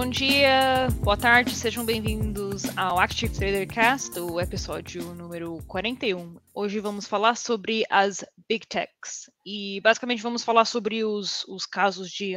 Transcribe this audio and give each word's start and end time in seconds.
Bom 0.00 0.08
dia, 0.08 0.88
boa 1.02 1.16
tarde, 1.16 1.54
sejam 1.54 1.84
bem-vindos 1.84 2.62
ao 2.74 2.98
Active 2.98 3.34
Trader 3.34 3.68
Cast, 3.68 4.18
o 4.18 4.40
episódio 4.40 5.14
número 5.14 5.58
41. 5.66 6.36
Hoje 6.54 6.80
vamos 6.80 7.06
falar 7.06 7.36
sobre 7.36 7.84
as 7.90 8.24
Big 8.48 8.66
Techs 8.66 9.30
e 9.44 9.78
basicamente 9.82 10.22
vamos 10.22 10.42
falar 10.42 10.64
sobre 10.64 11.04
os, 11.04 11.44
os 11.48 11.66
casos 11.66 12.10
de 12.10 12.34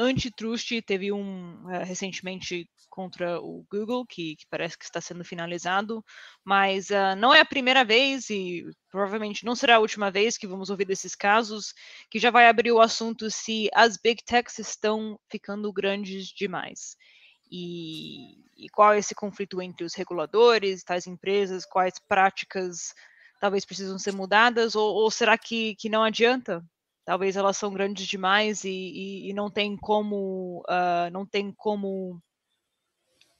antitrust. 0.00 0.80
Teve 0.82 1.12
um 1.12 1.64
uh, 1.64 1.84
recentemente 1.84 2.68
contra 2.88 3.40
o 3.40 3.64
Google, 3.70 4.04
que, 4.06 4.36
que, 4.36 4.46
parece 4.50 4.76
que 4.76 4.84
está 4.84 5.00
sendo 5.00 5.24
finalizado, 5.24 6.04
mas 6.44 6.90
uh, 6.90 7.14
não 7.16 7.32
é 7.32 7.40
a 7.40 7.44
primeira 7.44 7.84
vez 7.84 8.30
e 8.30 8.64
provavelmente 8.90 9.44
não 9.44 9.54
será 9.54 9.76
a 9.76 9.80
última 9.80 10.10
vez 10.10 10.36
que 10.36 10.46
vamos 10.46 10.70
ouvir 10.70 10.86
desses 10.86 11.14
casos, 11.14 11.72
que 12.10 12.18
já 12.18 12.30
vai 12.30 12.48
abrir 12.48 12.72
o 12.72 12.80
assunto 12.80 13.30
se 13.30 13.68
as 13.74 13.96
big 13.96 14.24
techs 14.24 14.58
estão 14.58 15.18
ficando 15.30 15.72
grandes 15.72 16.28
demais. 16.28 16.96
E, 17.50 18.44
e 18.56 18.68
qual 18.70 18.92
é 18.92 18.98
esse 18.98 19.14
conflito 19.14 19.60
entre 19.60 19.84
os 19.84 19.94
reguladores, 19.94 20.84
tais 20.84 21.06
empresas, 21.06 21.66
quais 21.66 21.94
práticas 22.08 22.94
talvez 23.40 23.64
precisam 23.64 23.98
ser 23.98 24.12
mudadas, 24.12 24.74
ou, 24.74 24.94
ou 24.94 25.10
será 25.10 25.36
que, 25.38 25.74
que 25.76 25.88
não 25.88 26.02
adianta? 26.02 26.62
Talvez 27.10 27.34
elas 27.34 27.56
são 27.56 27.72
grandes 27.72 28.06
demais 28.06 28.62
e, 28.62 28.70
e, 28.70 29.30
e 29.30 29.32
não 29.32 29.50
tem 29.50 29.76
como 29.76 30.62
uh, 30.68 31.10
não 31.12 31.26
tem 31.26 31.50
como 31.50 32.22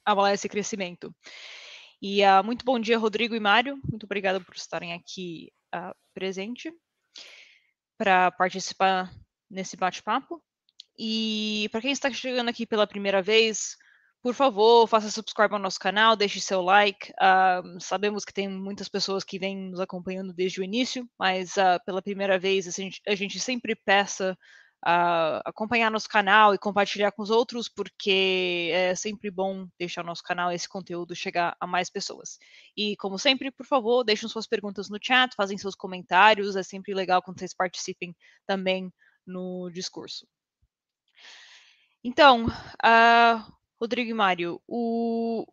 avalar 0.03 0.33
esse 0.33 0.49
crescimento. 0.49 1.15
E 2.01 2.21
uh, 2.21 2.43
muito 2.43 2.65
bom 2.65 2.77
dia, 2.77 2.97
Rodrigo 2.97 3.33
e 3.33 3.39
Mário. 3.39 3.79
Muito 3.89 4.03
obrigada 4.03 4.41
por 4.41 4.57
estarem 4.57 4.91
aqui 4.91 5.53
uh, 5.73 5.95
presente 6.13 6.69
para 7.97 8.29
participar 8.31 9.09
nesse 9.49 9.77
bate-papo. 9.77 10.43
E 10.99 11.69
para 11.71 11.79
quem 11.79 11.93
está 11.93 12.11
chegando 12.11 12.49
aqui 12.49 12.67
pela 12.67 12.85
primeira 12.85 13.21
vez, 13.21 13.77
por 14.21 14.35
favor, 14.35 14.87
faça 14.87 15.09
subscribe 15.09 15.53
ao 15.53 15.59
nosso 15.59 15.79
canal, 15.79 16.15
deixe 16.15 16.39
seu 16.39 16.61
like. 16.61 17.11
Uh, 17.13 17.79
sabemos 17.79 18.23
que 18.23 18.33
tem 18.33 18.47
muitas 18.47 18.87
pessoas 18.87 19.23
que 19.23 19.39
vêm 19.39 19.57
nos 19.69 19.79
acompanhando 19.79 20.31
desde 20.31 20.61
o 20.61 20.63
início, 20.63 21.09
mas 21.17 21.57
uh, 21.57 21.83
pela 21.85 22.01
primeira 22.01 22.37
vez 22.37 22.67
a 22.67 22.71
gente, 22.71 23.01
a 23.07 23.15
gente 23.15 23.39
sempre 23.39 23.75
peça 23.75 24.37
uh, 24.85 25.41
acompanhar 25.43 25.89
nosso 25.89 26.07
canal 26.07 26.53
e 26.53 26.59
compartilhar 26.59 27.11
com 27.11 27.23
os 27.23 27.31
outros, 27.31 27.67
porque 27.67 28.69
é 28.71 28.93
sempre 28.93 29.31
bom 29.31 29.67
deixar 29.79 30.03
nosso 30.03 30.21
canal 30.21 30.51
esse 30.51 30.69
conteúdo 30.69 31.15
chegar 31.15 31.55
a 31.59 31.65
mais 31.65 31.89
pessoas. 31.89 32.37
E 32.77 32.95
como 32.97 33.17
sempre, 33.17 33.49
por 33.49 33.65
favor, 33.65 34.03
deixem 34.03 34.29
suas 34.29 34.45
perguntas 34.45 34.87
no 34.87 34.99
chat, 35.01 35.33
fazem 35.35 35.57
seus 35.57 35.73
comentários, 35.73 36.55
é 36.55 36.61
sempre 36.61 36.93
legal 36.93 37.23
quando 37.23 37.39
vocês 37.39 37.55
participem 37.55 38.15
também 38.45 38.93
no 39.25 39.69
discurso. 39.71 40.27
Então, 42.03 42.45
uh, 42.45 43.60
Rodrigo 43.81 44.11
e 44.11 44.13
Mário, 44.13 44.61
o, 44.67 45.43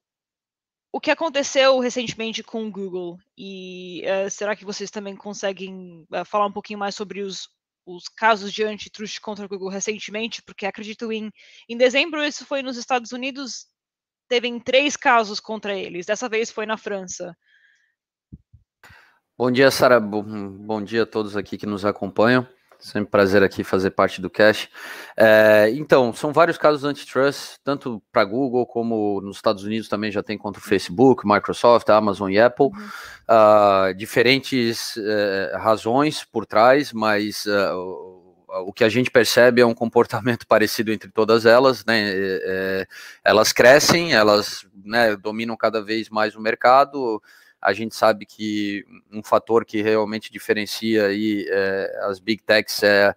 o 0.93 1.01
que 1.01 1.11
aconteceu 1.11 1.79
recentemente 1.79 2.43
com 2.43 2.67
o 2.67 2.71
Google 2.71 3.19
e 3.37 4.03
uh, 4.05 4.31
será 4.31 4.55
que 4.55 4.67
vocês 4.67 4.91
também 4.91 5.17
conseguem 5.17 6.07
uh, 6.13 6.25
falar 6.27 6.45
um 6.45 6.53
pouquinho 6.53 6.79
mais 6.79 6.95
sobre 6.95 7.23
os, 7.23 7.49
os 7.87 8.07
casos 8.07 8.53
de 8.53 8.63
antitrust 8.63 9.19
contra 9.23 9.47
o 9.47 9.49
Google 9.49 9.71
recentemente? 9.71 10.43
Porque 10.43 10.67
acredito 10.67 11.11
em, 11.11 11.33
em 11.67 11.77
dezembro 11.79 12.23
isso 12.23 12.45
foi 12.45 12.63
nos 12.63 12.77
Estados 12.77 13.13
Unidos, 13.13 13.67
teve 14.29 14.61
três 14.61 14.95
casos 14.95 15.41
contra 15.41 15.75
eles. 15.75 16.05
Dessa 16.05 16.29
vez 16.29 16.51
foi 16.51 16.67
na 16.67 16.77
França. 16.77 17.35
Bom 19.39 19.51
dia, 19.51 19.71
Sara. 19.71 19.99
Bom, 19.99 20.23
bom 20.23 20.83
dia 20.83 21.05
a 21.05 21.07
todos 21.07 21.35
aqui 21.35 21.57
que 21.57 21.65
nos 21.65 21.85
acompanham. 21.85 22.47
Sempre 22.79 23.11
prazer 23.11 23.43
aqui 23.43 23.65
fazer 23.65 23.91
parte 23.91 24.21
do 24.21 24.31
Cash. 24.31 24.69
É, 25.17 25.69
então, 25.73 26.13
são 26.13 26.33
vários 26.33 26.57
casos 26.57 26.85
antitrust, 26.85 27.59
tanto 27.65 28.01
para 28.13 28.25
Google 28.25 28.65
como 28.67 29.21
nos 29.21 29.37
Estados 29.37 29.65
Unidos 29.65 29.89
também 29.89 30.13
já 30.13 30.23
tem 30.23 30.39
contra 30.39 30.63
o 30.63 30.65
Facebook, 30.65 31.27
Microsoft, 31.27 31.89
Amazon 31.89 32.31
e 32.31 32.39
Apple. 32.39 32.67
Uhum. 32.67 32.89
Uh, 33.29 33.95
diferentes 33.95 34.97
uh, 34.97 35.59
razões 35.59 36.25
por 36.25 36.47
trás, 36.47 36.93
mas 36.93 37.47
uh, 37.47 37.75
o, 37.75 38.19
o 38.69 38.73
que 38.73 38.85
a 38.85 38.89
gente 38.89 39.11
percebe 39.11 39.61
é 39.61 39.67
um 39.67 39.75
comportamento 39.75 40.47
parecido 40.49 40.93
entre 40.93 41.11
todas 41.11 41.47
elas, 41.47 41.85
né? 41.85 42.13
É, 42.15 42.87
elas 43.25 43.53
crescem, 43.53 44.13
elas 44.13 44.65
né, 44.85 45.17
dominam 45.17 45.57
cada 45.57 45.83
vez 45.83 46.09
mais 46.09 46.37
o 46.37 46.41
mercado 46.41 47.21
a 47.61 47.73
gente 47.73 47.95
sabe 47.95 48.25
que 48.25 48.85
um 49.13 49.23
fator 49.23 49.65
que 49.65 49.83
realmente 49.83 50.31
diferencia 50.31 51.07
aí 51.07 51.45
é, 51.49 52.01
as 52.05 52.21
big 52.21 52.43
techs 52.43 52.83
é, 52.83 53.15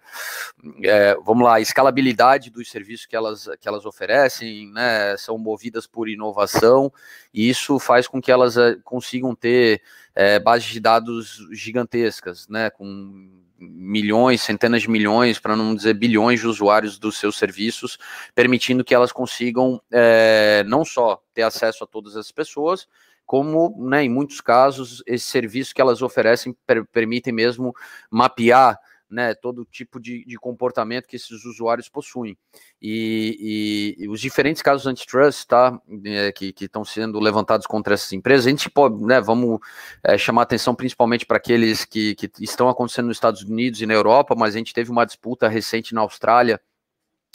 é, 0.84 1.16
vamos 1.24 1.44
lá, 1.44 1.56
a 1.56 1.62
escalabilidade 1.62 2.50
dos 2.50 2.70
serviços 2.70 3.06
que 3.06 3.16
elas, 3.16 3.48
que 3.60 3.68
elas 3.68 3.86
oferecem, 3.86 4.72
né, 4.72 5.16
são 5.18 5.38
movidas 5.38 5.86
por 5.86 6.10
inovação, 6.10 6.92
e 7.34 7.50
isso 7.50 7.78
faz 7.80 8.08
com 8.08 8.22
que 8.22 8.32
elas 8.32 8.58
é, 8.58 8.76
consigam 8.84 9.36
ter 9.36 9.82
é, 10.16 10.40
bases 10.40 10.70
de 10.70 10.80
dados 10.80 11.48
gigantescas, 11.52 12.48
né, 12.48 12.70
com 12.70 13.42
milhões, 13.60 14.42
centenas 14.42 14.82
de 14.82 14.90
milhões, 14.90 15.38
para 15.38 15.56
não 15.56 15.76
dizer 15.76 15.94
bilhões 15.94 16.40
de 16.40 16.48
usuários 16.48 16.98
dos 16.98 17.18
seus 17.18 17.38
serviços, 17.38 18.00
permitindo 18.34 18.84
que 18.84 18.96
elas 18.96 19.12
consigam 19.12 19.80
é, 19.92 20.64
não 20.66 20.84
só 20.84 21.22
ter 21.32 21.44
acesso 21.44 21.84
a 21.84 21.88
todas 21.88 22.16
as 22.16 22.32
pessoas, 22.32 22.88
como, 23.32 23.74
né, 23.88 24.04
em 24.04 24.10
muitos 24.10 24.42
casos, 24.42 25.02
esse 25.08 25.26
serviço 25.26 25.74
que 25.74 25.80
elas 25.80 26.02
oferecem 26.02 26.54
per 26.68 26.86
permitem 26.86 27.32
mesmo 27.32 27.74
mapear 28.10 28.78
né, 29.10 29.34
todo 29.34 29.64
tipo 29.64 30.02
de, 30.02 30.26
de, 30.26 30.36
comportamento 30.38 31.08
que 31.08 31.16
esses 31.16 31.46
usuários 31.46 31.88
possuem. 31.88 32.38
E, 32.82 33.96
e, 33.98 34.04
e 34.04 34.10
os 34.10 34.20
diferentes 34.20 34.62
casos 34.62 34.86
antitrust 34.86 35.48
tá, 35.48 35.80
é, 36.04 36.34
que 36.34 36.54
estão 36.60 36.84
sendo 36.84 37.22
levantados 37.22 37.66
contra 37.66 37.94
essas 37.94 38.12
empresas, 38.12 38.46
a 38.46 38.50
gente 38.50 38.70
pode, 38.70 39.02
né, 39.02 39.22
vamos 39.22 39.62
é, 40.04 40.18
chamar 40.18 40.42
atenção 40.42 40.76
principalmente 40.76 41.26
para 41.26 41.38
aqueles 41.38 41.86
que, 41.86 42.16
que 42.16 42.30
estão 42.42 42.68
acontecendo 42.68 43.08
nos 43.08 43.16
Estados 43.16 43.44
Unidos 43.44 43.82
e 43.82 43.86
na 43.86 43.94
Europa, 43.94 44.36
mas 44.38 44.56
a 44.56 44.58
gente 44.58 44.74
teve 44.74 44.92
uma 44.92 45.06
disputa 45.06 45.48
recente 45.48 45.96
na 45.96 46.02
Austrália 46.02 46.60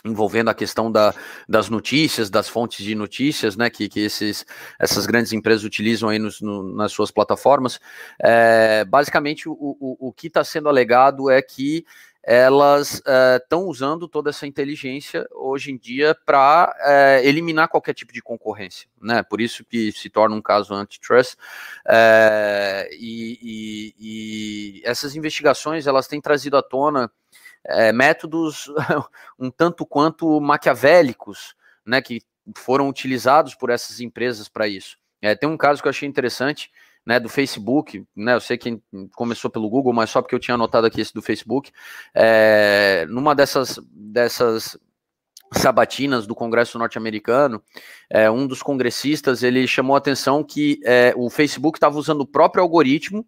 envolvendo 0.04 0.48
a 0.48 0.54
questão 0.54 0.90
da, 0.90 1.14
das 1.48 1.68
notícias, 1.68 2.30
das 2.30 2.48
fontes 2.48 2.84
de 2.84 2.94
notícias, 2.94 3.56
né, 3.56 3.68
que, 3.68 3.88
que 3.88 4.00
esses, 4.00 4.46
essas 4.78 5.06
grandes 5.06 5.32
empresas 5.32 5.64
utilizam 5.64 6.08
aí 6.08 6.18
nos, 6.18 6.40
no, 6.40 6.62
nas 6.74 6.92
suas 6.92 7.10
plataformas. 7.10 7.80
É, 8.22 8.84
basicamente, 8.84 9.48
o, 9.48 9.52
o, 9.52 10.08
o 10.08 10.12
que 10.12 10.28
está 10.28 10.44
sendo 10.44 10.68
alegado 10.68 11.30
é 11.30 11.40
que 11.42 11.84
elas 12.28 13.00
estão 13.40 13.62
é, 13.62 13.64
usando 13.66 14.08
toda 14.08 14.30
essa 14.30 14.48
inteligência 14.48 15.24
hoje 15.30 15.70
em 15.70 15.78
dia 15.78 16.12
para 16.26 16.74
é, 16.80 17.20
eliminar 17.24 17.68
qualquer 17.68 17.94
tipo 17.94 18.12
de 18.12 18.20
concorrência, 18.20 18.88
né? 19.00 19.22
Por 19.22 19.40
isso 19.40 19.64
que 19.64 19.92
se 19.92 20.10
torna 20.10 20.34
um 20.34 20.42
caso 20.42 20.74
antitrust. 20.74 21.36
É, 21.88 22.88
e, 22.92 23.38
e, 23.40 24.80
e 24.80 24.82
essas 24.84 25.14
investigações 25.14 25.86
elas 25.86 26.08
têm 26.08 26.20
trazido 26.20 26.56
à 26.56 26.62
tona 26.62 27.08
é, 27.68 27.92
métodos 27.92 28.70
um 29.38 29.50
tanto 29.50 29.84
quanto 29.84 30.40
maquiavélicos, 30.40 31.54
né, 31.84 32.00
que 32.00 32.22
foram 32.56 32.88
utilizados 32.88 33.54
por 33.54 33.70
essas 33.70 34.00
empresas 34.00 34.48
para 34.48 34.68
isso. 34.68 34.96
É, 35.20 35.34
tem 35.34 35.48
um 35.48 35.56
caso 35.56 35.82
que 35.82 35.88
eu 35.88 35.90
achei 35.90 36.08
interessante, 36.08 36.70
né, 37.04 37.20
do 37.20 37.28
Facebook, 37.28 38.04
né, 38.14 38.34
eu 38.34 38.40
sei 38.40 38.58
que 38.58 38.80
começou 39.14 39.50
pelo 39.50 39.68
Google, 39.68 39.92
mas 39.92 40.10
só 40.10 40.20
porque 40.20 40.34
eu 40.34 40.40
tinha 40.40 40.54
anotado 40.54 40.86
aqui 40.86 41.00
esse 41.00 41.14
do 41.14 41.22
Facebook, 41.22 41.72
é, 42.14 43.06
numa 43.08 43.34
dessas, 43.34 43.78
dessas 43.90 44.78
sabatinas 45.52 46.26
do 46.26 46.34
Congresso 46.34 46.78
norte-americano, 46.78 47.62
é, 48.10 48.30
um 48.30 48.46
dos 48.46 48.62
congressistas, 48.62 49.42
ele 49.42 49.66
chamou 49.66 49.94
a 49.94 49.98
atenção 49.98 50.42
que 50.42 50.80
é, 50.84 51.12
o 51.16 51.30
Facebook 51.30 51.76
estava 51.76 51.98
usando 51.98 52.22
o 52.22 52.26
próprio 52.26 52.62
algoritmo 52.62 53.26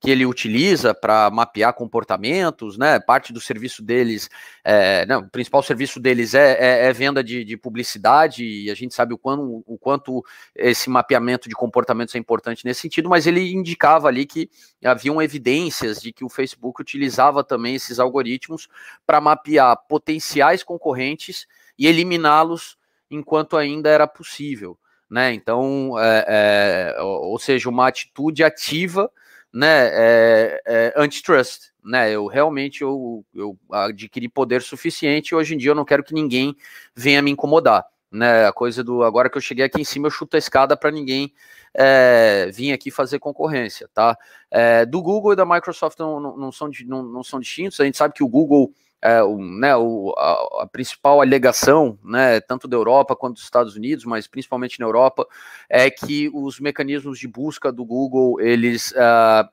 que 0.00 0.10
ele 0.10 0.26
utiliza 0.26 0.94
para 0.94 1.30
mapear 1.30 1.72
comportamentos, 1.72 2.76
né? 2.76 3.00
Parte 3.00 3.32
do 3.32 3.40
serviço 3.40 3.82
deles, 3.82 4.28
é, 4.62 5.06
o 5.16 5.28
principal 5.28 5.62
serviço 5.62 5.98
deles 5.98 6.34
é, 6.34 6.52
é, 6.52 6.86
é 6.86 6.92
venda 6.92 7.24
de, 7.24 7.44
de, 7.44 7.56
publicidade, 7.56 8.44
e 8.44 8.70
a 8.70 8.74
gente 8.74 8.94
sabe 8.94 9.14
o, 9.14 9.18
o 9.66 9.78
quanto 9.78 10.22
esse 10.54 10.90
mapeamento 10.90 11.48
de 11.48 11.54
comportamentos 11.54 12.14
é 12.14 12.18
importante 12.18 12.64
nesse 12.64 12.82
sentido, 12.82 13.08
mas 13.08 13.26
ele 13.26 13.52
indicava 13.52 14.06
ali 14.08 14.26
que 14.26 14.50
haviam 14.84 15.20
evidências 15.20 16.00
de 16.00 16.12
que 16.12 16.24
o 16.24 16.28
Facebook 16.28 16.80
utilizava 16.80 17.42
também 17.42 17.74
esses 17.74 17.98
algoritmos 17.98 18.68
para 19.06 19.20
mapear 19.20 19.76
potenciais 19.88 20.62
concorrentes 20.62 21.46
e 21.78 21.86
eliminá-los 21.86 22.76
enquanto 23.10 23.56
ainda 23.56 23.88
era 23.88 24.06
possível. 24.06 24.78
Né? 25.08 25.32
Então, 25.32 25.98
é, 25.98 26.94
é, 26.98 27.02
ou 27.02 27.38
seja, 27.38 27.68
uma 27.68 27.86
atitude 27.86 28.42
ativa 28.42 29.10
né, 29.56 29.88
é, 29.90 30.62
é, 30.66 30.94
antitrust, 30.98 31.70
né, 31.82 32.10
eu 32.10 32.26
realmente 32.26 32.82
eu, 32.82 33.24
eu 33.34 33.58
adquiri 33.72 34.28
poder 34.28 34.60
suficiente 34.60 35.30
e 35.30 35.34
hoje 35.34 35.54
em 35.54 35.56
dia 35.56 35.70
eu 35.70 35.74
não 35.74 35.84
quero 35.84 36.04
que 36.04 36.12
ninguém 36.12 36.54
venha 36.94 37.22
me 37.22 37.30
incomodar, 37.30 37.82
né, 38.12 38.46
a 38.46 38.52
coisa 38.52 38.84
do 38.84 39.02
agora 39.02 39.30
que 39.30 39.38
eu 39.38 39.40
cheguei 39.40 39.64
aqui 39.64 39.80
em 39.80 39.84
cima 39.84 40.08
eu 40.08 40.10
chuto 40.10 40.36
a 40.36 40.38
escada 40.38 40.76
para 40.76 40.90
ninguém 40.90 41.32
é, 41.72 42.50
vir 42.52 42.70
aqui 42.74 42.90
fazer 42.90 43.18
concorrência, 43.18 43.88
tá? 43.94 44.16
É, 44.50 44.84
do 44.84 45.00
Google 45.00 45.32
e 45.32 45.36
da 45.36 45.46
Microsoft 45.46 45.98
não, 45.98 46.20
não, 46.20 46.36
não 46.36 46.52
são, 46.52 46.70
não, 46.84 47.02
não 47.02 47.24
são 47.24 47.40
distintos, 47.40 47.80
a 47.80 47.84
gente 47.86 47.96
sabe 47.96 48.12
que 48.12 48.22
o 48.22 48.28
Google 48.28 48.74
é, 49.02 49.22
o, 49.22 49.38
né, 49.38 49.76
o, 49.76 50.14
a, 50.16 50.62
a, 50.62 50.66
principal 50.66 51.20
alegação, 51.20 51.98
né, 52.02 52.40
tanto 52.40 52.66
da 52.66 52.76
Europa 52.76 53.14
quanto 53.14 53.34
dos 53.34 53.44
Estados 53.44 53.76
Unidos, 53.76 54.04
mas 54.04 54.26
principalmente 54.26 54.80
na 54.80 54.86
Europa, 54.86 55.26
é 55.68 55.90
que 55.90 56.30
os 56.32 56.58
mecanismos 56.58 57.18
de 57.18 57.28
busca 57.28 57.70
do 57.70 57.84
Google, 57.84 58.40
eles, 58.40 58.92
uh, 58.92 59.48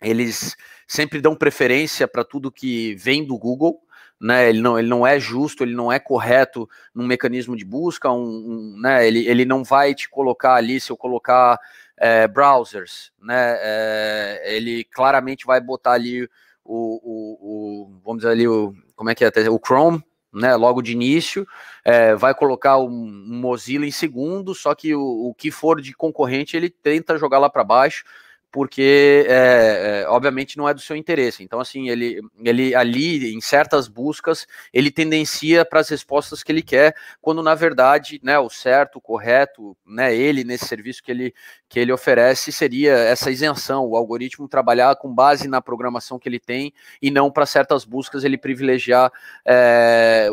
eles 0.00 0.56
sempre 0.86 1.20
dão 1.20 1.34
preferência 1.34 2.06
para 2.06 2.24
tudo 2.24 2.52
que 2.52 2.94
vem 2.96 3.24
do 3.24 3.38
Google, 3.38 3.80
né, 4.20 4.48
ele, 4.48 4.60
não, 4.60 4.78
ele 4.78 4.88
não 4.88 5.06
é 5.06 5.18
justo, 5.18 5.62
ele 5.62 5.74
não 5.74 5.92
é 5.92 5.98
correto 5.98 6.68
num 6.92 7.06
mecanismo 7.06 7.56
de 7.56 7.64
busca, 7.64 8.10
um, 8.10 8.24
um 8.24 8.80
né, 8.80 9.06
ele, 9.06 9.26
ele 9.28 9.44
não 9.44 9.62
vai 9.62 9.94
te 9.94 10.08
colocar 10.08 10.54
ali, 10.54 10.80
se 10.80 10.90
eu 10.90 10.96
colocar 10.96 11.58
é, 11.96 12.26
browsers, 12.26 13.12
né, 13.20 13.56
é, 13.60 14.42
ele 14.56 14.84
claramente 14.84 15.46
vai 15.46 15.60
botar 15.60 15.92
ali 15.92 16.28
o, 16.68 17.00
o, 17.02 17.38
o, 17.40 18.00
vamos 18.04 18.18
dizer 18.18 18.30
ali, 18.30 18.46
o, 18.46 18.74
como 18.94 19.08
é 19.08 19.14
que 19.14 19.24
é, 19.24 19.30
o 19.50 19.58
Chrome, 19.58 20.04
né, 20.30 20.54
logo 20.54 20.82
de 20.82 20.92
início, 20.92 21.46
é, 21.82 22.14
vai 22.14 22.34
colocar 22.34 22.76
um, 22.78 22.90
Mozilla 22.90 23.86
em 23.86 23.90
segundo, 23.90 24.54
só 24.54 24.74
que 24.74 24.94
o, 24.94 25.28
o 25.28 25.34
que 25.34 25.50
for 25.50 25.80
de 25.80 25.94
concorrente 25.94 26.56
ele 26.56 26.68
tenta 26.68 27.16
jogar 27.16 27.38
lá 27.38 27.48
para 27.48 27.64
baixo, 27.64 28.04
porque 28.50 29.26
é, 29.28 30.02
é, 30.04 30.08
obviamente 30.08 30.56
não 30.56 30.68
é 30.68 30.72
do 30.72 30.80
seu 30.80 30.96
interesse. 30.96 31.42
Então, 31.42 31.60
assim, 31.60 31.90
ele, 31.90 32.20
ele 32.42 32.74
ali, 32.74 33.34
em 33.34 33.40
certas 33.40 33.88
buscas, 33.88 34.46
ele 34.72 34.90
tendencia 34.90 35.64
para 35.64 35.80
as 35.80 35.88
respostas 35.88 36.42
que 36.42 36.50
ele 36.50 36.62
quer, 36.62 36.94
quando 37.20 37.42
na 37.42 37.54
verdade, 37.54 38.18
né, 38.22 38.38
o 38.38 38.48
certo, 38.48 38.96
o 38.96 39.00
correto, 39.00 39.76
né, 39.86 40.14
ele 40.14 40.44
nesse 40.44 40.66
serviço 40.66 41.02
que 41.02 41.10
ele, 41.10 41.34
que 41.68 41.78
ele 41.78 41.92
oferece 41.92 42.50
seria 42.50 42.92
essa 42.92 43.30
isenção, 43.30 43.84
o 43.84 43.96
algoritmo 43.96 44.48
trabalhar 44.48 44.96
com 44.96 45.14
base 45.14 45.46
na 45.46 45.60
programação 45.60 46.18
que 46.18 46.28
ele 46.28 46.40
tem 46.40 46.72
e 47.02 47.10
não 47.10 47.30
para 47.30 47.44
certas 47.44 47.84
buscas 47.84 48.24
ele 48.24 48.38
privilegiar 48.38 49.12
é, 49.44 50.28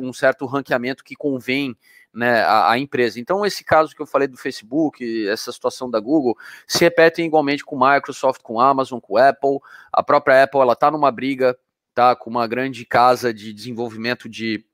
um 0.00 0.12
certo 0.12 0.44
ranqueamento 0.46 1.04
que 1.04 1.14
convém 1.14 1.76
né, 2.12 2.42
a, 2.42 2.72
a, 2.72 2.78
empresa. 2.78 3.20
Então, 3.20 3.46
esse 3.46 3.64
caso 3.64 3.94
que 3.94 4.02
eu 4.02 4.06
falei 4.06 4.26
do 4.26 4.36
Facebook, 4.36 5.28
essa 5.28 5.52
situação 5.52 5.90
da 5.90 6.00
Google, 6.00 6.36
se 6.66 6.80
repetem 6.80 7.26
igualmente 7.26 7.64
com 7.64 7.78
Microsoft, 7.78 8.42
com 8.42 8.60
Amazon, 8.60 8.98
com 8.98 9.16
Apple. 9.16 9.58
A 9.92 10.02
própria 10.02 10.42
Apple 10.42 10.60
ela 10.60 10.72
está 10.72 10.90
numa 10.90 11.10
briga 11.10 11.56
tá, 11.94 12.16
com 12.16 12.30
uma 12.30 12.46
grande 12.46 12.84
casa 12.84 13.32
de 13.32 13.52
desenvolvimento 13.52 14.28
de, 14.28 14.64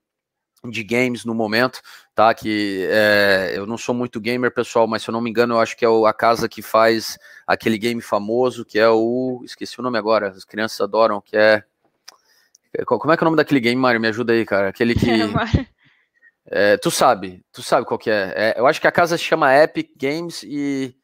de 0.69 0.83
games 0.83 1.25
no 1.25 1.33
momento, 1.33 1.81
tá? 2.15 2.33
Que 2.33 2.87
é, 2.89 3.53
eu 3.55 3.65
não 3.65 3.77
sou 3.77 3.93
muito 3.93 4.19
gamer, 4.19 4.53
pessoal, 4.53 4.87
mas 4.87 5.03
se 5.03 5.09
eu 5.09 5.13
não 5.13 5.21
me 5.21 5.29
engano, 5.29 5.55
eu 5.55 5.59
acho 5.59 5.77
que 5.77 5.85
é 5.85 5.87
a 5.87 6.13
casa 6.13 6.49
que 6.49 6.61
faz 6.61 7.17
aquele 7.45 7.77
game 7.77 8.01
famoso, 8.01 8.65
que 8.65 8.79
é 8.79 8.89
o. 8.89 9.41
Esqueci 9.43 9.79
o 9.79 9.83
nome 9.83 9.97
agora, 9.97 10.29
as 10.29 10.45
crianças 10.45 10.79
adoram, 10.81 11.21
que 11.21 11.37
é. 11.37 11.63
Como 12.85 13.11
é 13.11 13.17
que 13.17 13.23
é 13.23 13.25
o 13.25 13.29
nome 13.29 13.37
daquele 13.37 13.59
game, 13.59 13.79
Mário? 13.79 13.99
Me 13.99 14.07
ajuda 14.07 14.33
aí, 14.33 14.45
cara. 14.45 14.69
Aquele 14.69 14.93
que. 14.93 15.07
É, 16.49 16.77
tu 16.77 16.89
sabe, 16.89 17.43
tu 17.51 17.61
sabe 17.61 17.85
qual 17.85 17.97
que 17.97 18.09
é. 18.09 18.33
é. 18.35 18.59
Eu 18.59 18.65
acho 18.67 18.79
que 18.79 18.87
a 18.87 18.91
casa 18.91 19.17
se 19.17 19.23
chama 19.23 19.53
Epic 19.53 19.91
Games 19.97 20.43
e 20.43 20.95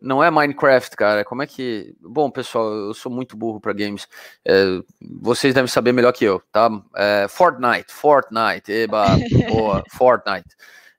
não 0.00 0.22
é 0.22 0.30
Minecraft, 0.30 0.96
cara. 0.96 1.24
Como 1.24 1.42
é 1.42 1.46
que. 1.46 1.94
Bom, 2.00 2.30
pessoal, 2.30 2.72
eu 2.72 2.94
sou 2.94 3.10
muito 3.10 3.36
burro 3.36 3.60
para 3.60 3.72
games. 3.72 4.06
É, 4.46 4.80
vocês 5.20 5.52
devem 5.52 5.68
saber 5.68 5.92
melhor 5.92 6.12
que 6.12 6.24
eu, 6.24 6.40
tá? 6.52 6.70
É, 6.96 7.26
Fortnite, 7.28 7.92
Fortnite, 7.92 8.70
eba, 8.70 9.06
boa, 9.48 9.82
Fortnite. 9.90 10.48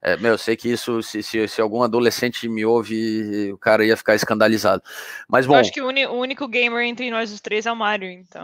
É, 0.02 0.16
meu, 0.16 0.32
eu 0.32 0.38
sei 0.38 0.56
que 0.56 0.70
isso, 0.70 1.04
se, 1.04 1.22
se, 1.22 1.46
se, 1.48 1.62
algum 1.62 1.84
adolescente 1.84 2.48
me 2.48 2.66
ouve, 2.66 3.52
o 3.52 3.58
cara 3.58 3.84
ia 3.84 3.98
ficar 3.98 4.16
escandalizado. 4.16 4.82
Mas 5.28 5.46
bom. 5.46 5.56
Eu 5.56 5.60
acho 5.60 5.74
que 5.74 5.82
o, 5.82 5.88
o 5.88 6.20
único 6.20 6.48
gamer 6.48 6.86
entre 6.86 7.12
nós 7.12 7.34
os 7.34 7.42
três 7.42 7.66
é 7.66 7.72
o 7.72 7.76
Mario, 7.76 8.10
então. 8.10 8.42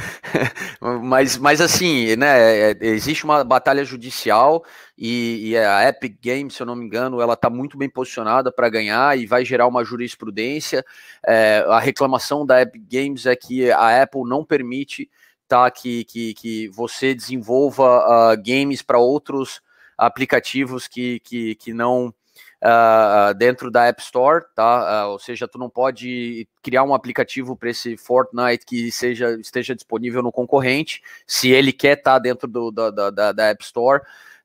mas, 1.02 1.38
mas 1.38 1.62
assim, 1.62 2.14
né? 2.14 2.72
É, 2.72 2.76
existe 2.82 3.24
uma 3.24 3.42
batalha 3.42 3.82
judicial 3.84 4.62
e, 4.98 5.50
e, 5.50 5.56
a 5.56 5.88
Epic 5.88 6.16
Games, 6.22 6.54
se 6.54 6.62
eu 6.62 6.66
não 6.66 6.76
me 6.76 6.84
engano, 6.84 7.22
ela 7.22 7.32
está 7.32 7.48
muito 7.48 7.78
bem 7.78 7.88
posicionada 7.88 8.52
para 8.52 8.68
ganhar 8.68 9.18
e 9.18 9.24
vai 9.24 9.46
gerar 9.46 9.66
uma 9.66 9.82
jurisprudência. 9.82 10.84
É, 11.26 11.64
a 11.68 11.80
reclamação 11.80 12.44
da 12.44 12.60
Epic 12.60 12.82
Games 12.86 13.24
é 13.24 13.34
que 13.34 13.72
a 13.72 14.02
Apple 14.02 14.28
não 14.28 14.44
permite 14.44 15.08
tá, 15.48 15.70
que, 15.70 16.04
que, 16.04 16.34
que 16.34 16.68
você 16.68 17.14
desenvolva 17.14 18.34
uh, 18.34 18.36
games 18.36 18.82
para 18.82 18.98
outros 18.98 19.62
aplicativos 20.00 20.88
que, 20.88 21.20
que, 21.20 21.54
que 21.56 21.74
não 21.74 22.06
uh, 22.08 23.34
dentro 23.36 23.70
da 23.70 23.86
App 23.86 24.00
Store, 24.00 24.44
tá? 24.54 25.06
Uh, 25.06 25.10
ou 25.10 25.18
seja, 25.18 25.46
tu 25.46 25.58
não 25.58 25.68
pode 25.68 26.48
criar 26.62 26.84
um 26.84 26.94
aplicativo 26.94 27.54
para 27.54 27.70
esse 27.70 27.96
Fortnite 27.98 28.64
que 28.64 28.90
seja, 28.90 29.38
esteja 29.38 29.74
disponível 29.74 30.22
no 30.22 30.32
concorrente, 30.32 31.02
se 31.26 31.50
ele 31.50 31.72
quer 31.72 31.98
estar 31.98 32.14
tá 32.14 32.18
dentro 32.18 32.48
do, 32.48 32.70
da, 32.70 33.10
da, 33.10 33.32
da 33.32 33.46
App 33.48 33.62
Store. 33.62 34.02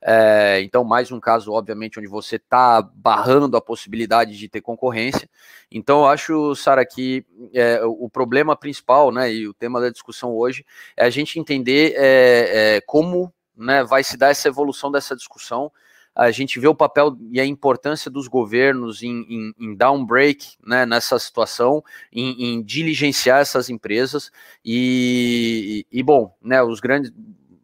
É, 0.08 0.62
então, 0.62 0.84
mais 0.84 1.12
um 1.12 1.20
caso, 1.20 1.52
obviamente, 1.52 1.98
onde 1.98 2.08
você 2.08 2.36
está 2.36 2.80
barrando 2.82 3.58
a 3.58 3.62
possibilidade 3.62 4.38
de 4.38 4.48
ter 4.48 4.62
concorrência. 4.62 5.28
Então, 5.72 6.02
eu 6.02 6.06
acho, 6.06 6.54
Sara, 6.54 6.86
que 6.86 7.26
é, 7.54 7.82
o 7.84 8.08
problema 8.08 8.56
principal, 8.56 9.12
né, 9.12 9.34
e 9.34 9.48
o 9.48 9.54
tema 9.54 9.82
da 9.82 9.90
discussão 9.90 10.32
hoje, 10.32 10.64
é 10.96 11.06
a 11.06 11.10
gente 11.10 11.40
entender 11.40 11.96
é, 11.98 12.76
é 12.76 12.82
como 12.82 13.34
né, 13.58 13.84
vai 13.84 14.04
se 14.04 14.18
dar 14.18 14.30
essa 14.30 14.48
evolução 14.48 14.92
dessa 14.92 15.16
discussão. 15.16 15.72
A 16.16 16.32
gente 16.32 16.60
vê 16.62 16.68
o 16.68 16.74
papel 16.74 17.18
e 17.30 17.42
a 17.42 17.46
importância 17.46 18.10
dos 18.10 18.30
governos 18.30 19.04
em, 19.04 19.26
em, 19.28 19.54
em 19.60 19.76
dar 19.76 19.92
um 19.92 20.06
break 20.06 20.56
né, 20.66 20.86
nessa 20.86 21.20
situação, 21.20 21.84
em, 22.12 22.54
em 22.56 22.64
diligenciar 22.64 23.42
essas 23.42 23.70
empresas. 23.70 24.32
E, 24.64 25.86
e, 25.92 26.02
bom, 26.02 26.34
né, 26.42 26.64
os 26.64 26.80
grandes. 26.80 27.12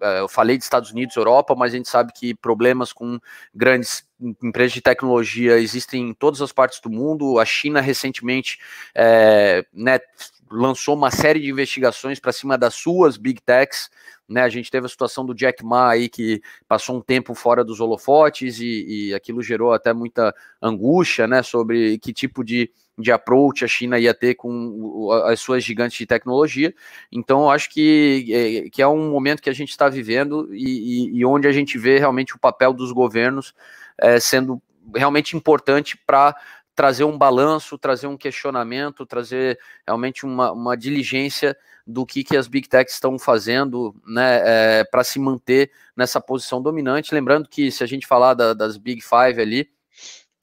Eh, 0.01 0.19
eu 0.19 0.27
falei 0.27 0.57
de 0.57 0.65
Estados 0.65 0.91
Unidos, 0.91 1.15
Europa, 1.15 1.55
mas 1.55 1.73
a 1.73 1.77
gente 1.77 1.87
sabe 1.87 2.11
que 2.11 2.33
problemas 2.35 2.91
com 2.91 3.19
grandes 3.55 4.05
empresas 4.43 4.73
de 4.73 4.81
tecnologia 4.81 5.57
existem 5.57 6.09
em 6.09 6.13
todas 6.13 6.41
as 6.41 6.51
partes 6.51 6.81
do 6.81 6.89
mundo. 6.89 7.39
A 7.39 7.45
China 7.45 7.79
recentemente 7.79 8.59
é, 8.93 9.65
né, 9.73 9.97
lançou 10.51 10.95
uma 10.95 11.09
série 11.09 11.39
de 11.39 11.49
investigações 11.49 12.19
para 12.19 12.31
cima 12.31 12.57
das 12.57 12.73
suas 12.73 13.17
big 13.17 13.41
techs. 13.41 13.89
Né, 14.27 14.41
a 14.41 14.49
gente 14.49 14.71
teve 14.71 14.85
a 14.85 14.89
situação 14.89 15.25
do 15.25 15.35
Jack 15.35 15.63
Ma 15.63 15.89
aí 15.89 16.07
que 16.07 16.41
passou 16.65 16.95
um 16.95 17.01
tempo 17.01 17.35
fora 17.35 17.65
dos 17.65 17.81
holofotes 17.81 18.59
e, 18.59 19.09
e 19.09 19.13
aquilo 19.13 19.41
gerou 19.43 19.73
até 19.73 19.91
muita 19.91 20.33
angústia, 20.61 21.27
né, 21.27 21.43
sobre 21.43 21.97
que 21.97 22.13
tipo 22.13 22.41
de, 22.41 22.71
de 22.97 23.11
approach 23.11 23.65
a 23.65 23.67
China 23.67 23.99
ia 23.99 24.13
ter 24.13 24.35
com 24.35 25.11
as 25.25 25.41
suas 25.41 25.63
gigantes 25.65 25.97
de 25.97 26.05
tecnologia. 26.05 26.73
Então, 27.11 27.49
acho 27.51 27.69
que, 27.69 28.25
é, 28.65 28.69
que 28.69 28.81
é 28.81 28.87
um 28.87 29.09
momento 29.11 29.41
que 29.41 29.49
a 29.49 29.53
gente 29.53 29.71
está 29.71 29.89
vivendo 29.89 30.47
e, 30.53 31.09
e, 31.09 31.19
e, 31.19 31.25
onde 31.25 31.45
a 31.45 31.51
gente 31.51 31.77
vê 31.77 31.97
realmente 31.97 32.33
o 32.33 32.39
papel 32.39 32.71
dos 32.71 32.93
governos 32.93 33.53
é, 33.97 34.17
sendo 34.17 34.61
realmente 34.95 35.35
importante 35.35 35.97
para 35.97 36.35
trazer 36.75 37.03
um 37.03 37.17
balanço, 37.17 37.77
trazer 37.77 38.07
um 38.07 38.17
questionamento, 38.17 39.05
trazer 39.05 39.59
realmente 39.85 40.25
uma, 40.25 40.51
uma 40.51 40.77
diligência 40.77 41.55
do 41.85 42.05
que, 42.05 42.23
que 42.23 42.37
as 42.37 42.47
big 42.47 42.67
techs 42.67 42.95
estão 42.95 43.17
fazendo 43.19 43.95
né, 44.05 44.79
é, 44.79 44.83
para 44.83 45.03
se 45.03 45.19
manter 45.19 45.71
nessa 45.95 46.21
posição 46.21 46.61
dominante. 46.61 47.13
Lembrando 47.13 47.49
que 47.49 47.71
se 47.71 47.83
a 47.83 47.87
gente 47.87 48.07
falar 48.07 48.33
da, 48.33 48.53
das 48.53 48.77
big 48.77 49.01
five 49.01 49.41
ali, 49.41 49.69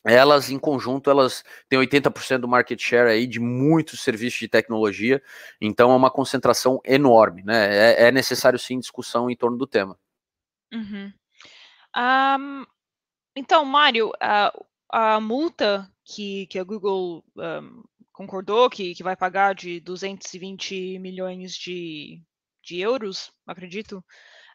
elas 0.05 0.51
em 0.51 0.59
conjunto 0.59 1.11
elas 1.11 1.45
têm 1.69 1.79
80% 1.79 2.39
do 2.39 2.49
market 2.49 2.81
share 2.81 3.11
aí 3.11 3.27
de 3.27 3.41
muitos 3.41 4.01
serviços 4.01 4.39
de 4.39 4.49
tecnologia, 4.49 5.23
então 5.61 5.91
é 5.91 5.97
uma 5.97 6.11
concentração 6.11 6.81
enorme, 6.85 7.43
né? 7.43 7.69
É, 7.95 8.09
é 8.09 8.13
necessário 8.13 8.59
sim 8.59 8.79
discussão 8.79 9.29
em 9.29 9.37
torno 9.37 9.57
do 9.57 9.67
tema. 9.67 9.99
Uhum. 10.73 11.13
Um, 11.97 12.67
então, 13.35 13.65
Mário, 13.65 14.13
a, 14.21 14.53
a 14.91 15.21
multa 15.21 15.91
que, 16.05 16.47
que 16.47 16.59
a 16.59 16.65
Google 16.65 17.25
um, 17.37 17.85
concordou 18.13 18.69
que, 18.69 18.95
que 18.95 19.03
vai 19.03 19.17
pagar 19.17 19.55
de 19.55 19.81
220 19.81 20.99
milhões 20.99 21.55
de, 21.55 22.23
de 22.63 22.81
euros, 22.81 23.33
acredito. 23.47 24.05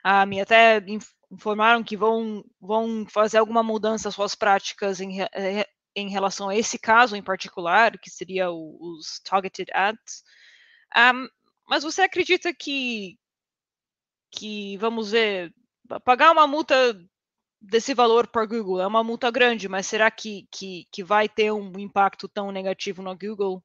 Ah, 0.03 0.25
me 0.25 0.41
até 0.41 0.83
informaram 1.31 1.83
que 1.83 1.95
vão, 1.95 2.43
vão 2.59 3.05
fazer 3.07 3.37
alguma 3.37 3.63
mudança 3.63 4.09
às 4.09 4.15
suas 4.15 4.35
práticas 4.35 4.99
em, 4.99 5.21
eh, 5.21 5.65
em 5.95 6.09
relação 6.09 6.49
a 6.49 6.55
esse 6.55 6.77
caso 6.77 7.15
em 7.15 7.23
particular, 7.23 7.97
que 7.97 8.09
seria 8.09 8.51
o, 8.51 8.77
os 8.81 9.19
targeted 9.23 9.71
ads. 9.73 10.23
Um, 10.95 11.27
mas 11.67 11.83
você 11.83 12.01
acredita 12.01 12.53
que, 12.53 13.17
que, 14.31 14.77
vamos 14.77 15.11
ver, 15.11 15.53
pagar 16.03 16.31
uma 16.31 16.45
multa 16.45 16.75
desse 17.63 17.93
valor 17.93 18.27
para 18.27 18.45
Google? 18.45 18.81
É 18.81 18.87
uma 18.87 19.03
multa 19.03 19.31
grande, 19.31 19.69
mas 19.69 19.87
será 19.87 20.11
que, 20.11 20.47
que, 20.51 20.85
que 20.91 21.03
vai 21.03 21.29
ter 21.29 21.51
um 21.51 21.71
impacto 21.79 22.27
tão 22.27 22.51
negativo 22.51 23.01
no 23.01 23.17
Google? 23.17 23.63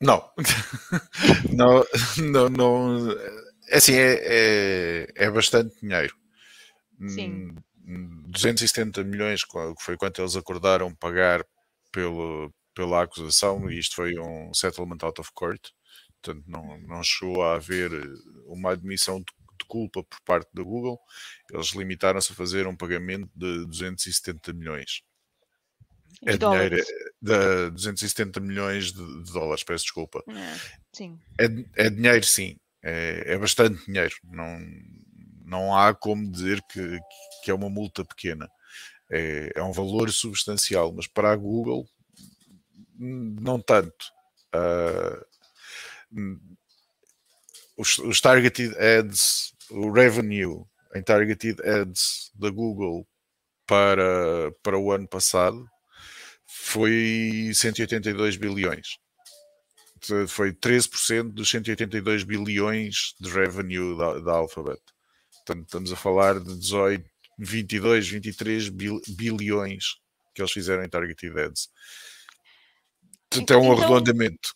Não. 0.00 0.30
não, 1.52 1.84
não, 2.30 2.48
não. 2.48 3.10
É 3.68 3.76
assim, 3.78 3.94
é, 3.94 4.20
é, 4.22 5.06
é 5.16 5.30
bastante 5.30 5.74
dinheiro. 5.80 6.14
Sim. 7.08 7.54
270 8.28 9.04
milhões, 9.04 9.44
que 9.44 9.50
foi 9.80 9.96
quanto 9.96 10.20
eles 10.20 10.36
acordaram 10.36 10.94
pagar 10.94 11.44
pelo, 11.92 12.52
pela 12.74 13.02
acusação, 13.02 13.70
e 13.70 13.78
isto 13.78 13.96
foi 13.96 14.18
um 14.18 14.52
settlement 14.52 14.98
out 15.02 15.20
of 15.20 15.30
court, 15.32 15.70
portanto 16.26 16.44
não, 16.46 16.78
não 16.80 17.02
chegou 17.02 17.42
a 17.42 17.54
haver 17.54 17.90
uma 18.46 18.72
admissão 18.72 19.18
de, 19.18 19.26
de 19.58 19.64
culpa 19.66 20.02
por 20.02 20.20
parte 20.22 20.48
da 20.52 20.62
Google, 20.62 20.98
eles 21.52 21.68
limitaram-se 21.68 22.32
a 22.32 22.34
fazer 22.34 22.66
um 22.66 22.76
pagamento 22.76 23.30
de 23.34 23.64
270 23.66 24.52
milhões. 24.52 25.02
É 26.24 26.36
dinheiro, 26.36 26.76
de 27.20 27.70
270 27.70 28.40
milhões 28.40 28.92
de, 28.92 29.22
de 29.22 29.32
dólares, 29.32 29.62
peço 29.62 29.84
desculpa. 29.84 30.22
É, 30.28 30.60
sim. 30.92 31.18
É, 31.38 31.84
é 31.86 31.90
dinheiro, 31.90 32.24
sim. 32.24 32.56
É, 32.82 33.34
é 33.34 33.38
bastante 33.38 33.84
dinheiro. 33.84 34.14
Não, 34.24 34.58
não 35.44 35.76
há 35.76 35.94
como 35.94 36.30
dizer 36.30 36.62
que, 36.70 36.98
que 37.44 37.50
é 37.50 37.54
uma 37.54 37.68
multa 37.68 38.04
pequena. 38.04 38.50
É, 39.10 39.52
é 39.54 39.62
um 39.62 39.72
valor 39.72 40.10
substancial, 40.10 40.92
mas 40.92 41.06
para 41.06 41.30
a 41.30 41.36
Google, 41.36 41.86
hum, 42.98 43.36
não 43.40 43.60
tanto. 43.60 44.06
Hum, 44.54 45.35
os, 47.76 47.98
os 47.98 48.20
targeted 48.20 48.74
ads, 48.78 49.52
o 49.70 49.90
revenue 49.90 50.64
em 50.94 51.02
targeted 51.02 51.60
ads 51.62 52.30
da 52.34 52.50
Google 52.50 53.06
para, 53.66 54.52
para 54.62 54.78
o 54.78 54.92
ano 54.92 55.08
passado 55.08 55.68
foi 56.46 57.50
182 57.54 58.36
bilhões 58.36 58.98
foi 60.28 60.52
13% 60.52 61.32
dos 61.32 61.50
182 61.50 62.24
bilhões 62.24 63.14
de 63.20 63.30
revenue 63.30 63.96
da, 63.96 64.18
da 64.20 64.32
Alphabet. 64.32 64.80
Portanto, 65.32 65.64
estamos 65.64 65.92
a 65.92 65.96
falar 65.96 66.38
de 66.40 66.58
18, 66.58 67.04
22, 67.38 68.08
23 68.08 68.68
bil, 68.68 69.00
bilhões 69.08 69.96
que 70.34 70.42
eles 70.42 70.52
fizeram 70.52 70.84
em 70.84 70.88
targeted 70.88 71.38
ads. 71.38 71.68
Portanto, 73.30 73.52
é 73.52 73.56
um 73.56 73.72
Então- 73.72 73.72
arredondamento. 73.72 74.54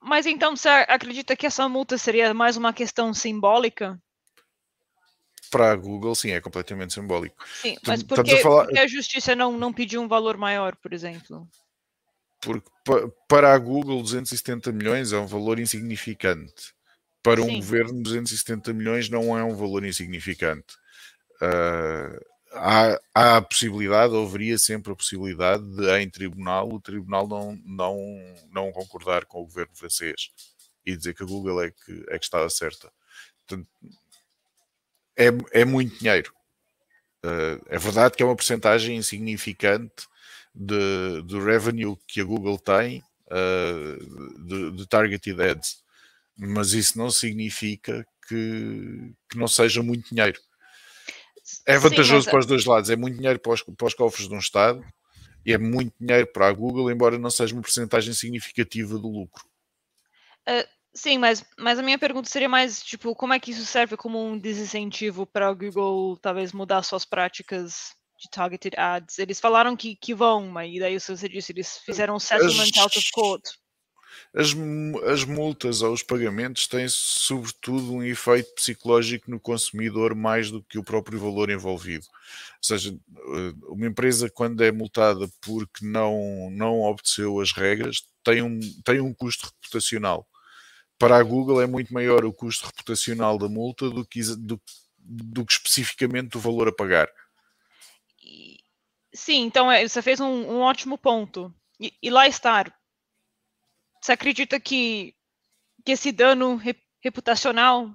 Mas 0.00 0.26
então 0.26 0.54
você 0.56 0.68
acredita 0.68 1.34
que 1.36 1.46
essa 1.46 1.68
multa 1.68 1.98
seria 1.98 2.32
mais 2.32 2.56
uma 2.56 2.72
questão 2.72 3.12
simbólica? 3.12 4.00
Para 5.50 5.72
a 5.72 5.76
Google, 5.76 6.14
sim, 6.14 6.30
é 6.30 6.40
completamente 6.40 6.94
simbólico. 6.94 7.36
Sim, 7.62 7.76
mas 7.86 8.02
por 8.02 8.14
estamos 8.18 8.32
a 8.32 8.36
que, 8.36 8.42
falar- 8.42 8.66
por 8.66 8.78
a 8.78 8.86
justiça 8.86 9.34
não, 9.36 9.56
não 9.56 9.72
pediu 9.72 10.00
um 10.02 10.08
valor 10.08 10.36
maior, 10.36 10.76
por 10.76 10.92
exemplo? 10.92 11.48
Porque 12.40 12.68
pa- 12.84 13.08
para 13.28 13.54
a 13.54 13.58
Google 13.58 14.02
270 14.02 14.70
milhões 14.72 15.12
é 15.12 15.18
um 15.18 15.26
valor 15.26 15.58
insignificante. 15.58 16.74
Para 17.22 17.40
um 17.40 17.46
Sim. 17.46 17.56
governo 17.56 18.02
270 18.02 18.72
milhões 18.72 19.08
não 19.08 19.36
é 19.38 19.42
um 19.42 19.54
valor 19.54 19.84
insignificante. 19.84 20.74
Ah, 21.40 22.18
há, 22.54 23.00
há 23.14 23.36
a 23.36 23.42
possibilidade, 23.42 24.16
haveria 24.16 24.58
sempre 24.58 24.92
a 24.92 24.96
possibilidade 24.96 25.64
de 25.76 25.98
em 25.98 26.08
tribunal 26.08 26.72
o 26.72 26.80
tribunal 26.80 27.26
não, 27.28 27.58
não, 27.64 28.34
não 28.50 28.72
concordar 28.72 29.24
com 29.26 29.40
o 29.40 29.44
governo 29.44 29.74
francês 29.74 30.30
e 30.86 30.96
dizer 30.96 31.14
que 31.14 31.22
a 31.22 31.26
Google 31.26 31.62
é 31.62 31.70
que, 31.70 32.04
é 32.08 32.18
que 32.18 32.24
está 32.24 32.48
certa. 32.48 32.90
Portanto, 33.46 33.68
é, 35.16 35.28
é 35.52 35.64
muito 35.64 35.98
dinheiro. 35.98 36.32
Ah, 37.24 37.58
é 37.68 37.78
verdade 37.78 38.14
que 38.14 38.22
é 38.22 38.26
uma 38.26 38.36
porcentagem 38.36 38.96
insignificante 38.96 40.06
de, 40.54 41.22
do 41.22 41.42
revenue 41.42 41.96
que 42.06 42.20
a 42.20 42.24
Google 42.24 42.58
tem 42.58 43.02
uh, 43.28 44.44
de, 44.46 44.70
de 44.72 44.86
targeted 44.86 45.40
ads, 45.40 45.82
mas 46.36 46.74
isso 46.74 46.98
não 46.98 47.10
significa 47.10 48.06
que, 48.28 49.12
que 49.30 49.38
não 49.38 49.48
seja 49.48 49.82
muito 49.82 50.10
dinheiro. 50.10 50.38
É 51.66 51.74
Sim, 51.74 51.80
vantajoso 51.80 52.26
mas- 52.26 52.30
para 52.30 52.38
os 52.40 52.46
dois 52.46 52.64
lados, 52.64 52.90
é 52.90 52.96
muito 52.96 53.16
dinheiro 53.16 53.38
para 53.38 53.52
os, 53.52 53.62
para 53.62 53.86
os 53.86 53.94
cofres 53.94 54.28
de 54.28 54.34
um 54.34 54.38
Estado 54.38 54.84
e 55.44 55.52
é 55.52 55.58
muito 55.58 55.94
dinheiro 56.00 56.26
para 56.26 56.48
a 56.48 56.52
Google, 56.52 56.90
embora 56.90 57.18
não 57.18 57.30
seja 57.30 57.54
uma 57.54 57.62
porcentagem 57.62 58.14
significativa 58.14 58.98
do 58.98 59.08
lucro. 59.08 59.44
Sim, 60.94 61.18
mas, 61.18 61.44
mas 61.58 61.76
a 61.76 61.82
minha 61.82 61.98
pergunta 61.98 62.30
seria 62.30 62.48
mais, 62.48 62.80
tipo, 62.80 63.16
como 63.16 63.32
é 63.32 63.40
que 63.40 63.50
isso 63.50 63.66
serve 63.66 63.96
como 63.96 64.24
um 64.24 64.38
desincentivo 64.38 65.26
para 65.26 65.50
o 65.50 65.56
Google 65.56 66.16
talvez 66.18 66.52
mudar 66.52 66.84
suas 66.84 67.04
práticas 67.04 67.92
de 68.16 68.30
targeted 68.30 68.78
ads? 68.78 69.18
Eles 69.18 69.40
falaram 69.40 69.76
que, 69.76 69.96
que 69.96 70.14
vão, 70.14 70.46
mas 70.46 70.72
e 70.72 70.78
daí 70.78 71.00
você 71.00 71.28
disse, 71.28 71.50
eles 71.50 71.78
fizeram 71.78 72.14
um 72.14 72.20
settlement 72.20 72.70
out 72.78 72.96
of 72.96 73.10
court. 73.12 73.42
As, 74.34 74.48
as 75.10 75.24
multas 75.24 75.82
ou 75.82 75.92
os 75.92 76.02
pagamentos 76.02 76.66
têm 76.66 76.86
sobretudo 76.88 77.94
um 77.94 78.02
efeito 78.02 78.54
psicológico 78.54 79.30
no 79.30 79.38
consumidor 79.38 80.14
mais 80.14 80.50
do 80.50 80.62
que 80.62 80.78
o 80.78 80.84
próprio 80.84 81.18
valor 81.18 81.50
envolvido. 81.50 82.06
Ou 82.06 82.62
seja, 82.62 82.90
eh, 82.92 83.54
uma 83.68 83.86
empresa 83.86 84.30
quando 84.30 84.62
é 84.62 84.72
multada 84.72 85.28
porque 85.40 85.84
não, 85.86 86.50
não 86.50 86.82
obedeceu 86.82 87.40
as 87.40 87.52
regras 87.52 88.02
tem 88.24 88.42
um, 88.42 88.58
tem 88.82 89.00
um 89.00 89.12
custo 89.14 89.46
reputacional. 89.46 90.26
Para 90.98 91.18
a 91.18 91.22
Google 91.22 91.60
é 91.60 91.66
muito 91.66 91.92
maior 91.92 92.24
o 92.24 92.32
custo 92.32 92.66
reputacional 92.66 93.38
da 93.38 93.48
multa 93.48 93.90
do 93.90 94.04
que, 94.04 94.22
do, 94.36 94.60
do 94.98 95.44
que 95.44 95.52
especificamente 95.52 96.36
o 96.36 96.40
valor 96.40 96.68
a 96.68 96.72
pagar. 96.72 97.08
Sim, 99.12 99.42
então 99.42 99.70
é, 99.70 99.86
você 99.86 100.02
fez 100.02 100.18
um, 100.18 100.26
um 100.26 100.60
ótimo 100.60 100.98
ponto. 100.98 101.54
E, 101.78 101.92
e 102.02 102.10
lá 102.10 102.26
está. 102.26 102.64
Você 104.04 104.12
acredita 104.12 104.60
que, 104.60 105.14
que 105.82 105.92
esse 105.92 106.12
dano 106.12 106.56
re- 106.56 106.76
reputacional 107.02 107.90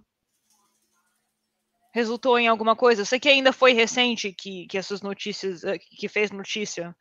resultou 1.93 2.39
em 2.39 2.47
alguma 2.47 2.75
coisa? 2.75 3.01
Eu 3.01 3.05
sei 3.05 3.19
que 3.19 3.29
ainda 3.29 3.53
foi 3.53 3.73
recente 3.73 4.33
que, 4.33 4.65
que 4.65 4.75
essas 4.75 5.03
notícias, 5.03 5.63
eh, 5.63 5.77
que 5.77 6.09
fez 6.09 6.31
notícia. 6.31 6.97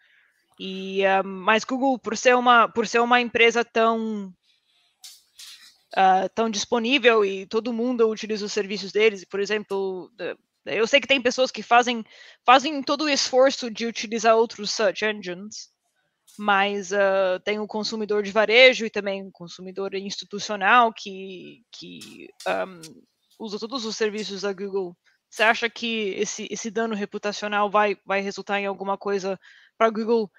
E, 0.60 1.06
ah, 1.06 1.22
mas 1.22 1.64
Google, 1.64 1.98
por 1.98 2.18
ser 2.18 2.36
uma, 2.36 2.68
por 2.68 2.86
ser 2.86 3.00
uma 3.00 3.18
empresa 3.18 3.64
tão 3.64 4.30
ah, 5.96 6.28
tão 6.28 6.50
disponível 6.50 7.24
e 7.24 7.46
todo 7.46 7.72
mundo 7.72 8.06
utiliza 8.10 8.44
os 8.44 8.52
serviços 8.52 8.92
deles, 8.92 9.24
por 9.24 9.40
exemplo, 9.40 10.12
eu 10.66 10.86
sei 10.86 11.00
que 11.00 11.08
tem 11.08 11.22
pessoas 11.22 11.50
que 11.50 11.62
fazem 11.62 12.04
fazem 12.44 12.82
todo 12.82 13.04
o 13.04 13.08
esforço 13.08 13.70
de 13.70 13.86
utilizar 13.86 14.36
outros 14.36 14.70
search 14.70 15.02
engines, 15.02 15.70
mas 16.38 16.92
ah, 16.92 17.40
tem 17.44 17.58
o 17.58 17.66
consumidor 17.66 18.22
de 18.22 18.30
varejo 18.30 18.86
e 18.86 18.90
também 18.90 19.26
o 19.26 19.32
consumidor 19.32 19.94
institucional 19.94 20.92
que, 20.92 21.62
que 21.72 22.28
ahm, 22.46 22.80
usa 23.38 23.58
todos 23.58 23.84
os 23.84 23.96
serviços 23.96 24.42
da 24.42 24.52
Google. 24.52 24.96
Você 25.30 25.42
acha 25.42 25.68
que 25.68 26.10
esse, 26.16 26.48
esse 26.50 26.70
dano 26.70 26.94
reputacional 26.94 27.70
vai, 27.70 27.96
vai 28.06 28.20
resultar 28.20 28.60
em 28.60 28.66
alguma 28.66 28.96
coisa 28.96 29.38
para 29.76 29.88
a 29.88 29.90
Google 29.90 30.30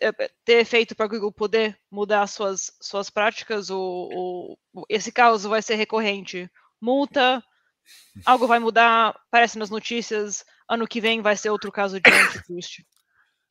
eh, 0.00 0.12
ter 0.44 0.60
efeito 0.60 0.94
para 0.94 1.06
a 1.06 1.08
Google 1.08 1.32
poder 1.32 1.78
mudar 1.90 2.26
suas, 2.26 2.72
suas 2.80 3.10
práticas 3.10 3.68
ou, 3.68 4.58
ou 4.72 4.86
esse 4.88 5.12
caso 5.12 5.48
vai 5.48 5.60
ser 5.60 5.74
recorrente? 5.74 6.50
Multa, 6.80 7.42
algo 8.24 8.46
vai 8.46 8.58
mudar, 8.58 9.10
aparece 9.28 9.58
nas 9.58 9.70
notícias, 9.70 10.44
ano 10.68 10.86
que 10.86 11.00
vem 11.00 11.20
vai 11.20 11.36
ser 11.36 11.50
outro 11.50 11.70
caso 11.70 12.00
de 12.00 12.10
antitrust. 12.10 12.82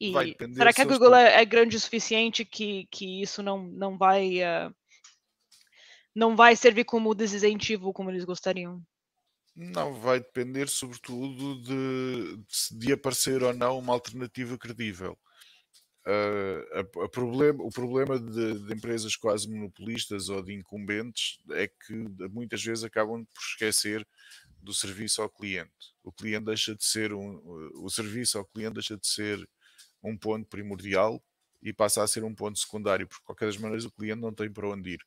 E 0.03 0.35
será 0.55 0.73
que 0.73 0.81
a 0.81 0.85
Google 0.85 1.13
é, 1.13 1.41
é 1.41 1.45
grande 1.45 1.75
o 1.75 1.79
suficiente 1.79 2.43
que, 2.43 2.87
que 2.91 3.21
isso 3.21 3.43
não, 3.43 3.63
não 3.67 3.97
vai 3.99 4.39
eh, 4.41 4.71
não 6.15 6.35
vai 6.35 6.55
servir 6.55 6.85
como 6.85 7.13
desincentivo 7.15 7.93
como 7.93 8.09
eles 8.09 8.25
gostariam? 8.25 8.81
Não, 9.55 9.93
vai 9.93 10.19
depender 10.19 10.69
sobretudo 10.69 11.61
de, 11.61 12.37
de- 12.79 12.93
aparecer 12.93 13.43
ou 13.43 13.53
não 13.53 13.77
uma 13.77 13.93
alternativa 13.93 14.57
credível. 14.57 15.17
Ah, 16.05 16.79
a- 16.81 17.05
a 17.05 17.09
problema- 17.09 17.63
o 17.63 17.69
problema 17.69 18.19
de, 18.19 18.59
de 18.67 18.73
empresas 18.73 19.15
quase 19.15 19.49
monopolistas 19.49 20.29
ou 20.29 20.41
de 20.41 20.53
incumbentes 20.53 21.39
é 21.51 21.67
que 21.67 21.93
muitas 22.31 22.63
vezes 22.63 22.83
acabam 22.83 23.23
por 23.25 23.41
esquecer 23.41 24.07
do 24.61 24.73
serviço 24.73 25.21
ao 25.21 25.29
cliente. 25.29 25.93
O 26.03 26.11
cliente 26.11 26.45
deixa 26.45 26.75
de 26.75 26.83
ser 26.85 27.13
um, 27.13 27.41
o 27.83 27.89
serviço 27.89 28.37
ao 28.37 28.45
cliente 28.45 28.75
deixa 28.75 28.97
de 28.97 29.07
ser 29.07 29.47
um 30.03 30.17
ponto 30.17 30.47
primordial 30.47 31.23
e 31.61 31.71
passa 31.71 32.03
a 32.03 32.07
ser 32.07 32.23
um 32.23 32.33
ponto 32.33 32.57
secundário, 32.57 33.07
porque 33.07 33.21
de 33.21 33.25
qualquer 33.25 33.45
das 33.45 33.57
maneiras 33.57 33.85
o 33.85 33.91
cliente 33.91 34.21
não 34.21 34.33
tem 34.33 34.51
para 34.51 34.67
onde 34.67 34.91
ir. 34.91 35.01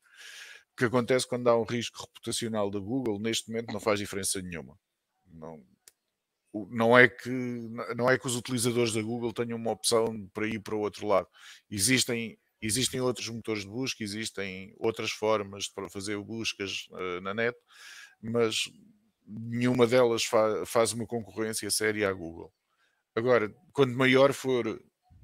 O 0.72 0.76
que 0.76 0.84
acontece 0.84 1.26
quando 1.26 1.48
há 1.48 1.58
um 1.58 1.64
risco 1.64 2.00
reputacional 2.00 2.70
da 2.70 2.78
Google, 2.78 3.18
neste 3.18 3.48
momento 3.48 3.72
não 3.72 3.80
faz 3.80 3.98
diferença 3.98 4.40
nenhuma. 4.40 4.78
Não, 5.26 5.64
não, 6.70 6.96
é 6.96 7.08
que, 7.08 7.30
não 7.96 8.08
é 8.08 8.18
que 8.18 8.26
os 8.26 8.36
utilizadores 8.36 8.92
da 8.92 9.02
Google 9.02 9.32
tenham 9.32 9.58
uma 9.58 9.72
opção 9.72 10.28
para 10.32 10.46
ir 10.46 10.60
para 10.60 10.74
o 10.74 10.80
outro 10.80 11.06
lado. 11.06 11.28
Existem, 11.70 12.38
existem 12.60 13.00
outros 13.00 13.28
motores 13.28 13.62
de 13.62 13.68
busca, 13.68 14.02
existem 14.02 14.74
outras 14.78 15.10
formas 15.10 15.68
para 15.68 15.88
fazer 15.88 16.16
buscas 16.18 16.86
eh, 16.92 17.20
na 17.20 17.34
net, 17.34 17.56
mas 18.20 18.70
nenhuma 19.26 19.86
delas 19.86 20.24
fa- 20.24 20.64
faz 20.66 20.92
uma 20.92 21.06
concorrência 21.06 21.70
séria 21.70 22.08
à 22.08 22.12
Google. 22.12 22.52
Agora, 23.14 23.54
quanto 23.72 23.96
maior 23.96 24.32
for 24.32 24.66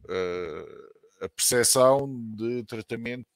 eh, 0.09 0.91
a 1.21 1.29
percepção 1.29 2.09
de 2.37 2.65
tratamento 2.65 3.27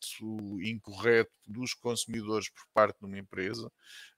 incorreto 0.62 1.32
dos 1.46 1.74
consumidores 1.74 2.48
por 2.48 2.64
parte 2.72 2.98
de 2.98 3.04
uma 3.06 3.18
empresa, 3.18 3.70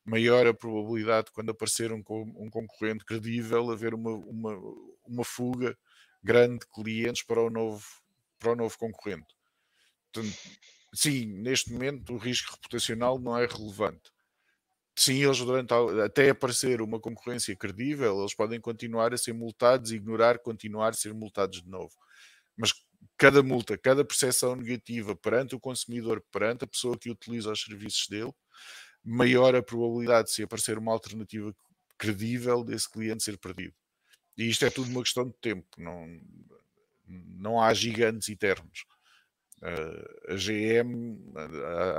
maior 0.04 0.46
a 0.46 0.54
probabilidade 0.54 1.26
de 1.26 1.32
quando 1.32 1.50
aparecer 1.50 1.92
um, 1.92 2.02
um 2.08 2.48
concorrente 2.48 3.04
credível 3.04 3.70
haver 3.70 3.92
uma, 3.92 4.12
uma, 4.12 4.56
uma 5.04 5.24
fuga 5.24 5.76
grande 6.22 6.60
de 6.60 6.66
clientes 6.66 7.24
para 7.24 7.40
o 7.40 7.50
novo, 7.50 7.84
para 8.38 8.52
o 8.52 8.56
novo 8.56 8.78
concorrente. 8.78 9.34
Portanto, 10.12 10.36
sim, 10.94 11.26
neste 11.26 11.72
momento 11.72 12.12
o 12.12 12.18
risco 12.18 12.52
reputacional 12.52 13.18
não 13.18 13.36
é 13.36 13.46
relevante. 13.46 14.12
Sim, 14.98 15.22
eles 15.24 15.38
durante 15.38 15.72
até 16.04 16.30
aparecer 16.30 16.80
uma 16.80 16.98
concorrência 16.98 17.54
credível, 17.54 18.18
eles 18.20 18.34
podem 18.34 18.60
continuar 18.60 19.12
a 19.12 19.18
ser 19.18 19.34
multados 19.34 19.92
ignorar 19.92 20.38
continuar 20.38 20.88
a 20.90 20.92
ser 20.94 21.12
multados 21.12 21.62
de 21.62 21.68
novo. 21.68 21.92
Mas 22.56 22.72
cada 23.18 23.42
multa, 23.42 23.78
cada 23.78 24.04
percepção 24.04 24.56
negativa 24.56 25.16
perante 25.16 25.54
o 25.54 25.60
consumidor, 25.60 26.24
perante 26.32 26.64
a 26.64 26.68
pessoa 26.68 26.98
que 26.98 27.10
utiliza 27.10 27.52
os 27.52 27.62
serviços 27.62 28.08
dele, 28.08 28.32
maior 29.04 29.54
a 29.56 29.62
probabilidade 29.62 30.28
de 30.28 30.34
se 30.34 30.42
aparecer 30.44 30.78
uma 30.78 30.92
alternativa 30.92 31.54
credível 31.98 32.64
desse 32.64 32.90
cliente 32.90 33.24
ser 33.24 33.38
perdido. 33.38 33.74
E 34.38 34.48
isto 34.48 34.64
é 34.66 34.70
tudo 34.70 34.90
uma 34.90 35.02
questão 35.02 35.26
de 35.28 35.34
tempo, 35.40 35.66
não, 35.78 36.06
não 37.06 37.60
há 37.60 37.72
gigantes 37.74 38.28
eternos. 38.28 38.84
A 39.62 40.34
GM, 40.36 41.18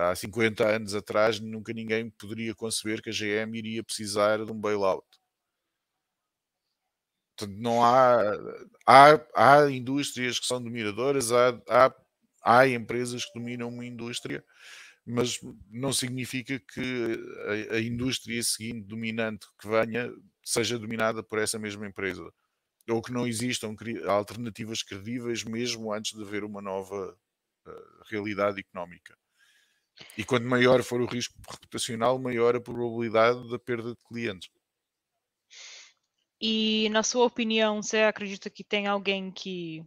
há 0.10 0.16
50 0.16 0.68
anos 0.68 0.94
atrás, 0.94 1.40
nunca 1.40 1.74
ninguém 1.74 2.10
poderia 2.12 2.54
conceber 2.54 3.02
que 3.02 3.10
a 3.10 3.14
GM 3.14 3.58
iria 3.58 3.84
precisar 3.84 4.46
de 4.46 4.52
um 4.52 4.60
bailout. 4.60 5.06
Portanto, 7.36 7.58
não 7.60 7.84
há, 7.84 8.20
há, 8.86 9.22
há 9.36 9.72
indústrias 9.72 10.40
que 10.40 10.46
são 10.48 10.62
dominadoras, 10.62 11.32
há, 11.32 11.50
há, 11.70 11.96
há 12.44 12.68
empresas 12.68 13.26
que 13.26 13.40
dominam 13.40 13.70
uma 13.70 13.86
indústria, 13.86 14.44
mas 15.06 15.40
não 15.70 15.94
significa 15.94 16.60
que 16.60 17.20
a, 17.72 17.76
a 17.76 17.82
indústria 17.82 18.42
seguinte 18.44 18.88
dominante 18.88 19.48
que 19.60 19.68
venha 19.68 20.12
seja 20.44 20.80
dominada 20.80 21.24
por 21.24 21.40
essa 21.40 21.60
mesma 21.60 21.88
empresa 21.88 22.24
ou 22.90 23.02
que 23.02 23.12
não 23.12 23.28
existam 23.28 23.76
alternativas 24.08 24.82
credíveis 24.82 25.44
mesmo 25.44 25.94
antes 25.94 26.14
de 26.14 26.24
haver 26.24 26.44
uma 26.44 26.62
nova 26.62 27.18
realidade 28.10 28.60
económica. 28.60 29.18
E 30.18 30.24
quanto 30.24 30.46
maior 30.46 30.84
for 30.84 31.02
o 31.02 31.06
risco 31.06 31.34
reputacional, 31.50 32.20
maior 32.20 32.56
a 32.56 32.62
probabilidade 32.62 33.50
da 33.50 33.58
perda 33.58 33.92
de 33.92 33.98
clientes. 34.08 34.50
E 36.40 36.88
na 36.90 37.02
sua 37.02 37.26
opinião, 37.26 37.82
você 37.82 38.00
acredita 38.00 38.50
que 38.50 38.64
tem 38.64 38.86
alguém 38.86 39.32
que 39.32 39.84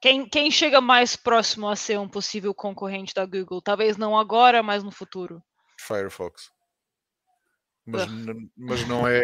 quem, 0.00 0.26
quem 0.26 0.50
chega 0.50 0.80
mais 0.80 1.14
próximo 1.14 1.68
a 1.68 1.76
ser 1.76 1.98
um 1.98 2.08
possível 2.08 2.54
concorrente 2.54 3.12
da 3.12 3.26
Google? 3.26 3.60
Talvez 3.60 3.98
não 3.98 4.18
agora, 4.18 4.62
mas 4.62 4.82
no 4.82 4.90
futuro. 4.90 5.42
Firefox. 5.78 6.50
Mas, 7.84 8.06
mas 8.56 8.88
não 8.88 9.06
é. 9.06 9.22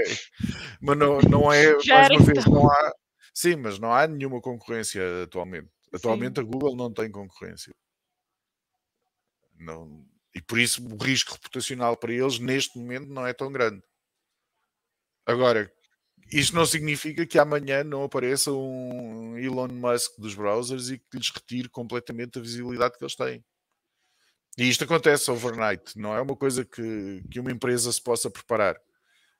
Mas 0.81 0.99
não, 0.99 1.19
não 1.21 1.53
é. 1.53 1.79
Já 1.81 2.01
mais 2.01 2.11
uma 2.11 2.21
vez, 2.21 2.39
então. 2.39 2.53
não 2.53 2.71
há. 2.71 2.93
Sim, 3.33 3.57
mas 3.57 3.79
não 3.79 3.93
há 3.93 4.07
nenhuma 4.07 4.41
concorrência 4.41 5.23
atualmente. 5.23 5.69
Atualmente 5.97 6.37
Sim. 6.37 6.41
a 6.41 6.45
Google 6.45 6.76
não 6.76 6.93
tem 6.93 7.11
concorrência. 7.11 7.75
Não, 9.59 10.07
e 10.35 10.43
por 10.43 10.59
isso 10.59 10.87
o 10.87 11.03
risco 11.03 11.33
reputacional 11.33 11.97
para 11.97 12.12
eles 12.12 12.38
neste 12.38 12.79
momento 12.79 13.09
não 13.09 13.26
é 13.26 13.33
tão 13.33 13.50
grande. 13.50 13.83
Agora, 15.25 15.73
isto 16.31 16.55
não 16.55 16.67
significa 16.67 17.26
que 17.26 17.38
amanhã 17.38 17.83
não 17.83 18.05
apareça 18.05 18.53
um 18.53 19.38
Elon 19.38 19.69
Musk 19.69 20.12
dos 20.19 20.35
browsers 20.35 20.91
e 20.91 20.99
que 20.99 21.17
lhes 21.17 21.31
retire 21.31 21.69
completamente 21.69 22.38
a 22.38 22.43
visibilidade 22.43 22.99
que 22.99 23.05
eles 23.05 23.17
têm. 23.17 23.45
E 24.59 24.69
isto 24.69 24.85
acontece 24.85 25.31
overnight, 25.31 25.99
não 25.99 26.15
é 26.15 26.21
uma 26.21 26.37
coisa 26.37 26.65
que, 26.65 27.23
que 27.31 27.41
uma 27.41 27.53
empresa 27.53 27.91
se 27.91 28.03
possa 28.03 28.31
preparar. 28.31 28.81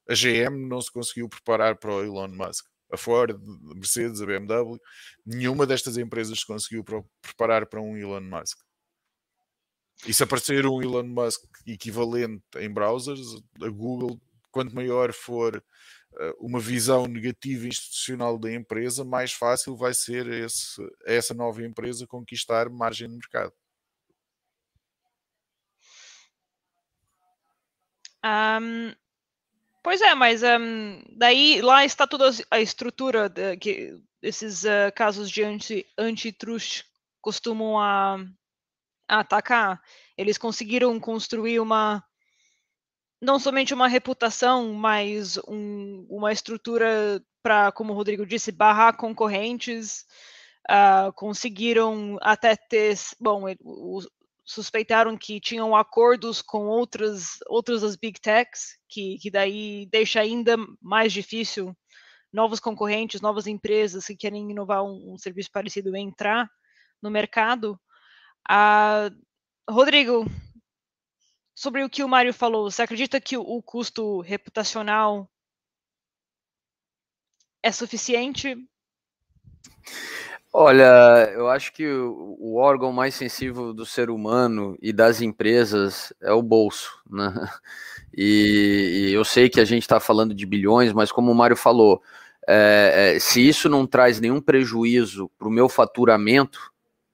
A 0.09 0.15
GM 0.15 0.69
não 0.69 0.81
se 0.81 0.91
conseguiu 0.91 1.29
preparar 1.29 1.77
para 1.77 1.93
o 1.93 2.03
Elon 2.03 2.29
Musk. 2.29 2.67
A 2.91 2.97
Ford, 2.97 3.33
a 3.33 3.75
Mercedes, 3.75 4.21
a 4.21 4.27
BMW, 4.27 4.79
nenhuma 5.25 5.67
destas 5.67 5.97
empresas 5.97 6.39
se 6.39 6.47
conseguiu 6.47 6.85
preparar 7.21 7.67
para 7.67 7.81
um 7.81 7.97
Elon 7.97 8.21
Musk. 8.21 8.59
E 10.07 10.13
se 10.13 10.23
aparecer 10.23 10.67
um 10.67 10.83
Elon 10.83 11.05
Musk 11.05 11.43
equivalente 11.67 12.45
em 12.57 12.73
browsers, 12.73 13.27
a 13.63 13.69
Google, 13.69 14.21
quanto 14.51 14.75
maior 14.75 15.13
for 15.13 15.63
eh, 16.19 16.35
uma 16.39 16.61
visão 16.61 17.07
negativa 17.07 17.67
institucional 17.67 18.39
da 18.39 18.53
empresa, 18.53 19.05
mais 19.05 19.33
fácil 19.33 19.77
vai 19.77 19.93
ser 19.93 20.27
esse, 20.29 20.81
essa 21.05 21.35
nova 21.35 21.63
empresa 21.65 22.07
conquistar 22.07 22.71
margem 22.71 23.09
no 23.09 23.15
mercado. 23.17 23.53
Um, 28.25 28.93
pois 29.87 30.01
é, 30.01 30.17
mas 30.17 30.43
um, 30.43 31.01
daí 31.13 31.63
lá 31.63 31.85
está 31.85 32.09
toda 32.09 32.29
a 32.51 32.61
estrutura 32.61 33.29
de, 33.29 33.57
que 33.57 33.97
esses 34.21 34.65
uh, 34.65 34.91
casos 34.93 35.31
de 35.31 35.45
anti, 35.45 35.87
antitrust 35.97 36.83
costumam 37.21 37.79
a, 37.79 38.17
a 39.09 39.21
atacar. 39.21 39.81
Eles 40.19 40.39
conseguiram 40.39 40.99
construir 40.99 41.61
uma 41.61 42.03
não 43.23 43.39
somente 43.39 43.73
uma 43.73 43.87
reputação, 43.87 44.73
mas 44.75 45.39
um, 45.47 46.05
uma 46.11 46.33
estrutura 46.33 47.23
para, 47.41 47.71
como 47.71 47.93
o 47.93 47.97
Rodrigo 47.97 48.27
disse, 48.27 48.51
barrar 48.51 48.97
concorrentes. 48.97 50.05
Uh, 50.69 51.13
conseguiram 51.13 52.19
até 52.21 52.57
ter, 52.57 52.97
bom, 53.21 53.45
o, 53.61 54.01
suspeitaram 54.47 55.19
que 55.19 55.41
tinham 55.41 55.75
acordos 55.75 56.41
com 56.41 56.67
outras 56.69 57.39
outras 57.49 57.83
das 57.83 57.97
big 57.97 58.21
techs, 58.21 58.79
que, 58.89 59.19
que 59.19 59.29
daí 59.31 59.87
deixa 59.91 60.21
ainda 60.21 60.57
mais 60.81 61.13
difícil 61.13 61.77
novos 62.33 62.61
concorrentes, 62.61 63.21
novas 63.21 63.47
empresas 63.49 64.07
que 64.07 64.17
querem 64.17 64.51
inovar 64.51 64.85
um, 64.85 65.15
um 65.15 65.19
serviço 65.19 65.51
parecido 65.51 65.97
entrar 65.97 66.49
no 67.03 67.11
mercado. 67.11 67.79
Uh, 68.49 69.11
Rodrigo, 69.69 70.25
sobre 71.55 71.83
o 71.83 71.91
que 71.91 72.05
o 72.05 72.09
Mário 72.09 72.33
falou, 72.33 72.71
você 72.71 72.83
acredita 72.83 73.21
que 73.21 73.37
o 73.37 73.63
custo 73.63 74.21
reputacional 74.21 75.29
é 77.63 77.73
suficiente? 77.73 78.57
Olha, 80.59 81.31
eu 81.35 81.51
acho 81.51 81.71
que 81.71 81.87
o, 81.87 82.57
órgão 82.57 82.91
mais 82.91 83.15
sensível 83.15 83.75
do 83.75 83.85
ser 83.85 84.09
humano 84.09 84.75
e 84.81 84.91
das 84.91 85.21
empresas 85.21 86.15
é 86.19 86.33
o 86.33 86.43
bolso, 86.43 86.99
né? 87.11 87.31
E, 88.19 89.11
e 89.11 89.13
eu 89.13 89.23
sei 89.27 89.51
que 89.51 89.61
a 89.61 89.65
gente 89.67 89.83
está 89.83 90.01
falando 90.01 90.35
de 90.35 90.47
bilhões, 90.47 90.91
mas 90.95 91.13
como 91.13 91.31
o 91.31 91.35
Mário 91.35 91.55
falou, 91.55 92.01
é, 92.49 93.13
é, 93.17 93.19
se 93.19 93.47
isso 93.47 93.69
não 93.69 93.87
traz 93.87 94.19
nenhum 94.19 94.41
prejuízo 94.41 95.31
para 95.39 95.47
o 95.47 95.51
meu 95.51 95.69
faturamento 95.69 96.59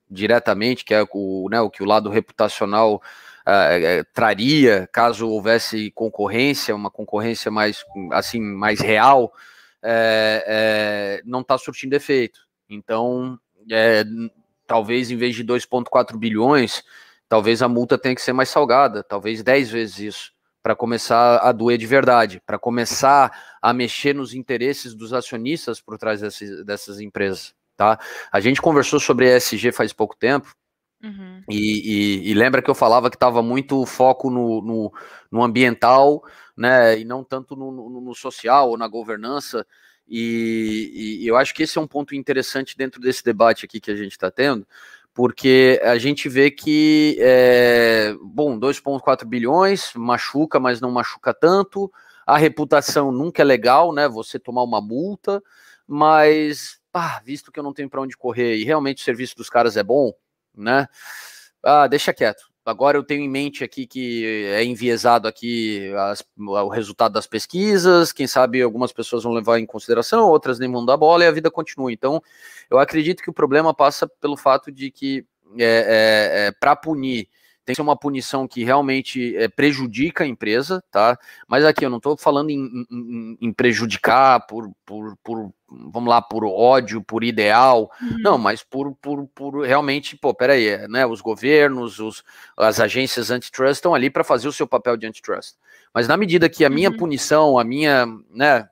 diretamente, 0.09 0.85
que 0.85 0.95
é 0.95 1.05
o, 1.13 1.49
né, 1.51 1.61
o 1.61 1.69
que 1.69 1.83
o 1.83 1.87
lado 1.87 2.09
reputacional 2.09 3.03
uh, 3.41 4.05
traria 4.15 4.89
caso 4.93 5.29
houvesse 5.29 5.91
concorrência, 5.91 6.77
uma 6.77 6.91
concorrência 6.91 7.51
mais 7.51 7.85
assim 8.13 8.41
mais 8.41 8.79
real, 8.79 9.33
é, 9.83 10.45
é, 11.19 11.23
não 11.25 11.41
está 11.41 11.59
surtindo 11.59 11.95
efeito. 11.95 12.52
Então, 12.75 13.39
é, 13.71 14.05
talvez 14.67 15.11
em 15.11 15.17
vez 15.17 15.35
de 15.35 15.45
2,4 15.45 16.17
bilhões, 16.17 16.83
talvez 17.29 17.63
a 17.63 17.69
multa 17.69 17.99
tenha 17.99 18.15
que 18.15 18.23
ser 18.23 18.33
mais 18.33 18.49
salgada, 18.49 19.03
talvez 19.03 19.43
10 19.43 19.71
vezes 19.71 19.99
isso, 19.99 20.33
para 20.63 20.75
começar 20.75 21.39
a 21.39 21.53
doer 21.53 21.79
de 21.79 21.87
verdade, 21.87 22.41
para 22.47 22.59
começar 22.59 23.57
a 23.61 23.73
mexer 23.73 24.15
nos 24.15 24.35
interesses 24.35 24.95
dos 24.95 25.13
acionistas 25.13 25.81
por 25.81 25.99
trás 25.99 26.21
dessas, 26.21 26.65
dessas 26.65 27.01
empresas. 27.01 27.55
Tá? 27.77 27.99
A 28.31 28.41
gente 28.41 28.63
conversou 28.63 29.01
sobre 29.01 29.35
ESG 29.37 29.73
faz 29.73 29.93
pouco 29.93 30.17
tempo, 30.17 30.55
Uhum. 31.03 31.43
E, 31.51 31.57
e, 31.57 32.31
e, 32.31 32.35
lembra 32.35 32.63
que 32.63 32.71
eu 32.71 32.77
falava 32.77 33.11
que 33.11 33.17
estava 33.17 33.43
muito 33.43 33.85
foco 33.85 34.31
no, 34.31 34.63
no, 34.63 34.93
no, 35.33 35.43
ambiental, 35.43 36.23
né, 36.57 37.01
e 37.01 37.05
não 37.05 37.25
tanto 37.25 37.57
no, 37.57 37.73
no, 37.73 38.01
no 38.01 38.15
social 38.15 38.71
ou 38.71 38.79
na 38.79 38.87
governança. 38.87 39.67
E, 40.15 41.23
e, 41.23 41.27
eu 41.27 41.39
acho 41.39 41.55
que 41.55 41.63
esse 41.63 41.79
é 41.79 41.81
um 41.81 41.87
ponto 41.87 42.15
interessante 42.15 42.77
dentro 42.77 43.01
desse 43.01 43.25
debate 43.25 43.65
aqui 43.65 43.81
que 43.81 43.91
a 43.91 43.97
gente 43.97 44.13
está 44.13 44.31
tendo, 44.31 44.69
porque 45.15 45.81
a 45.83 45.97
gente 45.97 46.29
vê 46.29 46.51
que, 46.51 47.17
é, 47.19 48.15
bom, 48.21 48.59
2,4 48.59 49.25
bilhões 49.25 49.91
machuca, 49.95 50.61
mas 50.61 50.83
não 50.83 50.91
machuca 50.91 51.33
tanto. 51.33 51.91
A 52.27 52.37
reputação 52.37 53.11
nunca 53.11 53.41
é 53.41 53.45
legal, 53.45 53.91
né? 53.91 54.07
Você 54.07 54.39
tomar 54.39 54.65
uma 54.65 54.83
multa, 54.83 55.43
mas, 55.87 56.79
pá, 56.93 57.23
visto 57.25 57.51
que 57.51 57.59
eu 57.59 57.65
não 57.65 57.73
tenho 57.73 57.89
para 57.89 58.03
onde 58.03 58.15
correr 58.15 58.57
e 58.57 58.65
realmente 58.65 59.01
o 59.01 59.05
serviço 59.05 59.35
dos 59.35 59.49
caras 59.49 59.79
é 59.79 59.83
bom, 59.83 60.13
né? 60.55 60.89
Ah, 61.63 61.87
deixa 61.87 62.13
quieto. 62.13 62.52
Agora 62.65 62.97
eu 62.97 63.03
tenho 63.03 63.23
em 63.23 63.29
mente 63.29 63.65
aqui 63.65 63.87
que 63.87 64.25
é 64.55 64.65
enviesado 64.65 65.27
aqui 65.27 65.93
as, 65.97 66.25
o 66.39 66.69
resultado 66.69 67.13
das 67.13 67.27
pesquisas, 67.27 68.13
quem 68.13 68.27
sabe 68.27 68.63
algumas 68.63 68.93
pessoas 68.93 69.25
vão 69.25 69.33
levar 69.33 69.59
em 69.59 69.67
consideração, 69.67 70.29
outras 70.29 70.59
nem 70.59 70.71
vão 70.71 70.85
dar 70.85 70.97
bola 70.97 71.25
e 71.25 71.27
a 71.27 71.33
vida 71.33 71.51
continua. 71.51 71.93
Então, 71.93 72.23
eu 72.71 72.79
acredito 72.79 73.23
que 73.23 73.31
o 73.31 73.35
problema 73.35 73.75
passa 73.75 74.07
pelo 74.07 74.37
fato 74.37 74.71
de 74.71 74.91
que 74.91 75.27
é, 75.59 75.65
é, 75.65 76.47
é 76.47 76.53
para 76.53 76.77
punir 76.77 77.29
tem 77.65 77.75
que 77.75 77.77
ser 77.77 77.83
uma 77.83 77.97
punição 77.97 78.49
que 78.49 78.65
realmente 78.65 79.37
é, 79.37 79.49
prejudica 79.49 80.25
a 80.25 80.27
empresa, 80.27 80.83
tá? 80.91 81.17
Mas 81.47 81.65
aqui 81.65 81.85
eu 81.85 81.91
não 81.91 81.99
estou 81.99 82.17
falando 82.17 82.51
em, 82.51 82.87
em, 82.91 83.39
em, 83.41 83.53
prejudicar 83.53 84.47
por, 84.47 84.73
por, 84.85 85.17
por, 85.23 85.53
vamos 85.69 86.09
lá, 86.09 86.21
por 86.21 86.45
ódio, 86.45 87.03
por 87.03 87.23
ideal, 87.23 87.91
uhum. 88.01 88.19
não, 88.19 88.39
mas 88.39 88.65
por, 88.65 88.95
por, 88.97 89.29
por 89.29 89.65
realmente, 89.65 90.17
pô, 90.17 90.35
peraí, 90.35 90.67
é, 90.67 90.89
né? 90.89 91.07
Os 91.07 91.21
governos, 91.21 92.01
os, 92.01 92.25
as 92.57 92.81
agências 92.81 93.31
antitrust 93.31 93.75
estão 93.75 93.95
ali 93.95 94.11
para 94.11 94.25
fazer 94.25 94.49
o 94.49 94.53
seu 94.53 94.67
papel 94.67 94.97
de 94.97 95.07
antitrust. 95.07 95.55
Mas 95.95 96.09
na 96.09 96.17
medida 96.17 96.49
que 96.49 96.65
a 96.65 96.71
minha 96.71 96.91
uhum. 96.91 96.97
punição, 96.97 97.59
a 97.59 97.65
minha, 97.65 98.07
né, 98.31 98.69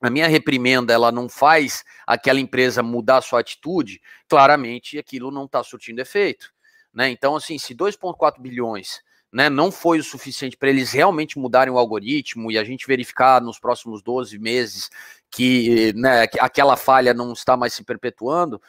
a 0.00 0.08
minha 0.08 0.28
reprimenda 0.28 0.92
ela 0.92 1.10
não 1.10 1.28
faz 1.28 1.84
aquela 2.06 2.38
empresa 2.38 2.80
mudar 2.80 3.18
a 3.18 3.22
sua 3.22 3.40
atitude, 3.40 4.00
claramente 4.28 4.98
aquilo 4.98 5.32
não 5.32 5.46
está 5.46 5.64
surtindo 5.64 6.00
efeito. 6.00 6.52
Né? 6.92 7.10
Então, 7.10 7.36
assim, 7.36 7.58
se 7.58 7.74
2,4 7.74 8.40
bilhões 8.40 9.02
né, 9.32 9.48
não 9.48 9.70
foi 9.70 9.98
o 10.00 10.04
suficiente 10.04 10.56
para 10.56 10.70
eles 10.70 10.92
realmente 10.92 11.38
mudarem 11.38 11.72
o 11.72 11.78
algoritmo 11.78 12.50
e 12.50 12.58
a 12.58 12.64
gente 12.64 12.86
verificar 12.86 13.40
nos 13.40 13.58
próximos 13.58 14.02
12 14.02 14.38
meses 14.38 14.90
que, 15.30 15.92
né, 15.94 16.26
que 16.26 16.40
aquela 16.40 16.76
falha 16.76 17.14
não 17.14 17.32
está 17.32 17.56
mais 17.56 17.72
se 17.72 17.84
perpetuando, 17.84 18.60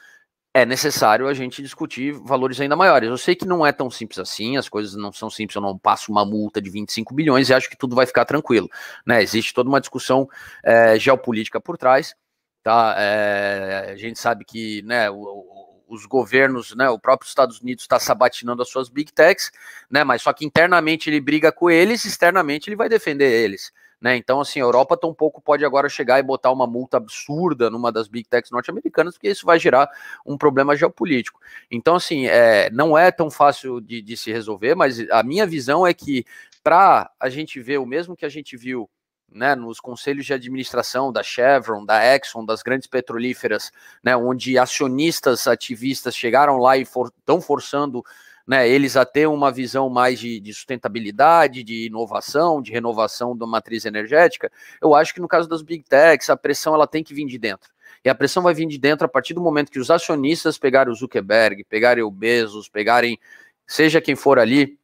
é 0.53 0.65
necessário 0.65 1.27
a 1.27 1.34
gente 1.34 1.62
discutir 1.62 2.12
valores 2.12 2.60
ainda 2.60 2.75
maiores. 2.75 3.10
Eu 3.10 3.17
sei 3.17 3.36
que 3.36 3.45
não 3.45 3.65
é 3.65 3.71
tão 3.71 3.89
simples 3.89 4.19
assim, 4.19 4.57
as 4.57 4.67
coisas 4.67 4.95
não 4.95 5.12
são 5.12 5.29
simples, 5.29 5.55
eu 5.55 5.62
não 5.62 5.77
passo 5.77 6.12
uma 6.12 6.25
multa 6.25 6.62
de 6.62 6.69
25 6.69 7.13
bilhões 7.13 7.49
e 7.49 7.53
acho 7.53 7.69
que 7.69 7.77
tudo 7.77 7.95
vai 7.95 8.05
ficar 8.05 8.25
tranquilo. 8.25 8.69
Né? 9.05 9.23
Existe 9.23 9.53
toda 9.53 9.69
uma 9.69 9.79
discussão 9.79 10.29
é, 10.63 10.99
geopolítica 10.99 11.60
por 11.60 11.77
trás. 11.77 12.13
Tá? 12.63 12.95
É, 12.97 13.91
a 13.93 13.95
gente 13.95 14.19
sabe 14.19 14.45
que 14.45 14.81
né, 14.84 15.10
o, 15.10 15.15
os 15.91 16.06
governos, 16.06 16.73
né, 16.73 16.89
o 16.89 16.97
próprio 16.97 17.27
Estados 17.27 17.60
Unidos 17.60 17.84
está 17.84 17.99
sabatinando 17.99 18.62
as 18.62 18.69
suas 18.69 18.88
big 18.88 19.12
techs, 19.12 19.51
né, 19.89 20.04
mas 20.04 20.21
só 20.21 20.32
que 20.32 20.45
internamente 20.45 21.10
ele 21.10 21.19
briga 21.19 21.51
com 21.51 21.69
eles, 21.69 22.06
externamente 22.06 22.69
ele 22.69 22.77
vai 22.77 22.88
defender 22.88 23.30
eles. 23.30 23.73
Né? 23.99 24.15
Então, 24.15 24.41
assim, 24.41 24.60
a 24.60 24.63
Europa 24.63 24.97
tão 24.97 25.13
pouco 25.13 25.39
pode 25.39 25.63
agora 25.63 25.88
chegar 25.88 26.17
e 26.17 26.23
botar 26.23 26.51
uma 26.51 26.65
multa 26.65 26.97
absurda 26.97 27.69
numa 27.69 27.91
das 27.91 28.08
big 28.08 28.27
techs 28.27 28.49
norte-americanas, 28.49 29.13
porque 29.13 29.30
isso 29.30 29.45
vai 29.45 29.60
gerar 29.60 29.88
um 30.25 30.38
problema 30.38 30.75
geopolítico. 30.75 31.39
Então, 31.69 31.95
assim, 31.95 32.25
é, 32.25 32.69
não 32.71 32.97
é 32.97 33.12
tão 33.12 33.30
fácil 33.30 33.80
de, 33.80 34.01
de 34.01 34.17
se 34.17 34.32
resolver, 34.32 34.73
mas 34.73 35.08
a 35.12 35.21
minha 35.21 35.45
visão 35.45 35.86
é 35.86 35.93
que 35.93 36.25
para 36.63 37.12
a 37.19 37.30
gente 37.30 37.60
ver 37.62 37.77
o 37.77 37.86
mesmo 37.86 38.15
que 38.15 38.25
a 38.25 38.30
gente 38.30 38.58
viu 38.58 38.89
né, 39.32 39.56
nos 39.56 39.80
conselhos 39.80 40.26
de 40.26 40.34
administração 40.34 41.12
da 41.12 41.24
Chevron, 41.24 41.86
da 41.86 42.04
Exxon, 42.15 42.46
das 42.46 42.62
grandes 42.62 42.88
petrolíferas, 42.88 43.72
né, 44.04 44.15
onde 44.15 44.58
acionistas 44.58 45.48
ativistas 45.48 46.15
chegaram 46.15 46.58
lá 46.58 46.78
e 46.78 46.82
estão 46.82 47.39
for, 47.39 47.41
forçando 47.41 48.04
né, 48.46 48.67
eles 48.67 48.98
a 48.98 49.06
ter 49.06 49.28
uma 49.28 49.52
visão 49.52 49.89
mais 49.89 50.20
de, 50.20 50.39
de, 50.39 50.54
sustentabilidade, 50.54 51.63
de 51.63 51.86
inovação, 51.86 52.62
de 52.62 52.72
renovação 52.72 53.38
da 53.38 53.48
matriz 53.48 53.86
energética, 53.86 54.52
eu 54.82 54.94
acho 54.94 55.13
que 55.13 55.22
no 55.22 55.28
caso 55.28 55.48
das 55.48 55.62
big 55.62 55.84
techs, 55.84 56.30
a 56.30 56.36
pressão 56.36 56.74
ela 56.74 56.88
tem 56.88 57.04
que 57.04 57.13
vir 57.13 57.26
de 57.26 57.38
dentro. 57.38 57.72
E 58.04 58.10
a 58.10 58.15
pressão 58.15 58.41
vai 58.41 58.54
vir 58.54 58.67
de 58.67 58.80
dentro 58.80 59.06
a 59.06 59.10
partir 59.10 59.34
do 59.34 59.41
momento 59.41 59.72
que 59.72 59.80
os 59.80 59.91
acionistas 59.91 60.58
pegarem 60.58 60.91
o 60.91 60.96
Zuckerberg, 60.96 61.63
pegarem 61.63 62.04
o 62.04 62.10
Bezos, 62.10 62.67
pegarem 62.67 63.20
seja 63.67 64.02
quem 64.02 64.15
for 64.15 64.39
ali, 64.39 64.78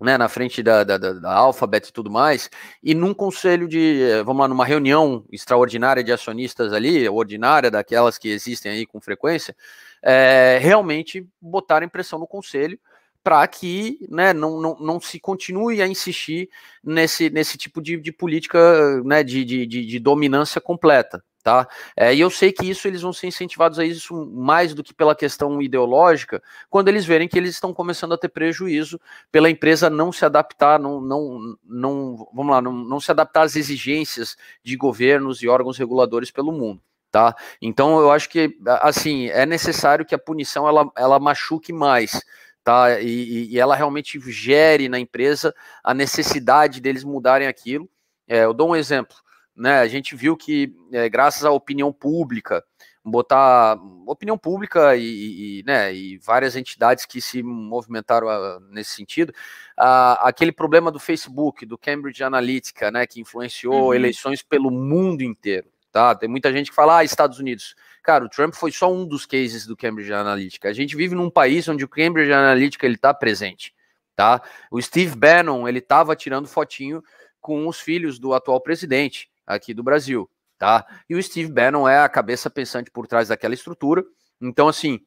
né, 0.00 0.18
na 0.18 0.28
frente 0.28 0.62
da, 0.62 0.84
da, 0.84 0.98
da, 0.98 1.32
Alphabet 1.32 1.88
e 1.88 1.92
tudo 1.92 2.10
mais, 2.10 2.50
e 2.82 2.94
num 2.94 3.14
conselho 3.14 3.66
de, 3.66 4.02
eh, 4.02 4.22
vamos 4.22 4.42
lá, 4.42 4.48
numa 4.48 4.64
reunião 4.64 5.24
extraordinária 5.32 6.04
de 6.04 6.12
acionistas 6.12 6.72
ali, 6.72 7.08
ordinária, 7.08 7.70
daquelas 7.70 8.18
que 8.18 8.28
existem 8.28 8.72
aí 8.72 8.86
com 8.86 9.00
frequência, 9.00 9.56
é, 10.02 10.58
realmente 10.60 11.26
botarem 11.40 11.88
pressão 11.88 12.18
no 12.18 12.26
conselho 12.26 12.78
para 13.24 13.44
que 13.48 13.98
né, 14.08 14.32
não, 14.32 14.60
não, 14.60 14.76
não 14.78 15.00
se 15.00 15.18
continue 15.18 15.82
a 15.82 15.86
insistir 15.86 16.48
nesse, 16.84 17.28
nesse 17.28 17.58
tipo 17.58 17.82
de, 17.82 17.96
de 17.96 18.12
política 18.12 19.02
né, 19.02 19.24
de, 19.24 19.44
de, 19.44 19.66
de 19.66 19.98
dominância 19.98 20.60
completa 20.60 21.24
tá? 21.46 21.68
É, 21.96 22.12
e 22.12 22.18
eu 22.18 22.28
sei 22.28 22.50
que 22.50 22.68
isso 22.68 22.88
eles 22.88 23.02
vão 23.02 23.12
ser 23.12 23.28
incentivados 23.28 23.78
a 23.78 23.84
isso 23.84 24.12
mais 24.32 24.74
do 24.74 24.82
que 24.82 24.92
pela 24.92 25.14
questão 25.14 25.62
ideológica, 25.62 26.42
quando 26.68 26.88
eles 26.88 27.06
verem 27.06 27.28
que 27.28 27.38
eles 27.38 27.50
estão 27.50 27.72
começando 27.72 28.14
a 28.14 28.18
ter 28.18 28.30
prejuízo 28.30 29.00
pela 29.30 29.48
empresa 29.48 29.88
não 29.88 30.10
se 30.10 30.24
adaptar, 30.24 30.80
não, 30.80 31.00
não, 31.00 31.56
não 31.64 32.28
vamos 32.34 32.50
lá, 32.50 32.60
não, 32.60 32.72
não 32.72 32.98
se 32.98 33.12
adaptar 33.12 33.42
às 33.42 33.54
exigências 33.54 34.36
de 34.64 34.76
governos 34.76 35.40
e 35.40 35.46
órgãos 35.46 35.78
reguladores 35.78 36.32
pelo 36.32 36.50
mundo. 36.50 36.82
Tá? 37.12 37.32
Então 37.62 38.00
eu 38.00 38.10
acho 38.10 38.28
que 38.28 38.58
assim 38.80 39.28
é 39.28 39.46
necessário 39.46 40.04
que 40.04 40.16
a 40.16 40.18
punição 40.18 40.66
ela, 40.66 40.90
ela 40.96 41.20
machuque 41.20 41.72
mais, 41.72 42.24
tá? 42.64 43.00
E, 43.00 43.52
e 43.52 43.58
ela 43.60 43.76
realmente 43.76 44.18
gere 44.32 44.88
na 44.88 44.98
empresa 44.98 45.54
a 45.84 45.94
necessidade 45.94 46.80
deles 46.80 47.04
mudarem 47.04 47.46
aquilo. 47.46 47.88
É, 48.26 48.42
eu 48.42 48.52
dou 48.52 48.70
um 48.70 48.76
exemplo 48.76 49.16
né? 49.56 49.80
A 49.80 49.88
gente 49.88 50.14
viu 50.14 50.36
que, 50.36 50.74
é, 50.92 51.08
graças 51.08 51.44
à 51.44 51.50
opinião 51.50 51.92
pública, 51.92 52.62
botar 53.02 53.78
opinião 54.04 54.36
pública 54.36 54.96
e, 54.96 55.60
e, 55.60 55.62
né, 55.64 55.94
e 55.94 56.18
várias 56.18 56.56
entidades 56.56 57.06
que 57.06 57.20
se 57.20 57.40
movimentaram 57.40 58.28
a, 58.28 58.34
ah, 58.34 58.60
nesse 58.70 58.90
sentido, 58.90 59.32
a, 59.76 60.28
aquele 60.28 60.50
problema 60.50 60.90
do 60.90 60.98
Facebook, 60.98 61.64
do 61.64 61.78
Cambridge 61.78 62.22
Analytica, 62.24 62.90
né, 62.90 63.06
que 63.06 63.20
influenciou 63.20 63.86
uhum. 63.86 63.94
eleições 63.94 64.42
pelo 64.42 64.70
mundo 64.70 65.22
inteiro. 65.22 65.68
Tá? 65.92 66.14
Tem 66.14 66.28
muita 66.28 66.52
gente 66.52 66.70
que 66.70 66.76
fala, 66.76 66.98
ah, 66.98 67.04
Estados 67.04 67.38
Unidos. 67.38 67.74
Cara, 68.02 68.24
o 68.24 68.28
Trump 68.28 68.54
foi 68.54 68.70
só 68.72 68.92
um 68.92 69.06
dos 69.06 69.24
cases 69.24 69.66
do 69.66 69.76
Cambridge 69.76 70.12
Analytica. 70.12 70.68
A 70.68 70.72
gente 70.72 70.96
vive 70.96 71.14
num 71.14 71.30
país 71.30 71.66
onde 71.68 71.84
o 71.84 71.88
Cambridge 71.88 72.32
Analytica 72.32 72.84
ele 72.84 72.96
está 72.96 73.14
presente. 73.14 73.72
Tá? 74.14 74.42
O 74.70 74.82
Steve 74.82 75.14
Bannon 75.16 75.68
ele 75.68 75.78
estava 75.78 76.16
tirando 76.16 76.48
fotinho 76.48 77.02
com 77.40 77.68
os 77.68 77.78
filhos 77.80 78.18
do 78.18 78.34
atual 78.34 78.60
presidente 78.60 79.30
aqui 79.46 79.72
do 79.72 79.82
Brasil, 79.82 80.28
tá? 80.58 80.86
E 81.08 81.14
o 81.14 81.22
Steve 81.22 81.50
Bannon 81.50 81.88
é 81.88 82.00
a 82.00 82.08
cabeça 82.08 82.50
pensante 82.50 82.90
por 82.90 83.06
trás 83.06 83.28
daquela 83.28 83.54
estrutura. 83.54 84.04
Então, 84.40 84.68
assim, 84.68 85.00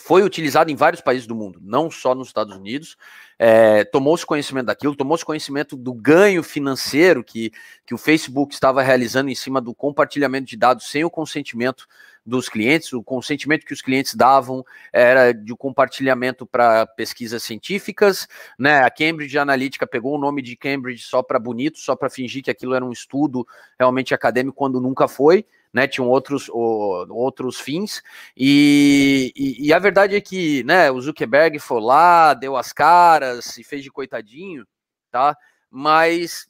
foi 0.00 0.22
utilizado 0.22 0.70
em 0.70 0.76
vários 0.76 1.02
países 1.02 1.26
do 1.26 1.34
mundo, 1.34 1.60
não 1.62 1.90
só 1.90 2.14
nos 2.14 2.28
Estados 2.28 2.56
Unidos. 2.56 2.96
É, 3.38 3.84
tomou-se 3.84 4.24
conhecimento 4.24 4.66
daquilo, 4.66 4.96
tomou-se 4.96 5.24
conhecimento 5.24 5.76
do 5.76 5.92
ganho 5.92 6.42
financeiro 6.42 7.22
que, 7.22 7.52
que 7.86 7.94
o 7.94 7.98
Facebook 7.98 8.54
estava 8.54 8.82
realizando 8.82 9.30
em 9.30 9.34
cima 9.34 9.60
do 9.60 9.74
compartilhamento 9.74 10.46
de 10.46 10.56
dados 10.56 10.90
sem 10.90 11.04
o 11.04 11.10
consentimento 11.10 11.86
dos 12.24 12.48
clientes, 12.48 12.92
o 12.92 13.02
consentimento 13.02 13.64
que 13.64 13.72
os 13.72 13.82
clientes 13.82 14.14
davam 14.14 14.64
era 14.92 15.32
de 15.32 15.54
compartilhamento 15.56 16.46
para 16.46 16.86
pesquisas 16.86 17.42
científicas, 17.42 18.28
né? 18.58 18.80
A 18.82 18.90
Cambridge 18.90 19.38
Analytica 19.38 19.86
pegou 19.86 20.14
o 20.14 20.20
nome 20.20 20.42
de 20.42 20.56
Cambridge 20.56 21.02
só 21.02 21.22
para 21.22 21.38
bonito, 21.38 21.78
só 21.78 21.96
para 21.96 22.10
fingir 22.10 22.42
que 22.42 22.50
aquilo 22.50 22.74
era 22.74 22.84
um 22.84 22.92
estudo 22.92 23.46
realmente 23.78 24.14
acadêmico 24.14 24.56
quando 24.56 24.80
nunca 24.80 25.08
foi. 25.08 25.44
Né, 25.72 25.86
tinham 25.86 26.08
outros, 26.08 26.48
o, 26.48 27.06
outros 27.10 27.60
fins, 27.60 28.02
e, 28.36 29.32
e, 29.36 29.68
e, 29.68 29.72
a 29.72 29.78
verdade 29.78 30.16
é 30.16 30.20
que 30.20 30.64
né, 30.64 30.90
o 30.90 31.00
Zuckerberg 31.00 31.60
foi 31.60 31.80
lá, 31.80 32.34
deu 32.34 32.56
as 32.56 32.72
caras, 32.72 33.44
se 33.44 33.62
fez 33.62 33.84
de 33.84 33.88
coitadinho, 33.88 34.66
tá? 35.12 35.36
Mas 35.70 36.49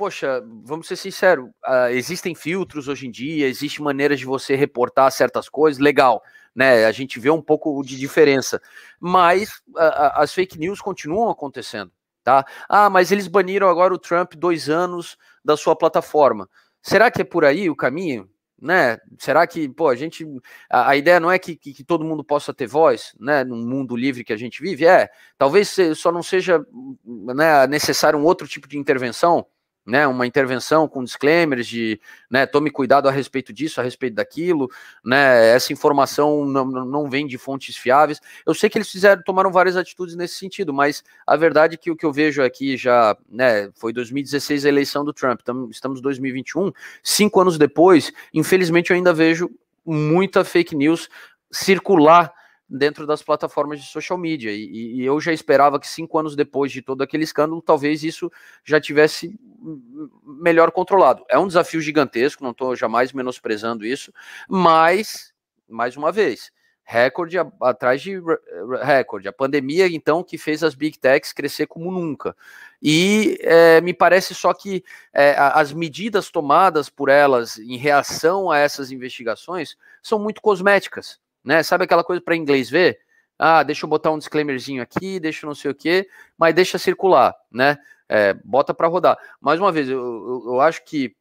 poxa, 0.00 0.42
vamos 0.64 0.88
ser 0.88 0.96
sinceros, 0.96 1.50
uh, 1.68 1.90
existem 1.90 2.34
filtros 2.34 2.88
hoje 2.88 3.06
em 3.06 3.10
dia, 3.10 3.46
existem 3.46 3.84
maneiras 3.84 4.18
de 4.18 4.24
você 4.24 4.54
reportar 4.54 5.12
certas 5.12 5.46
coisas, 5.46 5.78
legal, 5.78 6.22
né? 6.54 6.86
A 6.86 6.90
gente 6.90 7.20
vê 7.20 7.28
um 7.28 7.42
pouco 7.42 7.82
de 7.82 7.98
diferença, 7.98 8.62
mas 8.98 9.58
uh, 9.68 10.14
as 10.14 10.32
fake 10.32 10.58
news 10.58 10.80
continuam 10.80 11.28
acontecendo, 11.28 11.92
tá? 12.24 12.46
Ah, 12.66 12.88
mas 12.88 13.12
eles 13.12 13.28
baniram 13.28 13.68
agora 13.68 13.92
o 13.92 13.98
Trump 13.98 14.32
dois 14.36 14.70
anos 14.70 15.18
da 15.44 15.54
sua 15.54 15.76
plataforma. 15.76 16.48
Será 16.80 17.10
que 17.10 17.20
é 17.20 17.24
por 17.24 17.44
aí 17.44 17.68
o 17.68 17.76
caminho? 17.76 18.26
Né? 18.58 18.96
Será 19.18 19.46
que, 19.46 19.68
pô, 19.68 19.88
a 19.88 19.94
gente. 19.94 20.26
A, 20.70 20.92
a 20.92 20.96
ideia 20.96 21.20
não 21.20 21.30
é 21.30 21.38
que, 21.38 21.56
que, 21.56 21.74
que, 21.74 21.84
todo 21.84 22.06
mundo 22.06 22.24
possa 22.24 22.54
ter 22.54 22.66
voz, 22.66 23.14
né? 23.20 23.44
Num 23.44 23.66
mundo 23.66 23.94
livre 23.94 24.24
que 24.24 24.32
a 24.32 24.36
gente 24.38 24.62
vive, 24.62 24.86
é. 24.86 25.10
Talvez 25.36 25.76
só 25.94 26.10
não 26.10 26.22
seja 26.22 26.64
né, 27.04 27.66
necessário 27.66 28.18
um 28.18 28.24
outro 28.24 28.48
tipo 28.48 28.66
de 28.66 28.78
intervenção, 28.78 29.46
né, 29.84 30.06
uma 30.06 30.26
intervenção 30.26 30.86
com 30.86 31.02
disclaimers 31.02 31.66
de, 31.66 32.00
né, 32.30 32.46
tome 32.46 32.70
cuidado 32.70 33.08
a 33.08 33.12
respeito 33.12 33.52
disso, 33.52 33.80
a 33.80 33.84
respeito 33.84 34.14
daquilo, 34.14 34.70
né, 35.04 35.54
essa 35.54 35.72
informação 35.72 36.44
não, 36.44 36.64
não 36.64 37.10
vem 37.10 37.26
de 37.26 37.38
fontes 37.38 37.76
fiáveis. 37.76 38.20
Eu 38.46 38.54
sei 38.54 38.68
que 38.70 38.78
eles 38.78 38.90
fizeram, 38.90 39.22
tomaram 39.22 39.50
várias 39.50 39.76
atitudes 39.76 40.14
nesse 40.14 40.34
sentido, 40.34 40.72
mas 40.72 41.02
a 41.26 41.36
verdade 41.36 41.74
é 41.74 41.76
que 41.76 41.90
o 41.90 41.96
que 41.96 42.06
eu 42.06 42.12
vejo 42.12 42.42
aqui 42.42 42.76
já, 42.76 43.16
né, 43.28 43.70
foi 43.74 43.92
2016 43.92 44.66
a 44.66 44.68
eleição 44.68 45.04
do 45.04 45.12
Trump, 45.12 45.40
estamos 45.70 45.98
em 45.98 46.02
2021, 46.02 46.72
cinco 47.02 47.40
anos 47.40 47.58
depois, 47.58 48.12
infelizmente 48.32 48.90
eu 48.90 48.96
ainda 48.96 49.12
vejo 49.12 49.50
muita 49.84 50.44
fake 50.44 50.76
news 50.76 51.08
circular 51.50 52.32
dentro 52.70 53.06
das 53.06 53.22
plataformas 53.22 53.80
de 53.80 53.86
social 53.86 54.16
media. 54.16 54.52
E, 54.52 55.00
e, 55.00 55.04
eu 55.04 55.20
já 55.20 55.32
esperava 55.32 55.80
que 55.80 55.88
cinco 55.88 56.18
anos 56.18 56.36
depois 56.36 56.70
de 56.70 56.80
todo 56.80 57.02
aquele 57.02 57.24
escândalo, 57.24 57.60
talvez 57.60 58.04
isso 58.04 58.30
já 58.64 58.80
tivesse 58.80 59.38
melhor 60.24 60.70
controlado. 60.70 61.24
É 61.28 61.36
um 61.38 61.48
desafio 61.48 61.80
gigantesco, 61.80 62.44
não 62.44 62.52
estou 62.52 62.76
jamais 62.76 63.12
menosprezando 63.12 63.84
isso, 63.84 64.12
mas, 64.48 65.34
mais 65.68 65.96
uma 65.96 66.12
vez, 66.12 66.52
recorde 66.90 67.36
atrás 67.60 68.02
de 68.02 68.20
recorde. 68.82 69.28
A 69.28 69.32
pandemia, 69.32 69.86
então, 69.86 70.24
que 70.24 70.38
fez 70.38 70.62
as 70.64 70.74
big 70.74 70.98
techs 70.98 71.32
crescer 71.32 71.66
como 71.66 71.90
nunca. 71.90 72.36
E 72.82 73.38
é, 73.42 73.80
me 73.80 73.94
parece 73.94 74.34
só 74.34 74.52
que 74.54 74.84
é, 75.12 75.34
as 75.38 75.72
medidas 75.72 76.30
tomadas 76.30 76.88
por 76.88 77.08
elas 77.08 77.58
em 77.58 77.76
reação 77.76 78.50
a 78.50 78.58
essas 78.58 78.90
investigações 78.90 79.76
são 80.02 80.18
muito 80.18 80.40
cosméticas, 80.40 81.20
né? 81.44 81.62
Sabe 81.62 81.84
aquela 81.84 82.04
coisa 82.04 82.22
para 82.22 82.36
inglês 82.36 82.68
ver? 82.70 82.98
Ah, 83.38 83.62
deixa 83.62 83.86
eu 83.86 83.88
botar 83.90 84.10
um 84.10 84.18
disclaimerzinho 84.18 84.82
aqui, 84.82 85.18
deixa 85.18 85.46
não 85.46 85.54
sei 85.54 85.70
o 85.70 85.74
quê, 85.74 86.08
mas 86.36 86.54
deixa 86.54 86.78
circular, 86.78 87.34
né? 87.50 87.78
É, 88.08 88.34
bota 88.44 88.74
para 88.74 88.88
rodar. 88.88 89.16
Mais 89.40 89.60
uma 89.60 89.72
vez, 89.72 89.88
eu, 89.88 89.98
eu, 89.98 90.42
eu 90.46 90.60
acho 90.60 90.84
que 90.84 91.14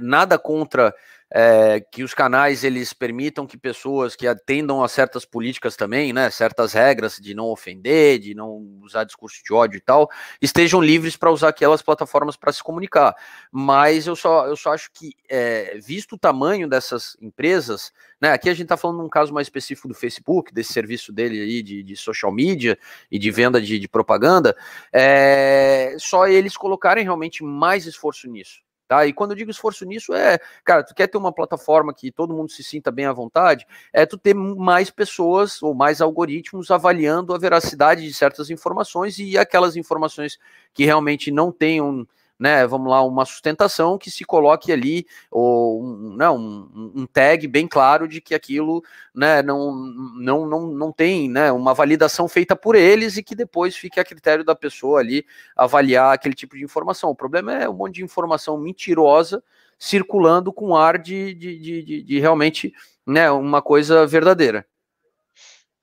nada 0.00 0.38
contra 0.38 0.94
é, 1.34 1.80
que 1.80 2.04
os 2.04 2.12
canais 2.12 2.62
eles 2.62 2.92
permitam 2.92 3.46
que 3.46 3.56
pessoas 3.56 4.14
que 4.14 4.26
atendam 4.26 4.84
a 4.84 4.88
certas 4.88 5.24
políticas 5.24 5.74
também, 5.76 6.12
né, 6.12 6.30
certas 6.30 6.74
regras 6.74 7.16
de 7.16 7.34
não 7.34 7.46
ofender, 7.46 8.18
de 8.18 8.34
não 8.34 8.78
usar 8.82 9.04
discurso 9.04 9.42
de 9.42 9.52
ódio 9.52 9.78
e 9.78 9.80
tal, 9.80 10.10
estejam 10.42 10.80
livres 10.80 11.16
para 11.16 11.30
usar 11.30 11.48
aquelas 11.48 11.80
plataformas 11.80 12.36
para 12.36 12.52
se 12.52 12.62
comunicar. 12.62 13.14
Mas 13.50 14.06
eu 14.06 14.14
só, 14.14 14.46
eu 14.46 14.56
só 14.56 14.74
acho 14.74 14.90
que, 14.92 15.14
é, 15.28 15.78
visto 15.82 16.16
o 16.16 16.18
tamanho 16.18 16.68
dessas 16.68 17.16
empresas, 17.20 17.92
né, 18.20 18.32
aqui 18.32 18.50
a 18.50 18.54
gente 18.54 18.64
está 18.64 18.76
falando 18.76 18.98
num 18.98 19.08
caso 19.08 19.32
mais 19.32 19.46
específico 19.46 19.88
do 19.88 19.94
Facebook, 19.94 20.52
desse 20.52 20.74
serviço 20.74 21.12
dele 21.12 21.40
aí 21.40 21.62
de, 21.62 21.82
de 21.82 21.96
social 21.96 22.30
media 22.30 22.78
e 23.10 23.18
de 23.18 23.30
venda 23.30 23.60
de, 23.60 23.78
de 23.78 23.88
propaganda, 23.88 24.54
é, 24.92 25.96
só 25.98 26.26
eles 26.26 26.58
colocarem 26.58 27.04
realmente 27.04 27.42
mais 27.42 27.86
esforço 27.86 28.28
nisso. 28.28 28.60
Tá? 28.92 29.06
E 29.06 29.12
quando 29.14 29.30
eu 29.30 29.36
digo 29.38 29.50
esforço 29.50 29.86
nisso, 29.86 30.12
é, 30.12 30.38
cara, 30.62 30.84
tu 30.84 30.94
quer 30.94 31.06
ter 31.06 31.16
uma 31.16 31.32
plataforma 31.32 31.94
que 31.94 32.12
todo 32.12 32.34
mundo 32.34 32.52
se 32.52 32.62
sinta 32.62 32.90
bem 32.90 33.06
à 33.06 33.12
vontade, 33.14 33.66
é 33.90 34.04
tu 34.04 34.18
ter 34.18 34.34
mais 34.34 34.90
pessoas 34.90 35.62
ou 35.62 35.72
mais 35.72 36.02
algoritmos 36.02 36.70
avaliando 36.70 37.32
a 37.32 37.38
veracidade 37.38 38.02
de 38.02 38.12
certas 38.12 38.50
informações 38.50 39.18
e 39.18 39.38
aquelas 39.38 39.76
informações 39.76 40.38
que 40.74 40.84
realmente 40.84 41.30
não 41.30 41.50
tenham 41.50 42.06
né, 42.42 42.66
vamos 42.66 42.90
lá, 42.90 43.00
uma 43.04 43.24
sustentação 43.24 43.96
que 43.96 44.10
se 44.10 44.24
coloque 44.24 44.72
ali, 44.72 45.06
ou 45.30 45.80
um, 45.80 46.16
né, 46.16 46.28
um, 46.28 46.92
um 46.96 47.06
tag 47.06 47.46
bem 47.46 47.68
claro 47.68 48.08
de 48.08 48.20
que 48.20 48.34
aquilo 48.34 48.82
né, 49.14 49.42
não, 49.42 49.72
não, 49.72 50.44
não, 50.44 50.66
não 50.66 50.92
tem 50.92 51.30
né, 51.30 51.52
uma 51.52 51.72
validação 51.72 52.26
feita 52.26 52.56
por 52.56 52.74
eles 52.74 53.16
e 53.16 53.22
que 53.22 53.36
depois 53.36 53.76
fique 53.76 54.00
a 54.00 54.04
critério 54.04 54.44
da 54.44 54.56
pessoa 54.56 54.98
ali 54.98 55.24
avaliar 55.54 56.12
aquele 56.12 56.34
tipo 56.34 56.56
de 56.56 56.64
informação. 56.64 57.10
O 57.10 57.14
problema 57.14 57.52
é 57.52 57.68
um 57.68 57.74
monte 57.74 57.94
de 57.94 58.02
informação 58.02 58.58
mentirosa 58.58 59.40
circulando 59.78 60.52
com 60.52 60.74
ar 60.74 60.98
de, 60.98 61.34
de, 61.34 61.58
de, 61.60 61.82
de, 61.84 62.02
de 62.02 62.18
realmente 62.18 62.74
né, 63.06 63.30
uma 63.30 63.62
coisa 63.62 64.04
verdadeira. 64.04 64.66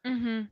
Uhum. 0.06 0.46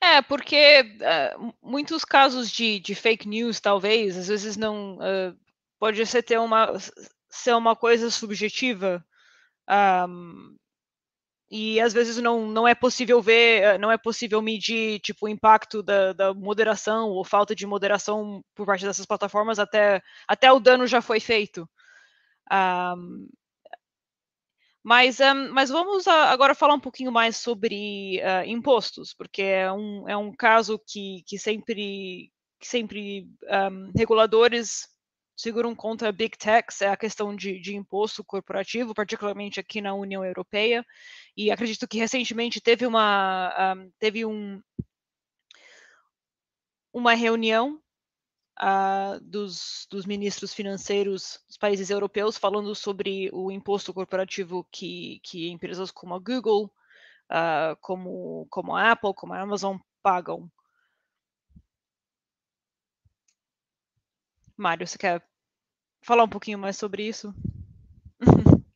É, 0.00 0.22
porque 0.22 0.80
uh, 0.80 1.54
muitos 1.62 2.04
casos 2.04 2.50
de, 2.50 2.78
de, 2.80 2.94
fake 2.94 3.28
news, 3.28 3.60
talvez, 3.60 4.16
às 4.16 4.28
vezes 4.28 4.56
não. 4.56 4.96
Uh, 4.96 5.36
pode 5.78 6.04
ser 6.06 6.22
ter 6.22 6.38
uma, 6.38 6.72
ser 7.28 7.54
uma 7.54 7.76
coisa 7.76 8.10
subjetiva. 8.10 9.04
Um, 9.68 10.56
e 11.50 11.80
às 11.80 11.92
vezes 11.92 12.16
não, 12.18 12.48
não 12.48 12.66
é 12.66 12.74
possível 12.74 13.22
ver, 13.22 13.78
não 13.78 13.90
é 13.90 13.96
possível 13.96 14.42
medir 14.42 14.98
tipo, 15.00 15.26
o 15.26 15.28
impacto 15.28 15.82
da, 15.82 16.12
da 16.12 16.34
moderação 16.34 17.08
ou 17.10 17.24
falta 17.24 17.54
de 17.54 17.66
moderação 17.66 18.42
por 18.54 18.66
parte 18.66 18.84
dessas 18.84 19.06
plataformas 19.06 19.58
até, 19.58 20.02
até 20.26 20.50
o 20.50 20.58
dano 20.58 20.86
já 20.86 21.00
foi 21.00 21.20
feito. 21.20 21.68
Um, 22.50 23.28
mas, 24.86 25.18
um, 25.18 25.52
mas 25.52 25.68
vamos 25.68 26.06
a, 26.06 26.30
agora 26.30 26.54
falar 26.54 26.74
um 26.74 26.80
pouquinho 26.80 27.10
mais 27.10 27.36
sobre 27.38 28.20
uh, 28.20 28.48
impostos, 28.48 29.12
porque 29.12 29.42
é 29.42 29.72
um, 29.72 30.08
é 30.08 30.16
um 30.16 30.32
caso 30.32 30.78
que, 30.78 31.24
que 31.26 31.36
sempre, 31.40 32.30
que 32.60 32.68
sempre 32.68 33.28
um, 33.42 33.90
reguladores 33.96 34.86
seguram 35.36 35.74
contra 35.74 36.12
Big 36.12 36.38
Techs, 36.38 36.82
é 36.82 36.88
a 36.88 36.96
questão 36.96 37.34
de, 37.34 37.58
de 37.58 37.74
imposto 37.74 38.22
corporativo, 38.22 38.94
particularmente 38.94 39.58
aqui 39.58 39.80
na 39.80 39.92
União 39.92 40.24
Europeia, 40.24 40.86
e 41.36 41.50
acredito 41.50 41.88
que 41.88 41.98
recentemente 41.98 42.60
teve 42.60 42.86
uma, 42.86 43.74
teve 43.98 44.24
um, 44.24 44.62
uma 46.92 47.12
reunião 47.12 47.82
uh, 48.60 49.20
dos, 49.20 49.86
dos, 49.90 50.06
ministros 50.06 50.54
financeiros 50.54 51.40
dos 51.46 51.56
países 51.56 51.90
europeus 51.90 52.36
falando 52.36 52.74
sobre 52.74 53.30
o 53.32 53.50
imposto 53.50 53.92
corporativo 53.92 54.66
que, 54.70 55.20
que 55.22 55.48
empresas 55.48 55.90
como 55.90 56.14
a 56.14 56.18
Google, 56.18 56.72
uh, 57.30 57.76
como, 57.80 58.46
como 58.50 58.74
a 58.74 58.92
Apple, 58.92 59.14
como 59.14 59.32
a 59.32 59.40
Amazon 59.40 59.76
pagam. 60.02 60.50
Mário, 64.56 64.86
você 64.86 64.96
quer 64.96 65.22
falar 66.02 66.24
um 66.24 66.28
pouquinho 66.28 66.58
mais 66.58 66.76
sobre 66.76 67.06
isso? 67.06 67.34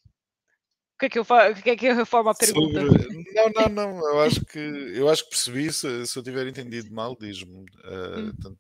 que 0.99 1.07
é 1.07 1.09
que 1.09 1.19
eu 1.19 1.25
faço? 1.25 1.63
que 1.63 1.71
é 1.71 1.77
que 1.77 1.87
eu 1.87 1.97
reformo 1.97 2.29
a 2.29 2.35
pergunta? 2.35 2.81
Sobre... 2.81 3.33
Não, 3.33 3.49
não, 3.49 3.69
não. 3.69 4.09
Eu 4.11 4.21
acho 4.21 4.45
que 4.45 4.59
eu 4.59 5.09
acho 5.09 5.25
que 5.25 5.31
percebi. 5.31 5.73
Se, 5.73 6.07
se 6.07 6.19
eu 6.19 6.23
tiver 6.23 6.47
entendido 6.47 6.93
mal, 6.93 7.17
diz-me. 7.19 7.61
Uh, 7.61 8.31
hum 8.47 8.57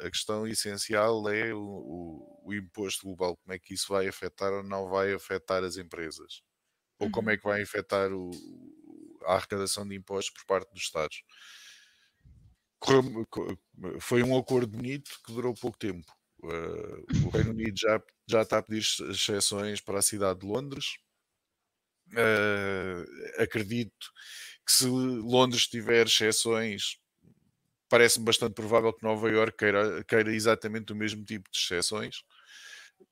a 0.00 0.10
questão 0.10 0.46
essencial 0.46 1.28
é 1.28 1.54
o, 1.54 1.60
o, 1.60 2.42
o, 2.46 2.54
imposto 2.54 3.06
global, 3.06 3.36
como 3.36 3.54
é 3.54 3.58
que 3.58 3.74
isso 3.74 3.88
vai 3.88 4.06
afetar 4.06 4.52
ou 4.52 4.62
não 4.62 4.88
vai 4.88 5.12
afetar 5.12 5.64
as 5.64 5.76
empresas, 5.76 6.42
ou 6.98 7.10
como 7.10 7.30
é 7.30 7.34
uhum. 7.34 7.38
que 7.38 7.44
vai 7.44 7.62
afetar 7.62 8.12
o, 8.12 8.30
a 9.24 9.34
arrecadação 9.34 9.86
de 9.86 9.94
impostos 9.94 10.34
por 10.34 10.46
parte 10.46 10.72
dos 10.72 10.82
Estados. 10.82 11.22
Foi 14.00 14.22
um 14.22 14.36
acordo 14.36 14.68
bonito 14.68 15.10
que 15.24 15.32
durou 15.32 15.54
pouco 15.54 15.78
tempo. 15.78 16.06
Uh, 16.38 17.26
o 17.26 17.30
Reino 17.30 17.50
Unido 17.50 17.76
já, 17.76 18.00
já 18.28 18.42
está 18.42 18.58
a 18.58 18.62
pedir 18.62 18.86
exceções 19.10 19.80
para 19.80 19.98
a 19.98 20.02
cidade 20.02 20.40
de 20.40 20.46
Londres. 20.46 20.98
Uh, 22.12 23.42
acredito 23.42 24.12
que 24.64 24.72
se 24.72 24.86
Londres 24.86 25.66
tiver 25.66 26.06
exceções 26.06 27.00
parece-me 27.88 28.24
bastante 28.24 28.54
provável 28.54 28.92
que 28.92 29.02
Nova 29.02 29.28
York 29.30 29.56
queira, 29.56 30.04
queira 30.04 30.34
exatamente 30.34 30.92
o 30.92 30.96
mesmo 30.96 31.24
tipo 31.24 31.50
de 31.50 31.58
exceções. 31.58 32.22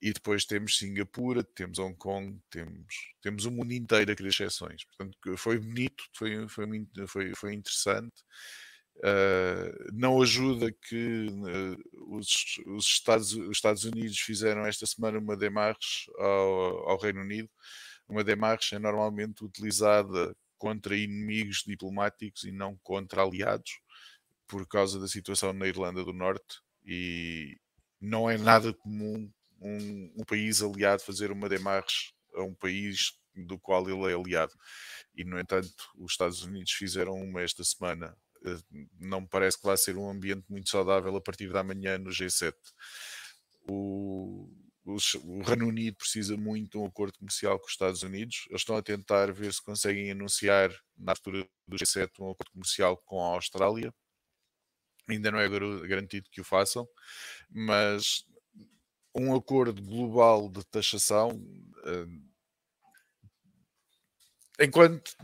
E 0.01 0.13
depois 0.13 0.45
temos 0.45 0.79
Singapura, 0.79 1.45
temos 1.45 1.79
Hong 1.79 1.97
Kong, 1.97 2.39
temos, 2.51 2.95
temos 3.23 3.45
o 3.45 3.51
mundo 3.51 3.73
inteiro 3.73 4.11
a 4.13 4.17
querer 4.17 4.31
exceções. 4.31 4.85
Portanto, 4.85 5.17
foi 5.37 5.59
bonito, 5.59 6.05
foi, 6.15 6.49
foi, 6.49 6.67
foi, 7.07 7.35
foi 7.35 7.55
interessante. 7.55 8.23
Uh, 8.99 9.93
não 9.93 10.23
ajuda 10.23 10.71
que 10.73 11.27
uh, 11.29 12.17
os, 12.17 12.59
os, 12.67 12.87
Estados, 12.87 13.33
os 13.33 13.57
Estados 13.57 13.85
Unidos 13.85 14.19
fizeram 14.21 14.65
esta 14.65 14.87
semana 14.87 15.19
uma 15.19 15.37
demarche 15.37 16.11
ao, 16.19 16.91
ao 16.91 16.99
Reino 16.99 17.21
Unido. 17.21 17.51
Uma 18.09 18.23
demarche 18.23 18.75
é 18.77 18.79
normalmente 18.79 19.45
utilizada 19.45 20.35
contra 20.57 20.97
inimigos 20.97 21.65
diplomáticos 21.67 22.45
e 22.45 22.53
não 22.53 22.77
contra 22.83 23.23
aliados 23.23 23.81
por 24.47 24.67
causa 24.67 24.99
da 24.99 25.09
situação 25.09 25.53
na 25.53 25.67
Irlanda 25.67 26.05
do 26.05 26.13
Norte 26.13 26.61
e 26.85 27.57
não 28.01 28.29
é 28.29 28.37
nada 28.37 28.73
comum 28.73 29.31
um, 29.61 30.13
um 30.17 30.25
país 30.25 30.63
aliado 30.63 31.03
fazer 31.03 31.31
uma 31.31 31.49
demarche 31.49 32.13
a 32.35 32.43
um 32.43 32.55
país 32.55 33.13
do 33.35 33.59
qual 33.59 33.89
ele 33.89 34.13
é 34.13 34.15
aliado. 34.15 34.53
E, 35.15 35.25
no 35.25 35.39
entanto, 35.39 35.73
os 35.97 36.13
Estados 36.13 36.43
Unidos 36.43 36.73
fizeram 36.73 37.15
uma 37.15 37.43
esta 37.43 37.65
semana. 37.65 38.17
Eh, 38.45 38.59
não 39.01 39.23
me 39.23 39.29
parece 39.29 39.59
que 39.59 39.67
vai 39.67 39.77
ser 39.77 39.97
um 39.97 40.09
ambiente 40.09 40.45
muito 40.49 40.69
saudável 40.69 41.15
a 41.17 41.21
partir 41.21 41.51
da 41.51 41.65
manhã 41.65 41.99
no 41.99 42.11
G7. 42.11 42.53
O, 43.69 44.49
o, 44.85 45.43
Reino 45.43 45.67
Unido 45.67 45.97
precisa 45.97 46.37
muito 46.37 46.73
de 46.73 46.79
um 46.79 46.87
acordo 46.87 47.19
comercial 47.19 47.59
com 47.59 47.67
os 47.67 47.73
Estados 47.73 48.03
Unidos. 48.03 48.45
Eles 48.51 48.61
estão 48.61 48.77
a 48.77 48.83
tentar 48.83 49.33
ver 49.33 49.53
se 49.53 49.63
conseguem 49.63 50.11
anunciar 50.11 50.71
na 50.97 51.13
altura 51.13 51.49
do 51.67 51.77
G7 51.77 52.11
um 52.21 52.31
acordo 52.31 52.53
comercial 52.53 52.97
com 52.99 53.21
a 53.21 53.35
Austrália 53.35 53.93
ainda 55.09 55.31
não 55.31 55.39
é 55.39 55.49
garantido 55.87 56.31
que 56.31 56.41
o 56.41 56.45
façam, 56.45 56.89
mas 57.51 58.25
um 59.15 59.35
acordo 59.35 59.81
global 59.83 60.49
de 60.49 60.65
taxação, 60.67 61.31
eh, 61.87 62.07
enquanto, 64.65 65.17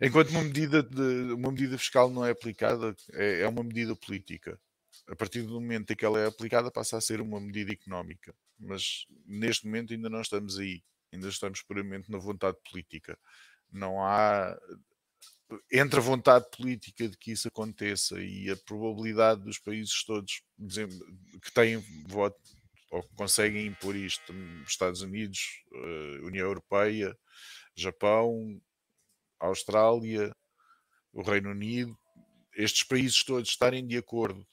enquanto 0.00 0.30
uma, 0.30 0.44
medida 0.44 0.82
de, 0.82 1.32
uma 1.32 1.50
medida 1.50 1.76
fiscal 1.76 2.08
não 2.10 2.24
é 2.24 2.30
aplicada, 2.30 2.94
é, 3.12 3.40
é 3.40 3.48
uma 3.48 3.64
medida 3.64 3.96
política. 3.96 4.60
A 5.08 5.16
partir 5.16 5.42
do 5.42 5.60
momento 5.60 5.92
em 5.92 5.96
que 5.96 6.04
ela 6.04 6.20
é 6.20 6.26
aplicada, 6.26 6.70
passa 6.70 6.96
a 6.96 7.00
ser 7.00 7.20
uma 7.20 7.40
medida 7.40 7.72
económica. 7.72 8.34
Mas 8.58 9.06
neste 9.26 9.66
momento 9.66 9.92
ainda 9.92 10.08
não 10.08 10.20
estamos 10.20 10.58
aí, 10.58 10.82
ainda 11.12 11.28
estamos 11.28 11.62
puramente 11.62 12.10
na 12.10 12.18
vontade 12.18 12.58
política. 12.70 13.18
Não 13.72 14.04
há 14.04 14.56
entre 15.72 15.98
a 15.98 16.02
vontade 16.02 16.46
política 16.56 17.08
de 17.08 17.16
que 17.16 17.32
isso 17.32 17.48
aconteça 17.48 18.20
e 18.20 18.50
a 18.50 18.56
probabilidade 18.56 19.42
dos 19.42 19.58
países 19.58 20.04
todos 20.04 20.42
que 21.42 21.52
têm 21.52 21.78
voto 22.06 22.40
ou 22.90 23.02
que 23.02 23.14
conseguem 23.14 23.66
impor 23.66 23.94
isto, 23.94 24.32
Estados 24.66 25.00
Unidos, 25.00 25.62
eh, 25.72 26.20
União 26.22 26.46
Europeia, 26.46 27.16
Japão, 27.74 28.60
Austrália, 29.38 30.34
o 31.12 31.22
Reino 31.22 31.50
Unido, 31.50 31.96
estes 32.54 32.82
países 32.82 33.22
todos 33.22 33.48
estarem 33.48 33.86
de 33.86 33.96
acordo 33.96 34.46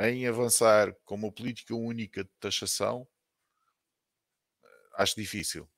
em 0.00 0.26
avançar 0.26 0.94
com 1.04 1.14
uma 1.14 1.32
política 1.32 1.74
única 1.74 2.24
de 2.24 2.30
taxação, 2.38 3.06
acho 4.96 5.16
difícil. 5.16 5.68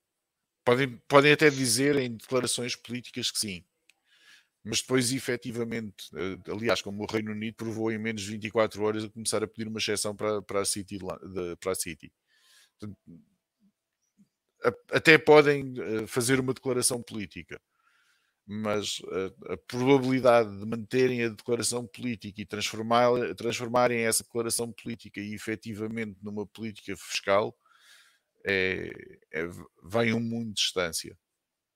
Podem, 0.64 0.96
podem 1.08 1.32
até 1.32 1.50
dizer 1.50 1.96
em 1.96 2.16
declarações 2.16 2.76
políticas 2.76 3.30
que 3.30 3.38
sim, 3.38 3.64
mas 4.64 4.80
depois 4.80 5.12
efetivamente, 5.12 6.08
eh, 6.14 6.50
aliás, 6.50 6.80
como 6.80 7.02
o 7.02 7.06
Reino 7.06 7.32
Unido 7.32 7.54
provou 7.56 7.90
em 7.90 7.98
menos 7.98 8.22
de 8.22 8.30
24 8.30 8.82
horas 8.82 9.04
a 9.04 9.10
começar 9.10 9.42
a 9.42 9.46
pedir 9.48 9.68
uma 9.68 9.78
exceção 9.78 10.14
para, 10.14 10.40
para, 10.42 10.60
a, 10.60 10.64
City, 10.64 10.98
para 11.60 11.72
a 11.72 11.74
City. 11.74 12.12
Até 14.90 15.18
podem 15.18 15.74
eh, 15.76 16.06
fazer 16.06 16.38
uma 16.38 16.54
declaração 16.54 17.02
política, 17.02 17.60
mas 18.46 19.02
a, 19.48 19.54
a, 19.54 19.56
probabilidade 19.56 20.56
de 20.56 20.66
manterem 20.66 21.24
a 21.24 21.28
declaração 21.28 21.86
política 21.86 22.40
e 22.40 22.46
transformar, 22.46 23.34
transformarem 23.36 24.00
essa 24.02 24.22
declaração 24.22 24.72
política 24.72 25.20
e 25.20 25.34
efetivamente 25.34 26.18
numa 26.22 26.46
política 26.46 26.96
fiscal 26.96 27.56
é, 28.44 28.92
é, 29.32 29.46
vem 29.84 30.12
um 30.12 30.20
mundo 30.20 30.48
de 30.48 30.54
distância. 30.54 31.16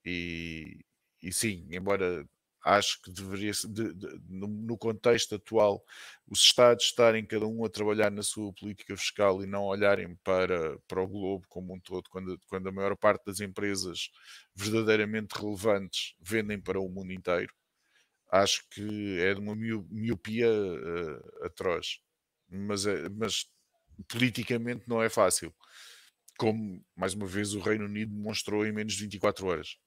E, 0.05 0.85
e 1.22 1.33
sim, 1.33 1.66
embora 1.70 2.25
acho 2.66 3.00
que 3.00 3.12
deveria, 3.12 3.52
de, 3.52 3.94
de, 3.94 4.20
no, 4.29 4.76
contexto 4.76 5.37
atual, 5.37 5.85
os 6.29 6.40
Estados 6.40 6.87
estarem 6.87 7.24
cada 7.24 7.46
um 7.46 7.64
a 7.64 7.70
trabalhar 7.70 8.11
na 8.11 8.24
sua 8.24 8.52
política 8.52 8.96
fiscal 8.96 9.40
e 9.42 9.46
não 9.46 9.62
olharem 9.64 10.16
para, 10.24 10.76
para 10.88 11.00
o 11.00 11.07
globo 11.07 11.46
como 11.48 11.72
um 11.72 11.79
todo, 11.79 12.11
quando, 12.11 12.37
quando 12.48 12.68
a 12.68 12.72
maior 12.72 12.96
parte 12.96 13.24
das 13.24 13.38
empresas 13.38 14.11
verdadeiramente 14.52 15.38
relevantes 15.38 16.16
vendem 16.20 16.61
para 16.61 16.81
o 16.81 16.88
mundo 16.88 17.12
inteiro, 17.12 17.55
acho 18.33 18.68
que 18.68 19.20
é 19.20 19.33
de 19.33 19.40
uma 19.40 19.55
miopia 19.55 20.50
uh, 20.50 21.44
atroz. 21.44 22.00
Mas, 22.48 22.85
é, 22.85 23.09
mas 23.11 23.46
politicamente 24.09 24.88
não 24.88 25.00
é 25.00 25.09
fácil. 25.09 25.55
Como, 26.37 26.85
mais 26.96 27.14
uma 27.14 27.26
vez, 27.26 27.55
o 27.55 27.61
Reino 27.61 27.85
Unido 27.85 28.12
demonstrou 28.12 28.66
em 28.66 28.72
menos 28.72 28.94
de 28.94 29.05
24 29.05 29.46
horas. 29.46 29.79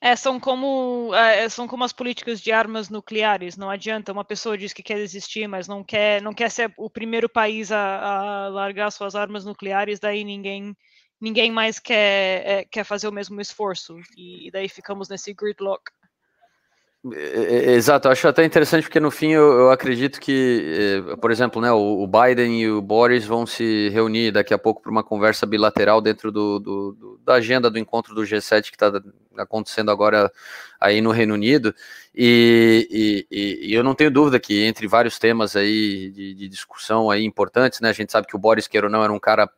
É, 0.00 0.14
são 0.14 0.38
como 0.38 1.14
é, 1.14 1.48
são 1.48 1.66
como 1.66 1.84
as 1.84 1.92
políticas 1.92 2.40
de 2.40 2.52
armas 2.52 2.88
nucleares. 2.90 3.56
Não 3.56 3.70
adianta 3.70 4.12
uma 4.12 4.24
pessoa 4.24 4.56
diz 4.58 4.72
que 4.72 4.82
quer 4.82 4.96
desistir, 4.96 5.46
mas 5.48 5.66
não 5.66 5.82
quer 5.82 6.20
não 6.22 6.34
quer 6.34 6.50
ser 6.50 6.72
o 6.76 6.90
primeiro 6.90 7.28
país 7.28 7.72
a, 7.72 8.44
a 8.46 8.48
largar 8.48 8.90
suas 8.90 9.14
armas 9.14 9.44
nucleares. 9.44 9.98
Daí 9.98 10.24
ninguém 10.24 10.76
ninguém 11.20 11.50
mais 11.50 11.78
quer 11.78 12.46
é, 12.46 12.64
quer 12.64 12.84
fazer 12.84 13.08
o 13.08 13.12
mesmo 13.12 13.40
esforço 13.40 13.98
e, 14.16 14.48
e 14.48 14.50
daí 14.50 14.68
ficamos 14.68 15.08
nesse 15.08 15.32
gridlock. 15.32 15.82
Exato, 17.12 18.08
eu 18.08 18.12
acho 18.12 18.26
até 18.26 18.44
interessante 18.44 18.84
porque 18.84 18.98
no 18.98 19.10
fim 19.10 19.30
eu, 19.30 19.52
eu 19.52 19.70
acredito 19.70 20.20
que, 20.20 21.02
eh, 21.08 21.16
por 21.16 21.30
exemplo, 21.30 21.60
né, 21.60 21.70
o, 21.70 22.02
o, 22.02 22.06
Biden 22.06 22.60
e 22.60 22.70
o 22.70 22.82
Boris 22.82 23.24
vão 23.24 23.46
se 23.46 23.90
reunir 23.90 24.32
daqui 24.32 24.52
a 24.52 24.58
pouco 24.58 24.82
para 24.82 24.90
uma 24.90 25.04
conversa 25.04 25.46
bilateral 25.46 26.00
dentro 26.00 26.32
do, 26.32 26.58
do, 26.58 26.92
do, 26.92 27.20
da 27.24 27.34
agenda 27.34 27.70
do 27.70 27.78
encontro 27.78 28.14
do 28.14 28.22
G7 28.22 28.70
que 28.70 28.76
está 28.76 28.90
acontecendo 29.36 29.90
agora 29.90 30.32
aí 30.80 31.00
no 31.00 31.10
Reino 31.10 31.34
Unido. 31.34 31.74
E, 32.14 33.26
e, 33.30 33.68
e, 33.68 33.74
eu 33.74 33.84
não 33.84 33.94
tenho 33.94 34.10
dúvida 34.10 34.40
que 34.40 34.64
entre 34.64 34.88
vários 34.88 35.18
temas 35.18 35.54
aí 35.54 36.10
de, 36.10 36.34
de, 36.34 36.48
discussão 36.48 37.10
aí 37.10 37.24
importantes, 37.24 37.80
né, 37.80 37.90
a 37.90 37.92
gente 37.92 38.10
sabe 38.10 38.26
que 38.26 38.34
o 38.34 38.38
Boris, 38.38 38.66
queira 38.66 38.86
ou 38.86 38.92
não, 38.92 39.04
era 39.04 39.12
um 39.12 39.20
cara 39.20 39.48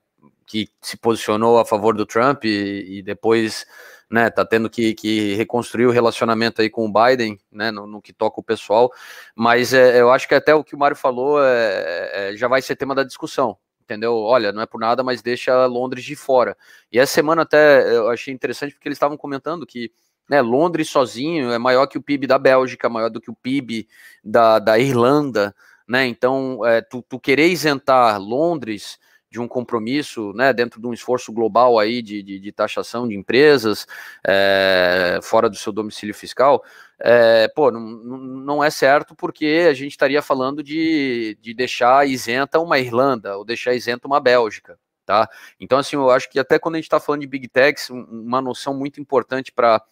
que 0.45 0.69
se 0.81 0.97
posicionou 0.97 1.59
a 1.59 1.65
favor 1.65 1.95
do 1.95 2.05
Trump 2.05 2.45
e, 2.45 2.99
e 2.99 3.03
depois 3.03 3.65
né, 4.11 4.31
tá 4.31 4.45
tendo 4.45 4.71
que, 4.71 4.95
que 4.95 5.35
reconstruir 5.35 5.87
o 5.87 5.91
relacionamento 5.91 6.63
aí 6.63 6.71
com 6.71 6.87
o 6.87 6.93
Biden, 6.93 7.39
né, 7.53 7.71
no, 7.71 7.87
no 7.87 8.01
que 8.01 8.13
toca 8.13 8.41
o 8.41 8.45
pessoal, 8.45 8.91
mas 9.35 9.73
é, 9.75 10.01
eu 10.01 10.11
acho 10.11 10.27
que 10.27 10.35
até 10.35 10.55
o 10.55 10.65
que 10.65 10.75
o 10.75 10.79
Mário 10.79 10.97
falou 10.97 11.43
é, 11.43 12.11
é, 12.33 12.37
já 12.37 12.49
vai 12.49 12.63
ser 12.63 12.77
tema 12.77 12.95
da 12.95 13.05
discussão, 13.05 13.57
entendeu? 13.83 14.15
Olha, 14.17 14.53
não 14.53 14.63
é 14.63 14.67
por 14.67 14.81
nada, 14.81 15.03
mas 15.03 15.21
deixa 15.21 15.67
Londres 15.67 16.05
de 16.05 16.17
fora. 16.17 16.57
E 16.91 16.99
essa 16.99 17.13
semana 17.13 17.43
até 17.43 17.95
eu 17.95 18.09
achei 18.09 18.33
interessante 18.33 18.73
porque 18.73 18.89
eles 18.89 18.97
estavam 18.97 19.17
comentando 19.17 19.67
que 19.67 19.93
né, 20.29 20.41
Londres 20.41 20.89
sozinho 20.91 21.51
é 21.53 21.59
maior 21.59 21.87
que 21.87 21.99
o 21.99 22.03
PIB 22.03 22.27
da 22.27 22.39
Bélgica, 22.39 22.89
maior 22.89 23.09
do 23.11 23.21
que 23.21 23.31
o 23.31 23.35
PIB 23.35 23.89
da, 24.23 24.59
da 24.59 24.79
Irlanda, 24.79 25.55
né? 25.87 26.07
Então, 26.07 26.65
é, 26.67 26.83
tu, 26.83 27.03
tu 27.03 27.19
querer 27.19 27.49
isentar 27.49 28.21
Londres 28.21 28.99
de 29.31 29.39
um 29.39 29.47
compromisso, 29.47 30.33
né, 30.33 30.53
dentro 30.53 30.81
de 30.81 30.87
um 30.87 30.93
esforço 30.93 31.33
global 31.33 31.79
aí 31.79 32.01
de, 32.01 32.23
de, 32.23 32.41
de 32.41 32.53
taxação 32.53 33.07
de 33.07 33.15
empresas 33.15 33.87
é, 34.27 35.19
fora 35.23 35.51
do 35.51 35.57
seu 35.57 35.73
domicílio 35.73 36.15
fiscal, 36.15 36.65
é, 36.99 37.47
pô, 37.49 37.71
não, 37.71 37.81
não 37.81 38.65
é 38.65 38.71
certo 38.71 39.15
porque 39.15 39.67
a 39.69 39.75
gente 39.75 39.93
estaria 39.93 40.23
falando 40.23 40.63
de, 40.63 41.37
de 41.41 41.53
deixar 41.53 42.09
isenta 42.09 42.59
uma 42.59 42.79
Irlanda 42.79 43.37
ou 43.37 43.45
deixar 43.45 43.75
isenta 43.75 44.07
uma 44.07 44.19
Bélgica, 44.19 44.79
tá? 45.05 45.29
Então, 45.61 45.79
assim, 45.79 45.97
eu 45.97 46.11
acho 46.11 46.31
que 46.31 46.39
até 46.39 46.59
quando 46.59 46.77
a 46.77 46.79
gente 46.79 46.87
está 46.87 46.99
falando 46.99 47.21
de 47.21 47.27
Big 47.27 47.49
Techs, 47.49 47.91
uma 47.91 48.41
noção 48.41 48.75
muito 48.75 49.01
importante 49.01 49.53
para 49.53 49.83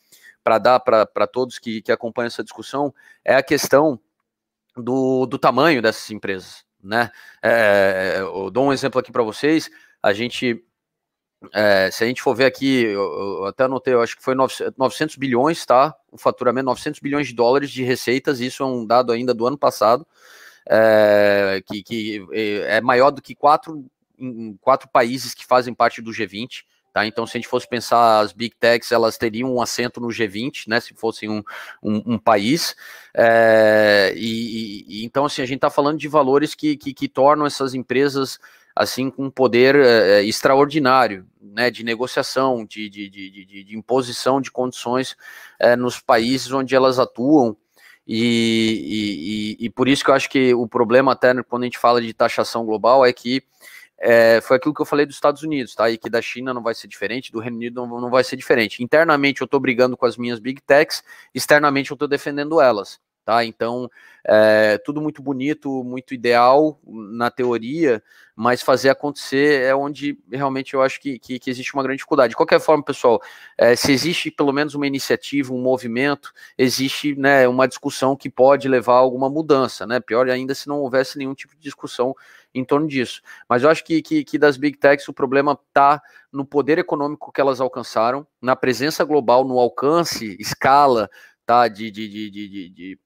para 0.42 0.58
dar 0.58 0.78
para 0.78 1.26
todos 1.26 1.58
que, 1.58 1.82
que 1.82 1.90
acompanham 1.90 2.28
essa 2.28 2.44
discussão 2.44 2.94
é 3.24 3.34
a 3.34 3.42
questão 3.42 3.98
do, 4.76 5.26
do 5.26 5.38
tamanho 5.38 5.82
dessas 5.82 6.08
empresas 6.12 6.65
né? 6.86 7.10
É, 7.42 8.16
eu 8.20 8.50
dou 8.50 8.66
um 8.66 8.72
exemplo 8.72 9.00
aqui 9.00 9.12
para 9.12 9.22
vocês. 9.22 9.70
A 10.02 10.12
gente, 10.12 10.64
é, 11.52 11.90
se 11.90 12.04
a 12.04 12.06
gente 12.06 12.22
for 12.22 12.34
ver 12.34 12.44
aqui, 12.44 12.84
eu, 12.84 13.02
eu 13.02 13.44
até 13.46 13.64
anotei, 13.64 13.94
eu 13.94 14.02
acho 14.02 14.16
que 14.16 14.22
foi 14.22 14.34
900 14.34 15.16
bilhões, 15.16 15.64
tá? 15.66 15.94
O 16.10 16.18
faturamento 16.18 16.66
900 16.66 17.00
bilhões 17.00 17.28
de 17.28 17.34
dólares 17.34 17.70
de 17.70 17.82
receitas. 17.82 18.40
Isso 18.40 18.62
é 18.62 18.66
um 18.66 18.86
dado 18.86 19.12
ainda 19.12 19.34
do 19.34 19.46
ano 19.46 19.58
passado, 19.58 20.06
é, 20.68 21.62
que, 21.66 21.82
que 21.82 22.26
é, 22.32 22.76
é 22.76 22.80
maior 22.80 23.10
do 23.10 23.20
que 23.20 23.34
quatro, 23.34 23.84
quatro 24.60 24.88
países 24.88 25.34
que 25.34 25.44
fazem 25.44 25.74
parte 25.74 26.00
do 26.00 26.10
G20. 26.10 26.64
Tá? 26.96 27.06
Então, 27.06 27.26
se 27.26 27.36
a 27.36 27.38
gente 27.38 27.46
fosse 27.46 27.68
pensar 27.68 28.20
as 28.20 28.32
big 28.32 28.56
techs, 28.58 28.90
elas 28.90 29.18
teriam 29.18 29.54
um 29.54 29.60
assento 29.60 30.00
no 30.00 30.08
G20, 30.08 30.66
né? 30.66 30.80
Se 30.80 30.94
fossem 30.94 31.28
um, 31.28 31.42
um, 31.82 32.14
um 32.14 32.18
país. 32.18 32.74
É, 33.12 34.14
e, 34.16 34.86
e, 34.88 35.04
então, 35.04 35.26
assim, 35.26 35.42
a 35.42 35.44
gente 35.44 35.56
está 35.56 35.68
falando 35.68 35.98
de 35.98 36.08
valores 36.08 36.54
que, 36.54 36.74
que, 36.74 36.94
que, 36.94 37.06
tornam 37.06 37.44
essas 37.44 37.74
empresas 37.74 38.38
assim 38.74 39.10
com 39.10 39.26
um 39.26 39.30
poder 39.30 39.76
é, 39.76 40.24
extraordinário, 40.24 41.26
né? 41.38 41.70
De 41.70 41.84
negociação, 41.84 42.64
de, 42.64 42.88
de, 42.88 43.10
de, 43.10 43.44
de, 43.44 43.64
de 43.64 43.76
imposição 43.76 44.40
de 44.40 44.50
condições 44.50 45.18
é, 45.58 45.76
nos 45.76 46.00
países 46.00 46.50
onde 46.50 46.74
elas 46.74 46.98
atuam. 46.98 47.54
E, 48.08 49.56
e, 49.58 49.66
e, 49.66 49.68
por 49.68 49.86
isso 49.86 50.02
que 50.02 50.08
eu 50.08 50.14
acho 50.14 50.30
que 50.30 50.54
o 50.54 50.66
problema, 50.66 51.12
até 51.12 51.34
quando 51.42 51.64
a 51.64 51.66
gente 51.66 51.78
fala 51.78 52.00
de 52.00 52.14
taxação 52.14 52.64
global, 52.64 53.04
é 53.04 53.12
que 53.12 53.42
é, 53.98 54.40
foi 54.42 54.56
aquilo 54.56 54.74
que 54.74 54.80
eu 54.80 54.86
falei 54.86 55.06
dos 55.06 55.14
Estados 55.14 55.42
Unidos, 55.42 55.74
tá? 55.74 55.90
E 55.90 55.96
que 55.96 56.10
da 56.10 56.20
China 56.20 56.52
não 56.52 56.62
vai 56.62 56.74
ser 56.74 56.86
diferente, 56.86 57.32
do 57.32 57.40
Reino 57.40 57.56
Unido 57.56 57.86
não, 57.86 58.10
vai 58.10 58.22
ser 58.24 58.36
diferente. 58.36 58.82
Internamente 58.82 59.40
eu 59.40 59.46
estou 59.46 59.58
brigando 59.58 59.96
com 59.96 60.06
as 60.06 60.16
minhas 60.16 60.38
big 60.38 60.60
techs, 60.60 61.02
externamente 61.34 61.90
eu 61.90 61.94
estou 61.94 62.06
defendendo 62.06 62.60
elas, 62.60 63.00
tá? 63.24 63.44
Então, 63.44 63.90
é, 64.28 64.76
tudo 64.78 65.00
muito 65.00 65.22
bonito, 65.22 65.82
muito 65.82 66.12
ideal 66.12 66.78
na 66.84 67.30
teoria, 67.30 68.02
mas 68.34 68.60
fazer 68.60 68.90
acontecer 68.90 69.62
é 69.62 69.74
onde 69.74 70.18
realmente 70.30 70.74
eu 70.74 70.82
acho 70.82 71.00
que, 71.00 71.18
que, 71.18 71.38
que 71.38 71.48
existe 71.48 71.72
uma 71.72 71.82
grande 71.82 71.98
dificuldade. 71.98 72.30
De 72.30 72.36
qualquer 72.36 72.60
forma, 72.60 72.84
pessoal, 72.84 73.20
é, 73.56 73.74
se 73.74 73.92
existe 73.92 74.30
pelo 74.30 74.52
menos 74.52 74.74
uma 74.74 74.86
iniciativa, 74.86 75.54
um 75.54 75.62
movimento, 75.62 76.32
existe 76.58 77.14
né, 77.14 77.48
uma 77.48 77.66
discussão 77.66 78.14
que 78.14 78.28
pode 78.28 78.68
levar 78.68 78.94
a 78.94 78.98
alguma 78.98 79.30
mudança, 79.30 79.86
né? 79.86 80.00
Pior 80.00 80.28
ainda 80.28 80.54
se 80.54 80.68
não 80.68 80.80
houvesse 80.80 81.16
nenhum 81.16 81.34
tipo 81.34 81.54
de 81.54 81.62
discussão 81.62 82.14
em 82.58 82.64
torno 82.64 82.88
disso. 82.88 83.22
Mas 83.48 83.62
eu 83.62 83.70
acho 83.70 83.84
que, 83.84 84.02
que, 84.02 84.24
que 84.24 84.38
das 84.38 84.56
big 84.56 84.78
techs 84.78 85.08
o 85.08 85.12
problema 85.12 85.58
está 85.68 86.00
no 86.32 86.44
poder 86.44 86.78
econômico 86.78 87.32
que 87.32 87.40
elas 87.40 87.60
alcançaram, 87.60 88.26
na 88.40 88.56
presença 88.56 89.04
global, 89.04 89.44
no 89.44 89.58
alcance, 89.58 90.36
escala, 90.40 91.08
tá, 91.44 91.68
de, 91.68 91.90
de, 91.90 92.08
de, 92.08 92.30
de, 92.30 92.68
de 92.70 92.98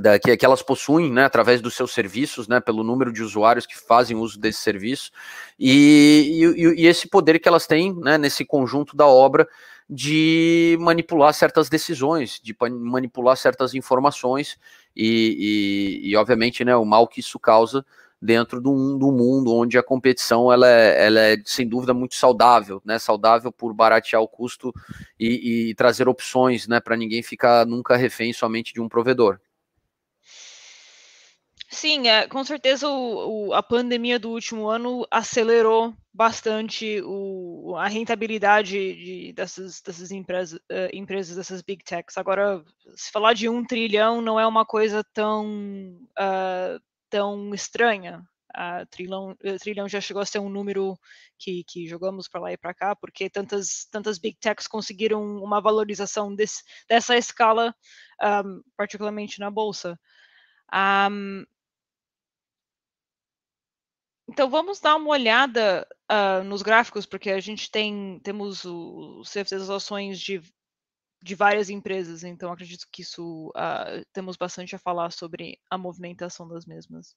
da, 0.00 0.18
que, 0.18 0.36
que, 0.36 0.44
elas 0.44 0.62
possuem, 0.62 1.12
né, 1.12 1.24
através 1.24 1.60
dos 1.60 1.74
seus 1.74 1.92
serviços, 1.92 2.48
né, 2.48 2.58
pelo 2.58 2.82
número 2.82 3.12
de 3.12 3.22
usuários 3.22 3.66
que 3.66 3.78
fazem 3.78 4.16
uso 4.16 4.38
desse 4.38 4.58
serviço, 4.58 5.12
e, 5.58 6.42
e, 6.56 6.82
e, 6.82 6.86
esse 6.86 7.08
poder 7.08 7.38
que 7.38 7.48
elas 7.48 7.66
têm, 7.66 7.94
né, 7.94 8.18
nesse 8.18 8.44
conjunto 8.44 8.96
da 8.96 9.06
obra 9.06 9.48
de 9.88 10.76
manipular 10.80 11.32
certas 11.32 11.68
decisões, 11.68 12.40
de 12.42 12.56
manipular 12.68 13.36
certas 13.36 13.74
informações, 13.74 14.58
e, 14.94 16.00
e 16.02 16.16
obviamente, 16.16 16.64
né, 16.64 16.74
o 16.74 16.84
mal 16.84 17.06
que 17.06 17.20
isso 17.20 17.38
causa 17.38 17.86
dentro 18.26 18.60
do, 18.60 18.98
do 18.98 19.12
mundo 19.12 19.54
onde 19.54 19.78
a 19.78 19.82
competição 19.82 20.52
ela 20.52 20.68
é, 20.68 21.06
ela 21.06 21.20
é 21.20 21.36
sem 21.44 21.66
dúvida 21.66 21.94
muito 21.94 22.16
saudável, 22.16 22.82
né? 22.84 22.98
Saudável 22.98 23.52
por 23.52 23.72
baratear 23.72 24.20
o 24.20 24.28
custo 24.28 24.72
e, 25.18 25.70
e 25.70 25.74
trazer 25.74 26.08
opções, 26.08 26.66
né? 26.66 26.80
Para 26.80 26.96
ninguém 26.96 27.22
ficar 27.22 27.64
nunca 27.64 27.96
refém 27.96 28.32
somente 28.32 28.74
de 28.74 28.80
um 28.80 28.88
provedor. 28.88 29.38
Sim, 31.68 32.08
é, 32.08 32.26
com 32.28 32.42
certeza 32.44 32.88
o, 32.88 33.48
o, 33.48 33.52
a 33.52 33.62
pandemia 33.62 34.18
do 34.18 34.30
último 34.30 34.68
ano 34.68 35.06
acelerou 35.10 35.92
bastante 36.14 37.02
o, 37.04 37.74
a 37.76 37.88
rentabilidade 37.88 38.72
de, 38.72 39.32
dessas, 39.34 39.82
dessas 39.82 40.10
empresas, 40.10 40.58
uh, 40.70 40.88
empresas, 40.92 41.36
dessas 41.36 41.60
big 41.60 41.84
techs. 41.84 42.16
Agora, 42.16 42.64
se 42.94 43.10
falar 43.10 43.34
de 43.34 43.48
um 43.48 43.64
trilhão 43.64 44.22
não 44.22 44.40
é 44.40 44.46
uma 44.46 44.64
coisa 44.64 45.04
tão, 45.12 45.46
uh, 46.18 46.80
tão 47.10 47.54
estranha. 47.54 48.22
A 48.54 48.86
trilhão, 48.86 49.36
trilhão 49.60 49.86
já 49.88 50.00
chegou 50.00 50.22
a 50.22 50.26
ser 50.26 50.38
um 50.38 50.48
número 50.48 50.98
que, 51.38 51.62
que 51.64 51.86
jogamos 51.86 52.26
para 52.26 52.40
lá 52.40 52.52
e 52.52 52.56
para 52.56 52.72
cá, 52.72 52.96
porque 52.96 53.28
tantas, 53.28 53.86
tantas 53.90 54.18
big 54.18 54.38
techs 54.40 54.66
conseguiram 54.66 55.22
uma 55.42 55.60
valorização 55.60 56.34
desse, 56.34 56.62
dessa 56.88 57.16
escala, 57.16 57.74
um, 58.22 58.62
particularmente 58.76 59.38
na 59.40 59.50
bolsa. 59.50 59.98
Um, 60.72 61.44
então 64.28 64.50
vamos 64.50 64.80
dar 64.80 64.96
uma 64.96 65.10
olhada 65.10 65.86
uh, 66.10 66.42
nos 66.44 66.62
gráficos, 66.62 67.06
porque 67.06 67.30
a 67.30 67.40
gente 67.40 67.70
tem 67.70 68.20
temos 68.24 68.64
os 68.64 69.30
CFDs 69.30 69.60
das 69.60 69.70
ações 69.70 70.18
de, 70.18 70.42
de 71.22 71.34
várias 71.34 71.70
empresas, 71.70 72.22
então 72.24 72.52
acredito 72.52 72.86
que 72.90 73.02
isso 73.02 73.48
uh, 73.48 74.04
temos 74.12 74.36
bastante 74.36 74.76
a 74.76 74.78
falar 74.78 75.10
sobre 75.10 75.58
a 75.70 75.76
movimentação 75.76 76.46
das 76.46 76.66
mesmas. 76.66 77.16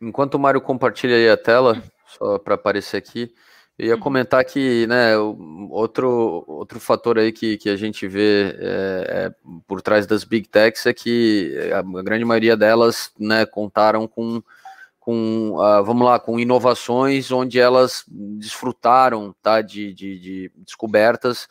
Enquanto 0.00 0.34
o 0.34 0.38
Mário 0.38 0.60
compartilha 0.60 1.16
aí 1.16 1.28
a 1.28 1.36
tela, 1.36 1.82
só 2.06 2.38
para 2.38 2.54
aparecer 2.54 2.98
aqui, 2.98 3.34
eu 3.78 3.88
ia 3.88 3.94
uhum. 3.94 4.00
comentar 4.00 4.44
que, 4.44 4.86
né, 4.86 5.16
outro, 5.70 6.44
outro 6.46 6.80
fator 6.80 7.18
aí 7.18 7.30
que, 7.30 7.58
que 7.58 7.68
a 7.68 7.76
gente 7.76 8.06
vê 8.08 8.56
é, 8.58 9.06
é, 9.08 9.34
por 9.66 9.82
trás 9.82 10.06
das 10.06 10.24
big 10.24 10.48
techs 10.48 10.86
é 10.86 10.94
que 10.94 11.54
a, 11.74 11.82
grande 12.02 12.24
maioria 12.24 12.56
delas, 12.56 13.12
né, 13.18 13.44
contaram 13.44 14.06
com, 14.08 14.42
com 15.06 15.52
uh, 15.52 15.84
vamos 15.84 16.04
lá, 16.04 16.18
com 16.18 16.36
inovações 16.36 17.30
onde 17.30 17.60
elas 17.60 18.04
desfrutaram, 18.08 19.32
tá, 19.40 19.62
de, 19.62 19.94
de, 19.94 20.18
de 20.18 20.52
descobertas 20.56 21.46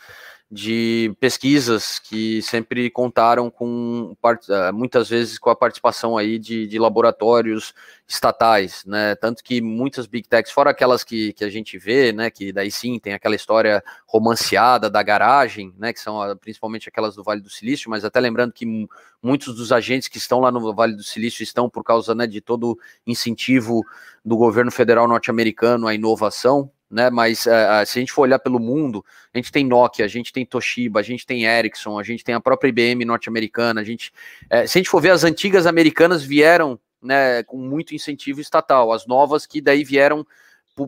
de 0.50 1.16
pesquisas 1.20 1.98
que 1.98 2.40
sempre 2.44 2.90
contaram 2.92 3.50
com 3.50 4.16
eh, 4.48 4.72
muitas 4.72 5.10
vezes 5.10 5.40
com 5.40 5.50
a 5.50 5.56
participação 5.56 6.16
aí 6.16 6.38
de, 6.38 6.68
de, 6.68 6.78
laboratórios 6.78 7.74
estatais, 8.08 8.86
né? 8.86 9.16
Tanto 9.16 9.44
que 9.44 9.60
muitas 9.60 10.06
big 10.06 10.28
techs, 10.30 10.54
fora 10.54 10.70
aquelas 10.70 11.04
que, 11.04 11.34
que 11.34 11.44
a 11.44 11.50
gente 11.50 11.80
vê, 11.80 12.12
né? 12.12 12.30
Que 12.30 12.54
daí 12.54 12.70
sim 12.70 13.00
tem 13.00 13.14
aquela 13.14 13.36
história 13.36 13.84
romanceada 14.08 14.88
da 14.88 15.02
garagem, 15.02 15.74
né? 15.80 15.92
Que 15.92 16.00
são 16.00 16.20
principalmente 16.38 16.88
aquelas 16.88 17.16
do 17.16 17.24
Vale 17.24 17.42
do 17.42 17.50
Silício, 17.50 17.90
mas 17.90 18.06
até 18.06 18.20
lembrando 18.20 18.54
que 18.54 18.88
muitos 19.22 19.56
dos 19.56 19.72
agentes 19.72 20.08
que 20.08 20.20
estão 20.20 20.40
lá 20.40 20.52
no 20.52 20.74
Vale 20.76 20.96
do 20.96 21.04
Silício 21.04 21.42
estão 21.42 21.68
por 21.68 21.84
causa 21.84 22.14
né, 22.14 22.28
de 22.28 22.40
todo 22.40 22.78
incentivo 23.08 23.84
do 24.24 24.38
governo 24.38 24.72
federal 24.72 25.08
norte-americano 25.08 25.88
à 25.88 25.96
inovação, 25.96 26.72
né? 26.90 27.10
Mas 27.10 27.46
uh, 27.46 27.86
se 27.86 27.98
a 27.98 28.02
gente 28.02 28.12
for 28.12 28.24
olhar 28.24 28.40
pelo 28.40 28.60
mundo, 28.60 29.04
a 29.34 29.38
gente 29.38 29.52
tem 29.52 29.66
Nokia, 29.66 30.06
a 30.06 30.08
gente 30.08 30.32
tem 30.32 30.46
Toshiba, 30.46 31.00
a 31.00 31.04
gente 31.04 31.26
tem 31.26 31.46
Ericsson, 31.46 32.00
a 32.00 32.04
gente 32.04 32.24
tem 32.24 32.36
a 32.36 32.40
própria 32.40 32.70
IBM 32.70 33.06
norte-americana, 33.06 33.82
a 33.82 33.84
gente, 33.84 34.12
uh, 34.46 34.68
se 34.68 34.78
a 34.78 34.80
gente 34.80 34.90
for 34.90 35.02
ver 35.02 35.12
as 35.12 35.24
antigas 35.24 35.66
americanas 35.66 36.24
vieram, 36.24 36.80
né, 37.02 37.44
com 37.44 37.58
muito 37.58 37.94
incentivo 37.94 38.40
estatal, 38.40 38.92
as 38.92 39.06
novas 39.06 39.46
que 39.46 39.62
daí 39.62 39.84
vieram 39.84 40.26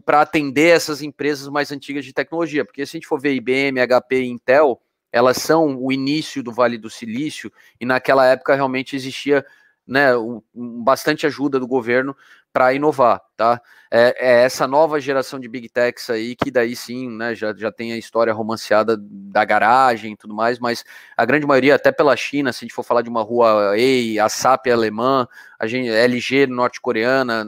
para 0.06 0.22
atender 0.22 0.76
essas 0.76 1.02
empresas 1.02 1.48
mais 1.48 1.72
antigas 1.72 2.04
de 2.04 2.12
tecnologia, 2.12 2.66
porque 2.66 2.86
se 2.86 2.98
a 2.98 2.98
gente 2.98 3.08
for 3.08 3.20
ver 3.20 3.34
IBM, 3.36 3.80
HP 3.80 4.24
Intel, 4.24 4.82
elas 5.12 5.38
são 5.38 5.78
o 5.82 5.92
início 5.92 6.44
do 6.44 6.52
Vale 6.52 6.78
do 6.78 6.90
Silício 6.90 7.52
e 7.80 7.86
naquela 7.86 8.26
época 8.26 8.54
realmente 8.54 8.96
existia 8.96 9.46
né, 9.88 10.16
um, 10.18 10.42
bastante 10.54 11.26
ajuda 11.26 11.60
do 11.60 11.68
governo 11.68 12.16
para 12.58 12.74
inovar, 12.74 13.22
tá? 13.36 13.62
É, 13.92 14.16
é, 14.18 14.44
essa 14.44 14.68
nova 14.68 15.00
geração 15.00 15.40
de 15.40 15.48
big 15.48 15.70
techs 15.70 16.10
aí 16.10 16.36
que 16.36 16.50
daí 16.50 16.76
sim, 16.76 17.08
né, 17.08 17.36
já, 17.36 17.54
já 17.56 17.72
tem 17.72 17.94
a 17.94 17.98
história 17.98 18.34
romanceada 18.34 18.98
da 19.00 19.46
garagem 19.46 20.14
e 20.14 20.18
tudo 20.18 20.34
mais, 20.34 20.58
mas 20.58 20.84
a 21.16 21.24
grande 21.24 21.46
maioria, 21.46 21.76
até 21.76 21.92
pela 21.92 22.18
China, 22.18 22.52
se 22.52 22.58
a 22.58 22.66
gente 22.66 22.74
for 22.74 22.82
falar 22.82 23.04
de 23.04 23.10
uma 23.10 23.22
rua 23.22 23.78
E, 23.78 24.20
a 24.20 24.28
SAP 24.28 24.70
alemã, 24.74 25.28
a 25.60 25.68
gente, 25.68 25.88
LG 25.88 26.48
norte-coreana, 26.48 27.46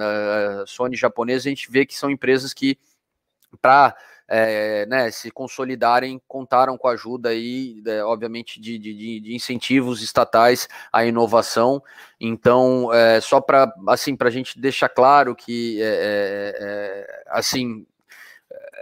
Sony 0.68 0.95
japonesa, 0.95 1.49
a 1.49 1.49
gente 1.49 1.72
vê 1.72 1.88
que 1.88 1.97
são 1.97 2.12
empresas 2.12 2.53
que 2.53 2.78
para 3.60 3.95
é, 4.30 4.86
né, 4.86 5.10
se 5.10 5.32
consolidarem, 5.32 6.22
contaram 6.28 6.78
com 6.78 6.88
a 6.88 6.92
ajuda 6.92 7.30
aí, 7.30 7.82
é, 7.86 8.04
obviamente, 8.04 8.62
de, 8.62 8.78
de, 8.78 9.20
de, 9.20 9.36
incentivos 9.36 10.04
estatais 10.04 10.70
à 10.94 11.04
inovação. 11.04 11.82
Então, 12.22 12.94
é, 12.94 13.20
só 13.20 13.42
para 13.42 13.74
assim, 13.88 14.16
a 14.20 14.30
gente 14.30 14.60
deixar 14.60 14.90
claro 14.90 15.36
que 15.36 15.82
assim 17.28 17.86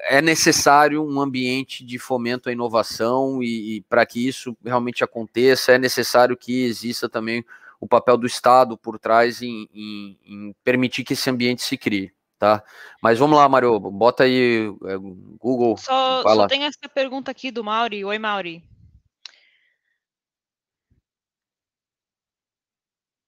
é 0.10 0.22
necessário 0.22 1.06
um 1.06 1.20
ambiente 1.20 1.86
de 1.86 1.98
fomento 1.98 2.50
à 2.50 2.52
inovação 2.52 3.41
e, 3.41 3.78
e 3.78 3.82
para 3.82 4.06
que 4.06 4.28
isso 4.28 4.56
realmente 4.64 5.04
aconteça, 5.04 5.74
é 5.74 5.78
necessário 5.78 6.38
que 6.38 6.64
exista 6.66 7.10
também 7.10 7.43
o 7.80 7.88
papel 7.88 8.18
do 8.18 8.26
Estado 8.26 8.78
por 8.78 8.98
trás 8.98 9.41
em, 9.41 9.70
em, 9.74 10.18
em 10.26 10.56
permitir 10.64 11.04
que 11.04 11.14
esse 11.14 11.30
ambiente 11.30 11.62
se 11.62 11.78
crie 11.78 12.12
tá? 12.38 12.64
Mas 13.02 13.20
vamos 13.20 13.38
lá, 13.38 13.48
Mário, 13.48 13.80
bota 13.80 14.24
aí 14.24 14.68
é, 14.86 14.98
Google. 15.40 15.78
Só, 15.78 16.22
só 16.24 16.48
tem 16.48 16.64
essa 16.64 16.90
pergunta 16.94 17.32
aqui 17.32 17.52
do 17.52 17.64
Mauri. 17.64 18.04
Oi, 18.06 18.18
Mauri. 18.18 18.64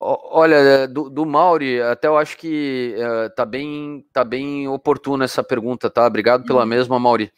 Olha, 0.01 0.87
do, 0.87 1.09
do 1.09 1.25
Mauri, 1.25 1.81
até 1.81 2.07
eu 2.07 2.17
acho 2.17 2.37
que 2.37 2.95
uh, 2.97 3.29
tá, 3.35 3.45
bem, 3.45 4.05
tá 4.13 4.23
bem 4.23 4.65
oportuna 4.65 5.25
essa 5.25 5.43
pergunta, 5.43 5.89
tá? 5.89 6.07
Obrigado 6.07 6.45
pela 6.45 6.61
uhum. 6.61 6.67
mesma, 6.67 6.97
Mauri. 6.97 7.29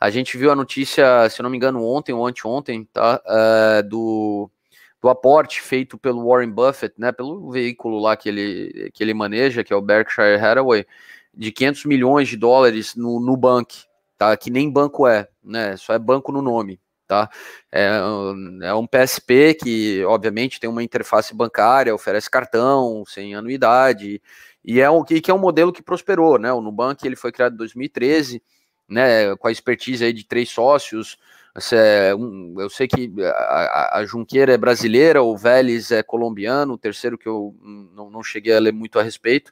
A 0.00 0.08
gente 0.08 0.38
viu 0.38 0.50
a 0.50 0.56
notícia, 0.56 1.28
se 1.28 1.42
não 1.42 1.50
me 1.50 1.58
engano, 1.58 1.84
ontem 1.84 2.14
ou 2.14 2.26
anteontem, 2.26 2.84
tá? 2.86 3.20
Uh, 3.26 3.86
do, 3.86 4.50
do 5.06 5.10
aporte 5.10 5.62
feito 5.62 5.96
pelo 5.96 6.26
Warren 6.26 6.50
Buffett, 6.50 6.94
né? 6.98 7.12
Pelo 7.12 7.48
veículo 7.52 8.00
lá 8.00 8.16
que 8.16 8.28
ele, 8.28 8.90
que 8.92 9.04
ele 9.04 9.14
maneja, 9.14 9.62
que 9.62 9.72
é 9.72 9.76
o 9.76 9.80
Berkshire 9.80 10.34
Hathaway, 10.34 10.84
de 11.32 11.52
500 11.52 11.84
milhões 11.84 12.28
de 12.28 12.36
dólares 12.36 12.96
no 12.96 13.20
Nubank, 13.20 13.84
tá? 14.18 14.36
Que 14.36 14.50
nem 14.50 14.68
banco 14.68 15.06
é, 15.06 15.28
né? 15.44 15.76
Só 15.76 15.94
é 15.94 15.98
banco 15.98 16.32
no 16.32 16.42
nome, 16.42 16.80
tá? 17.06 17.30
É, 17.70 18.00
é 18.62 18.74
um 18.74 18.84
PSP 18.84 19.54
que, 19.54 20.04
obviamente, 20.06 20.58
tem 20.58 20.68
uma 20.68 20.82
interface 20.82 21.32
bancária, 21.32 21.94
oferece 21.94 22.28
cartão 22.28 23.04
sem 23.06 23.36
anuidade 23.36 24.20
e 24.64 24.80
é 24.80 24.90
um 24.90 25.04
que 25.04 25.30
é 25.30 25.34
um 25.34 25.38
modelo 25.38 25.72
que 25.72 25.82
prosperou, 25.82 26.36
né? 26.36 26.52
O 26.52 26.60
Nubank 26.60 27.06
ele 27.06 27.14
foi 27.14 27.30
criado 27.30 27.52
em 27.54 27.58
2013, 27.58 28.42
né? 28.88 29.36
Com 29.36 29.46
a 29.46 29.52
expertise 29.52 30.04
aí 30.04 30.12
de 30.12 30.24
três 30.24 30.50
sócios. 30.50 31.16
É 31.72 32.12
eu 32.12 32.68
sei 32.68 32.86
que 32.86 33.10
a, 33.24 34.04
Junqueira 34.06 34.52
é 34.52 34.58
brasileira, 34.58 35.22
o 35.22 35.36
Vélez 35.36 35.90
é 35.90 36.02
colombiano, 36.02 36.74
o 36.74 36.78
terceiro 36.78 37.16
que 37.16 37.26
eu 37.26 37.54
não, 37.94 38.10
não 38.10 38.22
cheguei 38.22 38.54
a 38.54 38.60
ler 38.60 38.72
muito 38.72 38.98
a 38.98 39.02
respeito. 39.02 39.50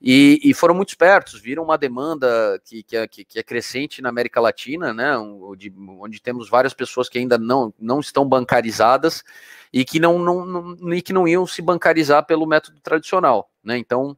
E, 0.00 0.38
e, 0.44 0.54
foram 0.54 0.74
muito 0.74 0.90
espertos, 0.90 1.40
viram 1.40 1.64
uma 1.64 1.76
demanda 1.76 2.60
que, 2.64 2.84
que, 2.84 2.96
é, 2.96 3.08
que 3.08 3.38
é 3.38 3.42
crescente 3.42 4.00
na 4.00 4.10
América 4.10 4.40
Latina, 4.40 4.92
né, 4.94 5.16
onde, 5.18 5.74
onde, 5.76 6.22
temos 6.22 6.48
várias 6.48 6.72
pessoas 6.72 7.08
que 7.08 7.18
ainda 7.18 7.36
não, 7.36 7.74
não 7.80 7.98
estão 7.98 8.24
bancarizadas 8.24 9.24
e 9.72 9.84
que 9.84 9.98
não, 9.98 10.16
não, 10.18 10.46
não, 10.46 10.94
e 10.94 11.02
que 11.02 11.12
não 11.12 11.26
iam 11.26 11.44
se 11.48 11.60
bancarizar 11.60 12.24
pelo 12.26 12.46
método 12.46 12.78
tradicional. 12.80 13.50
Né, 13.64 13.76
então, 13.76 14.16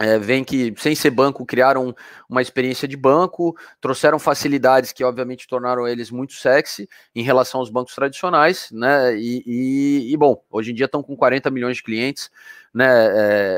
é, 0.00 0.18
vem 0.18 0.42
que, 0.42 0.74
sem 0.78 0.94
ser 0.94 1.10
banco, 1.10 1.44
criaram 1.44 1.94
uma 2.28 2.40
experiência 2.40 2.88
de 2.88 2.96
banco, 2.96 3.54
trouxeram 3.80 4.18
facilidades 4.18 4.90
que, 4.90 5.04
obviamente, 5.04 5.46
tornaram 5.46 5.86
eles 5.86 6.10
muito 6.10 6.32
sexy 6.32 6.88
em 7.14 7.22
relação 7.22 7.60
aos 7.60 7.68
bancos 7.68 7.94
tradicionais, 7.94 8.68
né? 8.72 9.14
E, 9.14 9.42
e, 9.46 10.12
e 10.12 10.16
bom, 10.16 10.42
hoje 10.50 10.70
em 10.72 10.74
dia 10.74 10.86
estão 10.86 11.02
com 11.02 11.14
40 11.14 11.50
milhões 11.50 11.76
de 11.76 11.82
clientes, 11.82 12.30
né? 12.72 12.86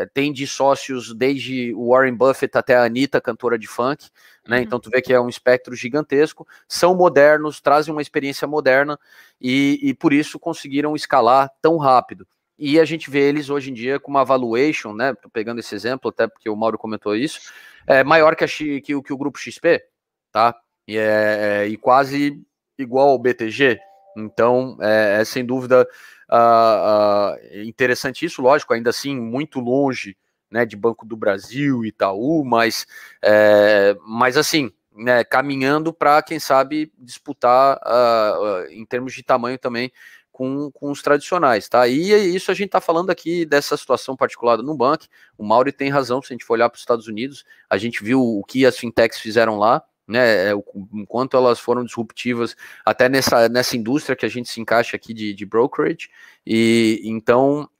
É, 0.03 0.07
tem 0.12 0.32
de 0.32 0.45
sócios 0.45 1.14
desde 1.14 1.72
o 1.74 1.91
Warren 1.91 2.14
Buffett 2.14 2.59
até 2.59 2.74
a 2.74 2.85
Anitta, 2.85 3.20
cantora 3.20 3.57
de 3.57 3.68
funk, 3.68 4.09
né? 4.47 4.59
Uhum. 4.59 4.62
Então 4.64 4.80
tu 4.80 4.91
vê 4.91 5.01
que 5.01 5.12
é 5.12 5.20
um 5.20 5.28
espectro 5.28 5.74
gigantesco, 5.76 6.47
são 6.66 6.97
modernos, 6.97 7.61
trazem 7.61 7.95
uma 7.95 8.03
experiência 8.03 8.47
moderna 8.49 8.99
e, 9.41 9.78
e 9.82 9.95
por 9.95 10.12
isso 10.12 10.39
conseguiram 10.41 10.97
escalar 10.97 11.49
tão 11.62 11.76
rápido. 11.76 12.26
E 12.59 12.78
a 12.78 12.84
gente 12.84 13.11
vê 13.11 13.28
eles 13.28 13.50
hoje 13.50 13.70
em 13.70 13.74
dia 13.74 13.98
com 13.98 14.11
uma 14.11 14.24
valuation, 14.24 14.92
né? 14.92 15.14
Tô 15.14 15.28
pegando 15.28 15.59
esse 15.59 15.74
exemplo, 15.74 16.11
até 16.11 16.26
porque 16.26 16.48
o 16.48 16.57
Mauro 16.57 16.78
comentou 16.78 17.16
isso, 17.16 17.40
é 17.86 18.05
maior 18.05 18.36
que, 18.36 18.44
a, 18.44 18.48
que, 18.48 18.80
que 18.80 19.12
o 19.12 19.16
grupo 19.16 19.38
XP, 19.38 19.82
tá? 20.30 20.55
E, 20.86 20.96
é, 20.96 21.64
é, 21.64 21.68
e 21.68 21.76
quase 21.76 22.40
igual 22.78 23.09
ao 23.09 23.18
BTG. 23.18 23.78
Então, 24.16 24.76
é, 24.80 25.20
é 25.20 25.24
sem 25.24 25.44
dúvida 25.44 25.86
uh, 26.30 27.34
uh, 27.34 27.62
interessante 27.64 28.24
isso, 28.24 28.40
lógico, 28.40 28.72
ainda 28.72 28.90
assim 28.90 29.18
muito 29.18 29.59
longe 29.59 30.16
né, 30.50 30.64
de 30.64 30.76
Banco 30.76 31.05
do 31.05 31.16
Brasil, 31.16 31.84
Itaú, 31.84 32.44
mas, 32.44 32.86
é, 33.20 33.96
mas 34.07 34.36
assim, 34.36 34.70
né, 34.94 35.24
caminhando 35.24 35.92
para, 35.92 36.22
quem 36.22 36.38
sabe, 36.38 36.92
disputar 36.96 37.76
uh, 37.78 38.70
em 38.70 38.86
termos 38.86 39.12
de 39.12 39.24
tamanho 39.24 39.59
também 39.59 39.90
com, 40.35 40.68
com 40.72 40.91
os 40.91 41.01
tradicionais, 41.01 41.68
tá? 41.68 41.87
E 41.87 42.35
isso 42.35 42.51
a 42.51 42.55
gente 42.55 42.66
está 42.66 42.80
falando 42.80 43.09
aqui 43.09 43.47
dessa 43.47 43.76
situação 43.76 44.16
particular 44.16 44.57
do 44.57 44.64
Nubank. 44.64 45.07
O 45.39 45.45
Mauri 45.45 45.70
tem 45.70 45.89
razão, 45.89 46.20
se 46.20 46.32
a 46.32 46.35
gente 46.35 46.45
for 46.45 46.55
olhar 46.55 46.68
para 46.68 46.74
os 46.74 46.82
Estados 46.82 47.07
Unidos, 47.07 47.45
a 47.70 47.78
gente 47.78 48.03
viu 48.03 48.20
o 48.20 48.43
que 48.43 48.66
as 48.66 48.76
fintechs 48.76 49.20
fizeram 49.20 49.57
lá, 49.59 49.80
né? 50.09 50.51
É, 50.51 50.53
enquanto 50.93 51.37
elas 51.37 51.61
foram 51.61 51.85
disruptivas 51.85 52.57
até 52.85 53.09
nessa, 53.09 53.49
nessa 53.49 53.76
indústria 53.76 54.16
que 54.16 54.26
a 54.26 54.28
gente 54.28 54.49
se 54.49 54.61
encaixa 54.61 54.97
aqui 54.97 55.14
de, 55.14 55.32
de 55.32 55.47
brokerage. 55.47 56.11
E 56.45 57.01
então 57.05 57.70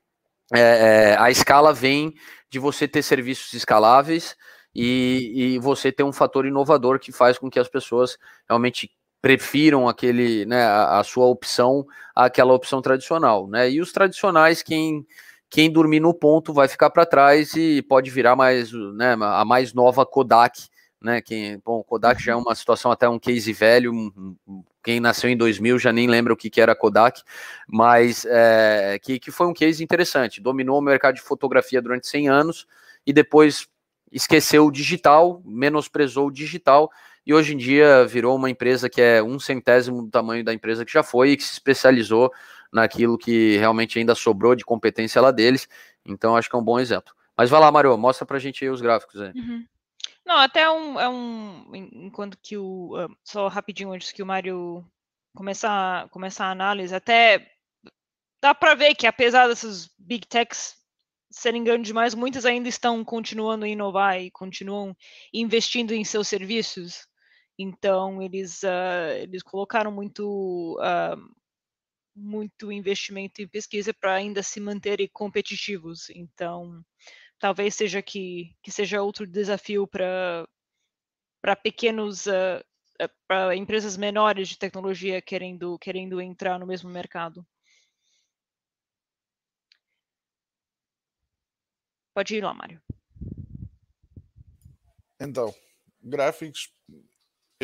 é, 0.55 0.61
é, 0.61 1.17
a 1.19 1.33
escala 1.33 1.73
vem 1.73 2.15
de 2.49 2.61
você 2.61 2.87
ter 2.87 3.03
serviços 3.03 3.53
escaláveis 3.53 4.37
e, 4.73 5.57
e 5.57 5.59
você 5.59 5.91
ter 5.91 6.05
um 6.05 6.13
fator 6.13 6.47
inovador 6.47 7.01
que 7.01 7.11
faz 7.11 7.37
com 7.37 7.51
que 7.51 7.59
as 7.59 7.69
pessoas 7.69 8.17
realmente 8.49 8.93
prefiram 9.25 9.89
aquele, 9.89 10.45
né, 10.45 10.63
a, 10.65 11.01
a, 11.01 11.03
sua 11.03 11.25
opção 11.25 11.87
àquela 12.15 12.53
opção 12.53 12.83
tradicional, 12.83 13.49
né? 13.49 13.71
E 13.71 13.81
os 13.81 13.91
tradicionais, 13.91 14.63
quem 14.63 15.07
quem 15.49 15.73
dormir 15.73 16.01
no 16.01 16.13
ponto 16.13 16.53
vai 16.53 16.69
ficar 16.69 16.91
para 16.91 17.07
trás 17.07 17.55
e 17.55 17.81
pode 17.81 18.11
virar 18.11 18.37
mais, 18.37 18.71
né, 18.71 19.17
a 19.19 19.43
mais 19.43 19.73
nova 19.73 20.05
Kodak, 20.05 20.69
né? 21.01 21.23
Quem, 21.23 21.59
bom, 21.65 21.83
Kodak 21.83 22.23
já 22.23 22.33
é 22.33 22.37
uma 22.37 22.55
situação 22.55 22.93
até 22.93 23.09
um 23.09 23.19
case 23.19 23.51
velho, 23.51 23.95
quem 24.83 25.01
nasceu 25.01 25.31
em 25.31 25.37
2000 25.39 25.79
já 25.79 25.91
nem 25.91 26.07
lembra 26.07 26.35
o 26.35 26.37
que, 26.37 26.51
que 26.51 26.61
era 26.61 26.77
Kodak, 26.77 27.23
mas 27.67 28.27
é, 28.29 28.99
que, 29.03 29.19
que 29.19 29.31
foi 29.31 29.47
um 29.47 29.55
case 29.55 29.83
interessante. 29.83 30.39
Dominou 30.39 30.79
o 30.79 30.83
mercado 30.83 31.15
de 31.15 31.23
fotografia 31.23 31.81
durante 31.81 32.07
100 32.09 32.29
anos 32.29 32.67
e 33.07 33.13
depois 33.13 33.67
esqueceu 34.13 34.67
o 34.67 34.71
digital, 34.71 35.41
menosprezou 35.47 36.27
o 36.27 36.31
digital 36.31 36.91
e 37.27 37.33
hoje 37.33 37.55
em 37.55 37.57
dia 37.57 38.05
virou 38.05 38.37
uma 38.37 38.51
empresa 38.51 38.89
que 38.89 39.01
é 39.01 39.23
um 39.23 39.39
centésimo 39.39 40.03
do 40.03 40.11
tamanho 40.11 40.45
da 40.45 40.53
empresa 40.53 40.85
que 40.85 40.93
já 40.93 41.03
foi 41.03 41.31
e 41.31 41.37
que 41.37 41.43
se 41.43 41.53
especializou 41.53 42.31
naquilo 42.73 43.17
que 43.17 43.57
realmente 43.57 43.99
ainda 43.99 44.15
sobrou 44.15 44.55
de 44.55 44.65
competência 44.65 45.23
lá 45.23 45.31
deles. 45.31 45.69
Então, 46.05 46.37
acho 46.37 46.51
que 46.51 46.57
é 46.57 46.59
um 46.59 46.65
bom 46.65 46.79
exemplo. 46.79 47.15
Mas 47.37 47.49
vai 47.49 47.61
lá, 47.61 47.71
Mario, 47.71 47.97
mostra 47.97 48.27
pra 48.27 48.39
gente 48.39 48.69
os 48.69 48.81
gráficos 48.81 49.21
aí. 49.21 49.33
Uhum. 49.35 49.65
Não, 50.25 50.37
até 50.37 50.63
é 50.63 50.71
um, 50.71 51.01
é 51.01 51.09
um. 51.09 51.71
Enquanto 51.75 52.39
que 52.43 52.57
o. 52.57 52.97
Uh, 52.99 53.17
só 53.23 53.49
rapidinho 53.49 53.93
antes 53.93 54.13
que 54.13 54.23
o 54.23 54.27
Mário 54.27 54.85
começar, 55.35 56.09
começar 56.11 56.47
a 56.47 56.51
análise, 56.51 56.95
até 56.95 57.51
dá 58.41 58.55
para 58.55 58.75
ver 58.75 58.95
que 58.95 59.07
apesar 59.07 59.49
dessas 59.49 59.91
big 59.99 60.27
techs 60.27 60.77
serem 61.31 61.65
grandes 61.65 61.89
demais, 61.89 62.15
muitas 62.15 62.47
ainda 62.47 62.69
estão 62.69 63.05
continuando 63.05 63.65
a 63.65 63.69
inovar 63.69 64.21
e 64.21 64.31
continuam 64.31 64.97
investindo 65.33 65.93
em 65.93 66.05
seus 66.05 66.29
serviços. 66.29 67.07
Então, 67.59 68.21
eles, 68.21 68.63
uh, 68.63 69.17
eles 69.21 69.43
colocaram 69.43 69.93
muito, 69.93 70.77
uh, 70.81 71.35
muito 72.15 72.73
investimento 72.73 73.41
em 73.41 73.49
pesquisa 73.49 73.95
para 73.95 74.15
ainda 74.15 74.43
se 74.43 74.61
manterem 74.61 75.09
competitivos. 75.13 76.11
Então, 76.11 76.85
talvez 77.39 77.75
seja 77.75 78.03
que, 78.03 78.55
que 78.63 78.73
seja 78.73 79.03
outro 79.03 79.27
desafio 79.27 79.87
para 79.87 80.47
para 81.41 81.55
pequenos 81.55 82.25
uh, 82.27 82.65
para 83.29 83.55
empresas 83.55 83.99
menores 83.99 84.49
de 84.49 84.59
tecnologia 84.59 85.21
querendo 85.21 85.79
querendo 85.79 86.21
entrar 86.21 86.59
no 86.59 86.67
mesmo 86.67 86.89
mercado. 86.89 87.47
Pode 92.15 92.37
ir 92.37 92.45
lá, 92.45 92.55
Mário. 92.55 92.81
Então, 95.21 95.55
gráficos 96.03 96.73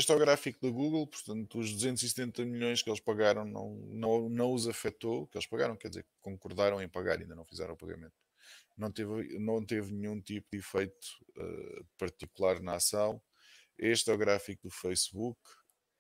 este 0.01 0.13
é 0.13 0.15
o 0.15 0.19
gráfico 0.19 0.59
da 0.63 0.73
Google, 0.73 1.07
portanto, 1.07 1.59
os 1.59 1.73
270 1.75 2.47
milhões 2.47 2.83
que 2.83 2.89
eles 2.89 3.01
pagaram 3.01 3.45
não, 3.45 3.75
não, 3.91 4.31
não 4.31 4.53
os 4.55 4.67
afetou, 4.67 5.27
que 5.27 5.37
eles 5.37 5.47
pagaram, 5.47 5.77
quer 5.77 5.89
dizer, 5.89 6.07
concordaram 6.23 6.81
em 6.81 6.89
pagar, 6.89 7.19
ainda 7.19 7.35
não 7.35 7.45
fizeram 7.45 7.75
o 7.75 7.77
pagamento. 7.77 8.15
Não 8.79 8.91
teve, 8.91 9.39
não 9.39 9.63
teve 9.63 9.93
nenhum 9.93 10.19
tipo 10.19 10.49
de 10.51 10.59
efeito 10.59 11.07
uh, 11.37 11.85
particular 11.99 12.63
na 12.63 12.77
ação. 12.77 13.21
Este 13.79 14.11
é 14.11 14.15
o 14.15 14.17
gráfico 14.17 14.69
do 14.69 14.71
Facebook, 14.71 15.39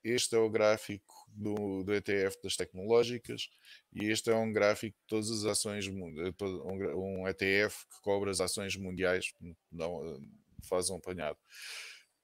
este 0.03 0.34
é 0.34 0.38
o 0.38 0.48
gráfico 0.48 1.14
do, 1.28 1.84
do 1.84 1.92
ETF 1.92 2.38
das 2.42 2.57
tecnológicas 2.57 3.51
e 3.92 4.07
este 4.07 4.30
é 4.30 4.34
um 4.34 4.51
gráfico 4.51 4.96
de 4.98 5.07
todas 5.07 5.30
as 5.30 5.44
ações, 5.44 5.86
eh, 5.86 6.44
um, 6.44 7.20
um 7.20 7.28
ETF 7.28 7.86
que 7.86 8.01
cobre 8.01 8.30
as 8.30 8.40
ações 8.40 8.76
mundiais, 8.76 9.34
não, 9.70 10.03
eh, 10.07 10.20
faz 10.62 10.88
um 10.88 10.96
apanhado 10.96 11.38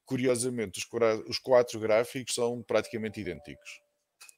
curiosamente, 0.06 0.78
os, 0.78 0.86
os 1.28 1.38
quatro 1.38 1.78
gráficos 1.80 2.34
são 2.34 2.62
praticamente 2.62 3.20
idênticos. 3.20 3.80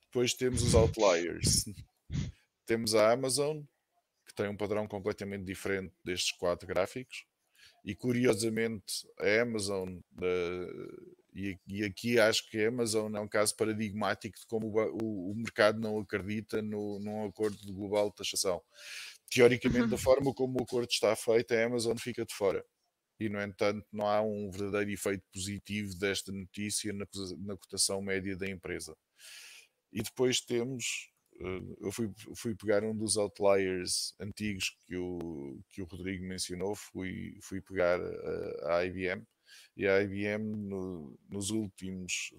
Depois 0.07 0.33
temos 0.35 0.62
os 0.62 0.75
outliers. 0.75 1.64
temos 2.66 2.95
a 2.95 3.12
Amazon, 3.12 3.61
que 4.27 4.35
tem 4.35 4.49
um 4.49 4.57
padrão 4.57 4.89
completamente 4.89 5.45
diferente 5.45 5.95
destes 6.05 6.33
quatro 6.33 6.66
gráficos. 6.66 7.25
E 7.85 7.95
curiosamente, 7.95 9.07
a 9.21 9.43
Amazon, 9.43 9.99
uh, 9.99 11.16
e, 11.35 11.57
e, 11.66 11.85
aqui 11.85 12.19
acho 12.19 12.49
que 12.51 12.62
a 12.62 12.69
Amazon 12.69 13.14
é 13.14 13.21
um 13.21 13.29
caso 13.29 13.55
paradigmático 13.55 14.39
de 14.39 14.47
como 14.47 14.66
o, 14.66 15.03
o, 15.03 15.31
o 15.31 15.35
mercado 15.37 15.79
não 15.79 15.99
acredita 15.99 16.61
no, 16.61 16.99
num 16.99 17.27
acordo 17.27 17.57
global 17.73 18.11
de 18.11 18.16
taxação. 18.16 18.61
Teoricamente, 19.31 19.89
da 19.89 19.97
forma 19.99 20.35
como 20.35 20.59
o 20.59 20.62
acordo 20.62 20.91
está 20.91 21.14
feito, 21.14 21.55
a 21.55 21.64
Amazon 21.64 21.97
fica 21.97 22.25
de 22.25 22.35
fora 22.35 22.64
e, 23.19 23.29
no 23.29 23.41
entanto, 23.41 23.87
não 23.93 24.07
há 24.07 24.21
um 24.23 24.51
verdadeiro 24.51 24.91
efeito 24.93 25.25
positivo 25.33 25.95
desta 25.99 26.31
notícia 26.31 26.93
na, 26.93 27.57
cotação 27.57 28.01
média 28.01 28.37
da 28.37 28.49
empresa. 28.49 28.97
E 29.93 30.03
depois 30.03 30.41
temos, 30.41 31.11
eh, 31.41 31.77
eu 31.81 31.91
fui, 31.91 32.12
fui 32.37 32.55
pegar 32.55 32.85
um 32.85 32.97
dos 32.97 33.16
outliers 33.16 34.14
antigos 34.21 34.77
que 34.87 34.97
o, 34.97 35.61
que 35.71 35.83
o 35.83 35.87
Rodrigo 35.87 36.25
mencionou, 36.25 36.75
fui, 36.75 37.39
fui 37.43 37.61
pegar 37.61 38.01
a, 38.01 38.77
a 38.77 38.85
IBM, 38.85 39.27
e 39.77 39.87
a 39.87 40.01
IBM 40.03 40.45
no, 40.45 41.19
nos 41.29 41.51
últimos 41.51 42.33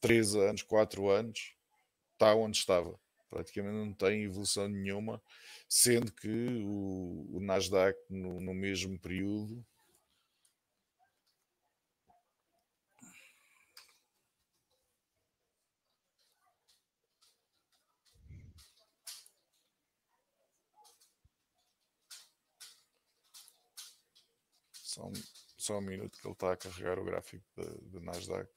três 0.00 0.34
anos, 0.34 0.62
quatro 0.62 1.08
anos, 1.08 1.54
está 2.14 2.34
onde 2.34 2.56
estava. 2.56 2.98
Praticamente 3.30 3.76
não 3.76 3.92
tem 3.92 4.24
evolução 4.24 4.68
nenhuma 4.68 5.22
sendo 5.68 6.12
que 6.12 6.62
o, 6.64 7.36
o 7.36 7.40
Nasdaq 7.40 7.98
no, 8.10 8.40
no 8.40 8.54
mesmo 8.54 8.98
período 8.98 9.64
Só 24.98 25.06
um, 25.06 25.12
só 25.56 25.78
um 25.78 25.80
minuto 25.80 26.18
que 26.18 26.26
ele 26.26 26.32
está 26.32 26.52
a 26.52 26.56
carregar 26.56 26.98
o 26.98 27.04
gráfico 27.04 27.44
do 27.82 28.00
Nasdaq. 28.00 28.50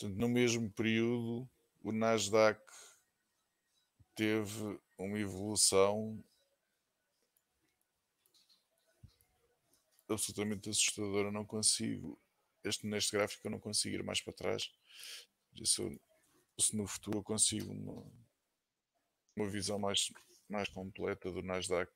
Portanto, 0.00 0.18
no 0.18 0.30
mesmo 0.30 0.70
período, 0.70 1.46
o 1.82 1.92
Nasdaq 1.92 2.58
teve 4.14 4.80
uma 4.96 5.18
evolução 5.18 6.24
absolutamente 10.08 10.70
assustadora. 10.70 11.30
Não 11.30 11.44
consigo, 11.44 12.18
este, 12.64 12.86
neste 12.86 13.12
gráfico, 13.12 13.46
eu 13.46 13.50
não 13.50 13.60
consigo 13.60 13.94
ir 13.94 14.02
mais 14.02 14.22
para 14.22 14.32
trás. 14.32 14.72
Se, 15.62 15.82
eu, 15.82 16.00
se 16.58 16.74
no 16.74 16.86
futuro 16.86 17.18
eu 17.18 17.22
consigo 17.22 17.70
uma, 17.70 18.10
uma 19.36 19.50
visão 19.50 19.78
mais, 19.78 20.10
mais 20.48 20.70
completa 20.70 21.30
do 21.30 21.42
Nasdaq. 21.42 21.92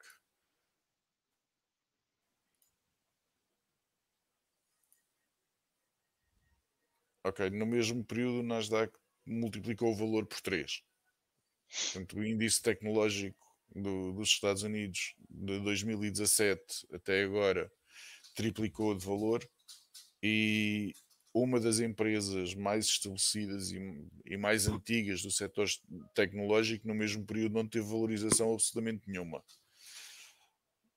Ok, 7.25 7.49
no 7.49 7.65
mesmo 7.65 8.05
período 8.05 8.41
o 8.41 8.43
Nasdaq 8.43 8.93
multiplicou 9.27 9.91
o 9.91 9.97
valor 9.97 10.27
por 10.27 10.41
3. 10.43 10.83
Portanto, 11.93 12.19
o 12.19 12.25
índice 12.25 12.61
tecnológico 12.61 13.45
do, 13.75 14.13
dos 14.13 14.29
Estados 14.29 14.63
Unidos 14.63 15.15
de 15.31 15.59
2017 15.61 16.87
até 16.93 17.25
agora 17.25 17.73
triplicou 18.35 18.95
de 18.95 19.05
valor 19.07 19.43
e 20.23 20.95
uma 21.33 21.59
das 21.59 21.81
empresas 21.81 22.55
mais 22.55 22.85
estabelecidas 22.87 23.73
e, 23.73 23.79
e, 24.27 24.37
mais 24.37 24.69
antigas 24.69 25.23
do 25.23 25.31
setor 25.31 25.67
tecnológico 26.15 26.87
no 26.87 26.95
mesmo 26.95 27.25
período 27.25 27.55
não 27.55 27.67
teve 27.67 27.89
valorização 27.89 28.53
absolutamente 28.53 29.09
nenhuma. 29.09 29.43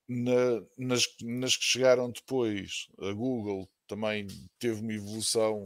Na, 0.08 0.62
nas, 0.78 1.08
nas 1.22 1.58
que 1.58 1.64
chegaram 1.64 2.12
depois, 2.12 2.88
a 3.00 3.12
Google 3.14 3.68
também 3.88 4.28
teve 4.60 4.82
uma 4.82 4.94
evolução 4.94 5.64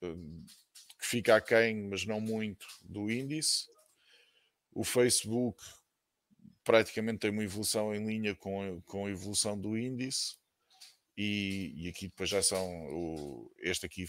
que 0.00 1.06
fica 1.06 1.36
aquém, 1.36 1.88
mas 1.88 2.04
não 2.04 2.20
muito, 2.20 2.66
do 2.82 3.10
índice. 3.10 3.66
O 4.72 4.84
Facebook 4.84 5.62
praticamente 6.64 7.20
tem 7.20 7.30
uma 7.30 7.44
evolução 7.44 7.94
em 7.94 8.04
linha 8.06 8.34
com, 8.34 8.80
com 8.82 9.06
a 9.06 9.10
evolução 9.10 9.58
do 9.58 9.76
índice. 9.76 10.36
E, 11.16 11.72
e 11.74 11.88
aqui 11.88 12.06
depois 12.06 12.28
já 12.28 12.42
são 12.42 12.64
o, 12.92 13.52
este 13.58 13.86
aqui 13.86 14.06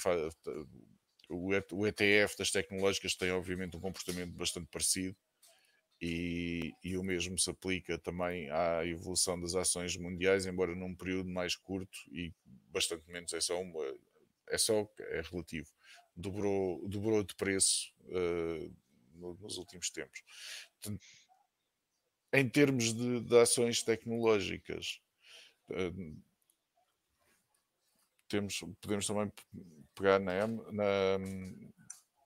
o 1.30 1.88
ETF 1.88 2.38
das 2.38 2.52
tecnológicas 2.52 3.16
tem 3.16 3.32
obviamente 3.32 3.76
um 3.76 3.80
comportamento 3.80 4.32
bastante 4.34 4.68
parecido 4.72 5.16
e, 6.02 6.74
e, 6.84 6.98
o 6.98 7.04
mesmo 7.04 7.38
se 7.38 7.50
aplica 7.50 7.98
também 7.98 8.50
à 8.50 8.86
evolução 8.86 9.40
das 9.40 9.54
ações 9.54 9.98
mundiais, 9.98 10.46
embora 10.46 10.74
num 10.74 10.96
período 10.96 11.30
mais 11.30 11.58
curto 11.58 11.98
e 12.10 12.34
bastante 12.70 13.06
menos, 13.10 13.34
é 13.34 13.42
só, 13.42 13.60
uma, 13.62 13.84
é, 14.50 14.58
só 14.58 14.89
é 15.00 15.22
relativo. 15.22 15.70
Dobrou, 16.16 16.88
dobrou 16.88 17.24
de 17.24 17.36
preço 17.36 17.93
uh, 18.06 18.76
nos 19.14 19.58
últimos 19.58 19.89
tempos. 19.89 20.22
Em 22.34 22.47
termos 22.47 22.93
de, 22.93 23.22
de 23.22 23.38
ações 23.39 23.84
tecnológicas, 23.84 25.02
uh, 25.70 26.22
temos, 28.28 28.64
podemos 28.82 29.08
também 29.08 29.32
pegar 29.95 30.20
na, 30.20 30.47
na, 30.47 31.18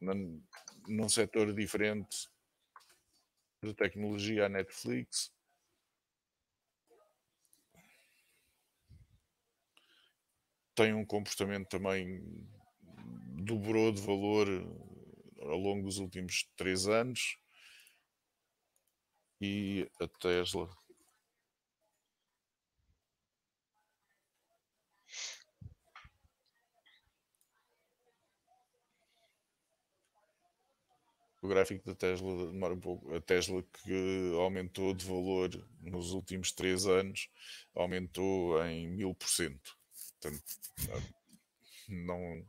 na, 0.02 0.14
num 0.88 1.10
setor 1.10 1.54
diferente 1.54 2.30
de 3.64 3.74
tecnologia 3.74 4.46
a 4.46 4.50
Netflix. 4.50 5.34
Tem 10.76 10.94
um 10.94 11.06
comportamento 11.06 11.70
também 11.70 12.22
dobrou 13.44 13.92
de 13.92 14.02
valor 14.02 14.48
ao 15.42 15.58
longo 15.58 15.84
dos 15.84 16.00
últimos 16.00 16.50
três 16.56 16.88
anos 16.88 17.38
e 19.40 19.88
a 20.02 20.08
Tesla 20.08 20.70
o 31.44 31.48
gráfico 31.48 31.86
da 31.86 31.94
Tesla 31.94 32.52
demora 32.52 32.74
um 32.74 32.80
pouco. 32.80 33.14
A 33.14 33.22
Tesla 33.22 33.62
que 33.62 34.34
aumentou 34.40 34.94
de 34.94 35.06
valor 35.06 35.50
nos 35.82 36.12
últimos 36.14 36.54
três 36.54 36.86
anos, 36.86 37.30
aumentou 37.76 38.64
em 38.66 38.90
mil 38.90 39.14
por 39.14 39.28
cento. 39.28 39.83
Portanto, 40.24 40.44
não, 41.90 42.46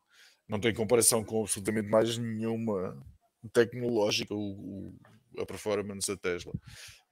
não 0.48 0.60
tem 0.60 0.72
comparação 0.72 1.24
com 1.24 1.42
absolutamente 1.42 1.88
mais 1.88 2.16
nenhuma 2.16 3.04
tecnológica 3.52 4.34
o, 4.34 4.38
o, 4.38 5.40
a 5.40 5.46
performance 5.46 6.06
da 6.06 6.16
Tesla. 6.16 6.52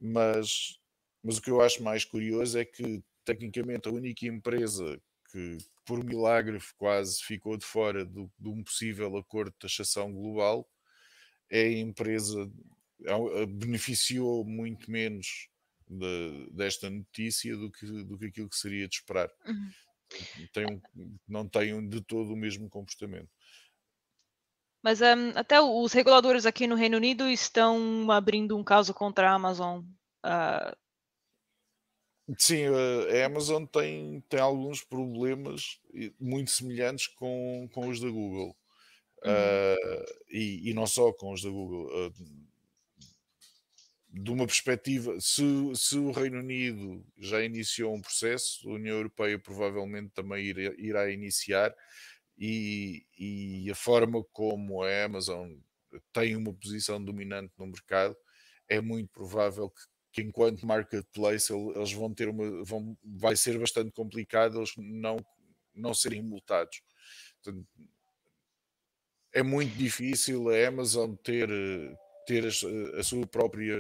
Mas, 0.01 0.79
mas 1.23 1.39
o 1.39 1.43
que 1.43 1.51
eu 1.51 1.61
acho 1.61 1.83
mais 1.83 2.05
curioso 2.05 2.59
é 2.59 2.65
que, 2.65 3.03
tecnicamente, 3.25 3.89
a 3.89 3.93
única 3.93 4.27
empresa 4.27 5.01
que, 5.31 5.59
por 5.85 6.05
milagre, 6.05 6.59
quase 6.77 7.23
ficou 7.23 7.57
de 7.57 7.65
fora 7.65 8.05
do, 8.05 8.31
de 8.39 8.49
um 8.49 8.63
possível 8.63 9.17
acordo 9.17 9.51
de 9.51 9.59
taxação 9.59 10.13
global 10.13 10.69
é 11.51 11.63
a 11.63 11.79
empresa 11.79 12.51
é 13.05 13.47
beneficiou 13.47 14.45
muito 14.45 14.91
menos 14.91 15.49
de, 15.89 16.51
desta 16.53 16.89
notícia 16.89 17.57
do 17.57 17.71
que, 17.71 17.87
do 18.05 18.19
que 18.19 18.27
aquilo 18.27 18.49
que 18.49 18.57
seria 18.57 18.89
de 18.89 18.97
esperar. 18.97 19.31
Uhum. 19.47 19.71
Tem 20.53 20.67
um, 20.67 20.81
não 21.29 21.49
têm 21.49 21.89
de 21.89 22.01
todo 22.01 22.33
o 22.33 22.37
mesmo 22.37 22.69
comportamento. 22.69 23.29
Mas 24.83 25.01
um, 25.01 25.31
até 25.37 25.61
os 25.61 25.93
reguladores 25.93 26.45
aqui 26.45 26.67
no 26.67 26.75
Reino 26.75 26.97
Unido 26.97 27.29
estão 27.29 28.11
abrindo 28.11 28.57
um 28.57 28.65
caso 28.65 28.93
contra 28.93 29.31
a 29.31 29.35
Amazon. 29.35 29.85
Uh... 30.25 30.77
Sim, 32.39 32.65
a 32.67 33.27
Amazon 33.27 33.65
tem, 33.65 34.21
tem 34.29 34.41
alguns 34.41 34.83
problemas 34.83 35.81
muito 36.19 36.51
semelhantes 36.51 37.07
com, 37.09 37.69
com 37.73 37.89
os 37.89 38.01
da 38.01 38.09
Google. 38.09 38.57
Uh, 39.25 40.05
e, 40.29 40.71
e, 40.71 40.75
não 40.75 40.87
só 40.87 41.13
com 41.13 41.33
os 41.33 41.43
da 41.43 41.51
Google. 41.51 41.87
Uh, 42.09 42.13
de 44.13 44.31
uma 44.31 44.47
perspectiva, 44.47 45.19
se, 45.19 45.43
se, 45.75 45.97
o 45.97 46.11
Reino 46.11 46.39
Unido 46.39 47.03
já 47.17 47.43
iniciou 47.43 47.95
um 47.95 48.01
processo, 48.01 48.69
a 48.69 48.75
União 48.75 48.97
Europeia 48.97 49.39
provavelmente 49.39 50.11
também 50.11 50.45
irá, 50.45 50.75
irá 50.77 51.11
iniciar, 51.11 51.75
e, 52.37 53.07
e, 53.19 53.71
a 53.71 53.75
forma 53.75 54.23
como 54.33 54.83
a 54.83 55.05
Amazon 55.05 55.53
tem 56.13 56.37
uma 56.37 56.53
posição 56.53 57.03
dominante 57.03 57.53
no 57.59 57.67
mercado, 57.67 58.17
é 58.69 58.81
muito 58.81 59.11
provável 59.11 59.71
que, 59.71 59.83
que 60.13 60.23
enquanto 60.23 60.67
marketplace 60.67 61.53
eles 61.53 61.93
vão 61.93 62.13
ter 62.13 62.29
uma. 62.29 62.65
Vão, 62.65 62.97
vai 63.03 63.37
ser 63.37 63.59
bastante 63.59 63.93
complicado 63.93 64.59
eles 64.59 64.73
não, 64.77 65.17
não 65.75 65.95
serem 65.95 66.23
multados. 66.23 66.83
Portanto, 67.43 67.67
é 69.33 69.43
muito 69.43 69.75
difícil 69.77 70.49
a 70.51 70.69
Amazon 70.69 71.15
ter, 71.15 71.49
ter 72.27 72.45
a, 72.45 72.99
a 72.99 73.03
sua 73.03 73.27
própria 73.27 73.77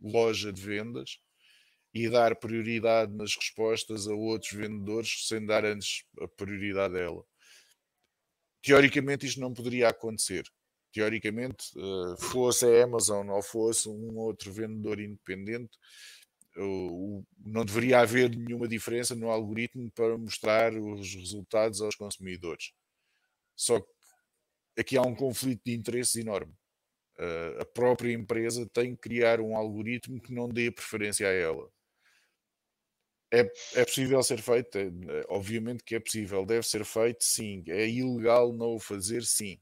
loja 0.00 0.52
de 0.52 0.60
vendas 0.60 1.18
e 1.92 2.08
dar 2.08 2.36
prioridade 2.36 3.12
nas 3.12 3.34
respostas 3.34 4.06
a 4.06 4.14
outros 4.14 4.52
vendedores 4.52 5.26
sem 5.26 5.44
dar 5.44 5.64
antes 5.64 6.04
a 6.20 6.28
prioridade 6.28 6.96
a 6.96 7.00
ela. 7.00 7.24
Teoricamente, 8.62 9.26
isto 9.26 9.40
não 9.40 9.52
poderia 9.54 9.88
acontecer. 9.88 10.44
Teoricamente, 10.92 11.66
eh, 11.76 12.16
fosse 12.18 12.66
a 12.66 12.84
Amazon 12.84 13.28
ou 13.30 13.42
fosse 13.42 13.88
um 13.88 14.16
outro 14.18 14.52
vendedor 14.52 15.00
independente, 15.00 15.78
não 17.44 17.64
deveria 17.64 18.00
haver 18.00 18.30
nenhuma 18.36 18.66
diferença 18.66 19.14
no 19.14 19.30
algoritmo 19.30 19.90
para 19.92 20.18
mostrar 20.18 20.74
os 20.74 21.14
resultados 21.14 21.80
aos 21.80 21.94
consumidores. 21.94 22.72
Só 23.54 23.80
que 23.80 23.88
aqui 24.76 24.96
há 24.96 25.02
um 25.02 25.14
conflito 25.14 25.62
de 25.64 25.74
interesses 25.74 26.16
enorme. 26.16 26.52
Uh, 27.18 27.62
a 27.62 27.64
própria 27.64 28.12
empresa 28.12 28.64
tem 28.72 28.94
que 28.94 29.00
criar 29.02 29.40
um 29.40 29.56
algoritmo 29.56 30.20
que 30.20 30.32
não 30.32 30.48
dê 30.48 30.70
preferência 30.70 31.26
a 31.26 31.32
ela. 31.32 31.68
É, 33.32 33.40
é 33.74 33.84
possível 33.84 34.22
ser 34.22 34.40
feito? 34.40 34.78
É, 34.78 34.90
obviamente 35.28 35.84
que 35.84 35.94
é 35.94 36.00
possível. 36.00 36.46
Deve 36.46 36.66
ser 36.66 36.84
feito? 36.84 37.24
Sim. 37.24 37.64
É 37.68 37.88
ilegal 37.88 38.52
não 38.52 38.74
o 38.74 38.80
fazer? 38.80 39.24
Sim. 39.24 39.60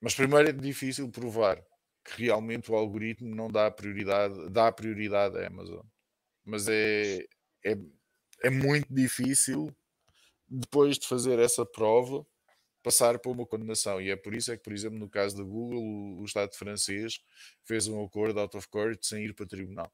Mas 0.00 0.14
primeiro 0.14 0.48
é 0.48 0.52
difícil 0.52 1.10
provar 1.10 1.62
que 2.04 2.22
realmente 2.22 2.70
o 2.70 2.76
algoritmo 2.76 3.34
não 3.34 3.48
dá 3.48 3.70
prioridade, 3.70 4.48
dá 4.50 4.70
prioridade 4.70 5.36
à 5.38 5.46
Amazon. 5.48 5.84
Mas 6.44 6.68
é, 6.68 7.26
é, 7.64 7.76
é 8.44 8.50
muito 8.50 8.86
difícil 8.92 9.74
depois 10.48 10.98
de 10.98 11.06
fazer 11.08 11.38
essa 11.38 11.66
prova 11.66 12.24
passar 12.86 13.18
por 13.18 13.32
uma 13.32 13.44
condenação. 13.44 14.00
E 14.00 14.10
é 14.10 14.14
por 14.14 14.32
isso 14.32 14.52
é 14.52 14.56
que, 14.56 14.62
por 14.62 14.72
exemplo, 14.72 14.96
no 14.96 15.10
caso 15.10 15.36
da 15.36 15.42
Google, 15.42 16.20
o, 16.20 16.24
Estado 16.24 16.54
francês 16.54 17.20
fez 17.64 17.88
um 17.88 18.04
acordo 18.04 18.38
out 18.38 18.56
of 18.56 18.68
court 18.68 19.02
sem 19.02 19.24
ir 19.24 19.34
para 19.34 19.44
tribunal. 19.44 19.92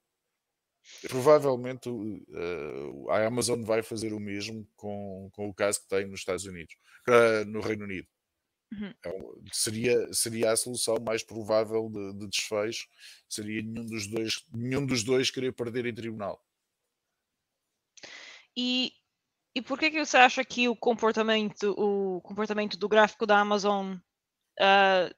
Provavelmente 1.08 1.88
uh, 1.88 3.10
a 3.10 3.24
Amazon 3.24 3.62
vai 3.62 3.82
fazer 3.82 4.12
o 4.12 4.20
mesmo 4.20 4.68
com, 4.76 5.30
com 5.32 5.48
o 5.48 5.54
caso 5.54 5.80
que 5.80 5.88
tem 5.88 6.06
nos 6.06 6.20
Estados 6.20 6.44
Unidos, 6.44 6.76
uh, 7.08 7.46
no 7.46 7.62
Reino 7.62 7.84
Unido. 7.84 8.06
Uhum. 8.72 8.92
É 9.06 9.10
seria, 9.52 10.12
seria 10.12 10.52
a 10.52 10.56
solução 10.56 10.98
mais 11.00 11.22
provável 11.22 11.88
de, 11.88 12.18
de, 12.18 12.28
desfecho, 12.28 12.86
seria 13.26 13.62
nenhum 13.62 13.86
dos 13.86 14.06
dois, 14.06 14.44
nenhum 14.52 14.84
dos 14.84 15.02
dois 15.02 15.30
querer 15.30 15.54
perder 15.54 15.86
em 15.86 15.94
tribunal. 15.94 16.44
E 18.54 18.92
e 19.54 19.60
por 19.60 19.78
que, 19.78 19.90
que 19.90 20.04
você 20.04 20.16
acha 20.16 20.44
que 20.44 20.68
o 20.68 20.76
comportamento, 20.76 21.74
o 21.78 22.20
comportamento 22.22 22.76
do 22.76 22.88
gráfico 22.88 23.26
da 23.26 23.38
Amazon 23.38 23.94
uh, 23.94 25.14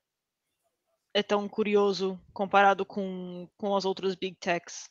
é 1.13 1.23
tão 1.23 1.49
curioso 1.49 2.21
comparado 2.33 2.85
com, 2.85 3.49
com 3.57 3.77
as 3.77 3.85
outras 3.85 4.17
big 4.17 4.37
techs? 4.37 4.91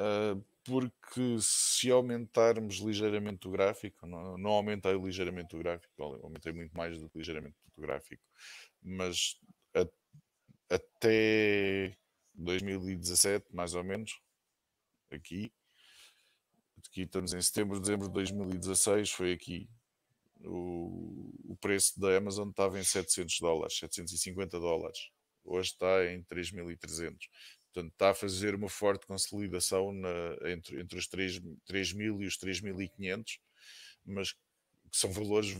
Uh, 0.00 0.42
porque 0.64 1.36
se 1.40 1.90
aumentarmos 1.90 2.76
ligeiramente 2.76 3.46
o 3.46 3.50
gráfico, 3.50 4.06
não, 4.06 4.38
não 4.38 4.50
aumentei 4.52 4.94
ligeiramente 4.94 5.54
o 5.54 5.58
gráfico, 5.58 6.02
aumentei 6.02 6.52
muito 6.52 6.74
mais 6.74 6.98
do 6.98 7.10
que 7.10 7.18
ligeiramente 7.18 7.56
o 7.76 7.80
gráfico, 7.82 8.22
mas 8.82 9.38
a, 9.76 9.86
até 10.74 11.94
2017, 12.32 13.54
mais 13.54 13.74
ou 13.74 13.84
menos, 13.84 14.18
aqui, 15.10 15.52
aqui 16.94 17.02
estamos 17.02 17.34
em 17.34 17.42
setembro, 17.42 17.80
dezembro 17.80 18.06
de 18.06 18.14
2016, 18.14 19.10
foi 19.10 19.32
aqui. 19.32 19.68
O, 20.44 21.32
o 21.48 21.56
preço 21.60 21.98
da 21.98 22.16
Amazon 22.16 22.50
estava 22.50 22.78
em 22.78 22.84
700 22.84 23.40
dólares, 23.40 23.76
750 23.78 24.60
dólares. 24.60 25.10
Hoje 25.44 25.70
está 25.70 26.06
em 26.06 26.22
3.300. 26.22 27.16
Portanto, 27.72 27.92
está 27.92 28.10
a 28.10 28.14
fazer 28.14 28.54
uma 28.54 28.68
forte 28.68 29.06
consolidação 29.06 29.92
na, 29.92 30.52
entre, 30.52 30.80
entre 30.80 30.96
os 30.96 31.08
3.000 31.08 32.22
e 32.22 32.26
os 32.26 32.38
3.500, 32.38 33.40
mas 34.06 34.30
que 34.30 34.38
são 34.92 35.10
valores 35.10 35.56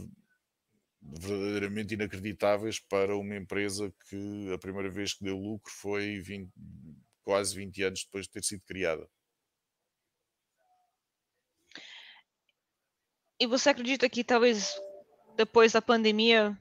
verdadeiramente 1.03 1.95
inacreditáveis 1.95 2.79
para 2.79 3.17
uma 3.17 3.35
empresa 3.35 3.93
que 4.09 4.53
a 4.53 4.59
primeira 4.59 4.89
vez 4.89 5.15
que 5.15 5.25
deu 5.25 5.37
lucro 5.37 5.73
foi 5.73 6.21
20, 6.21 6.49
quase 7.25 7.57
20 7.57 7.83
anos 7.83 8.05
depois 8.05 8.27
de 8.27 8.31
ter 8.31 8.45
sido 8.45 8.63
criada. 8.65 9.09
E 13.41 13.47
você 13.47 13.71
acredita 13.71 14.09
que 14.09 14.23
talvez 14.23 14.75
depois 15.37 15.73
da 15.73 15.83
pandemia 15.83 16.57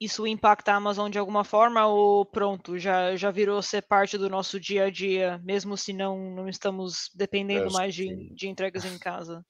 isso 0.00 0.26
impacta 0.26 0.72
a 0.72 0.76
Amazon 0.76 1.10
de 1.10 1.18
alguma 1.18 1.44
forma 1.44 1.86
ou 1.86 2.24
pronto, 2.24 2.78
já, 2.78 3.14
já 3.16 3.30
virou 3.30 3.60
ser 3.60 3.82
parte 3.82 4.16
do 4.16 4.30
nosso 4.30 4.58
dia 4.58 4.84
a 4.84 4.90
dia, 4.90 5.38
mesmo 5.44 5.76
se 5.76 5.92
não, 5.92 6.34
não 6.34 6.48
estamos 6.48 7.10
dependendo 7.14 7.66
acho 7.66 7.74
mais 7.74 7.94
de, 7.94 8.32
de 8.34 8.48
entregas 8.48 8.86
em 8.86 8.98
casa? 8.98 9.44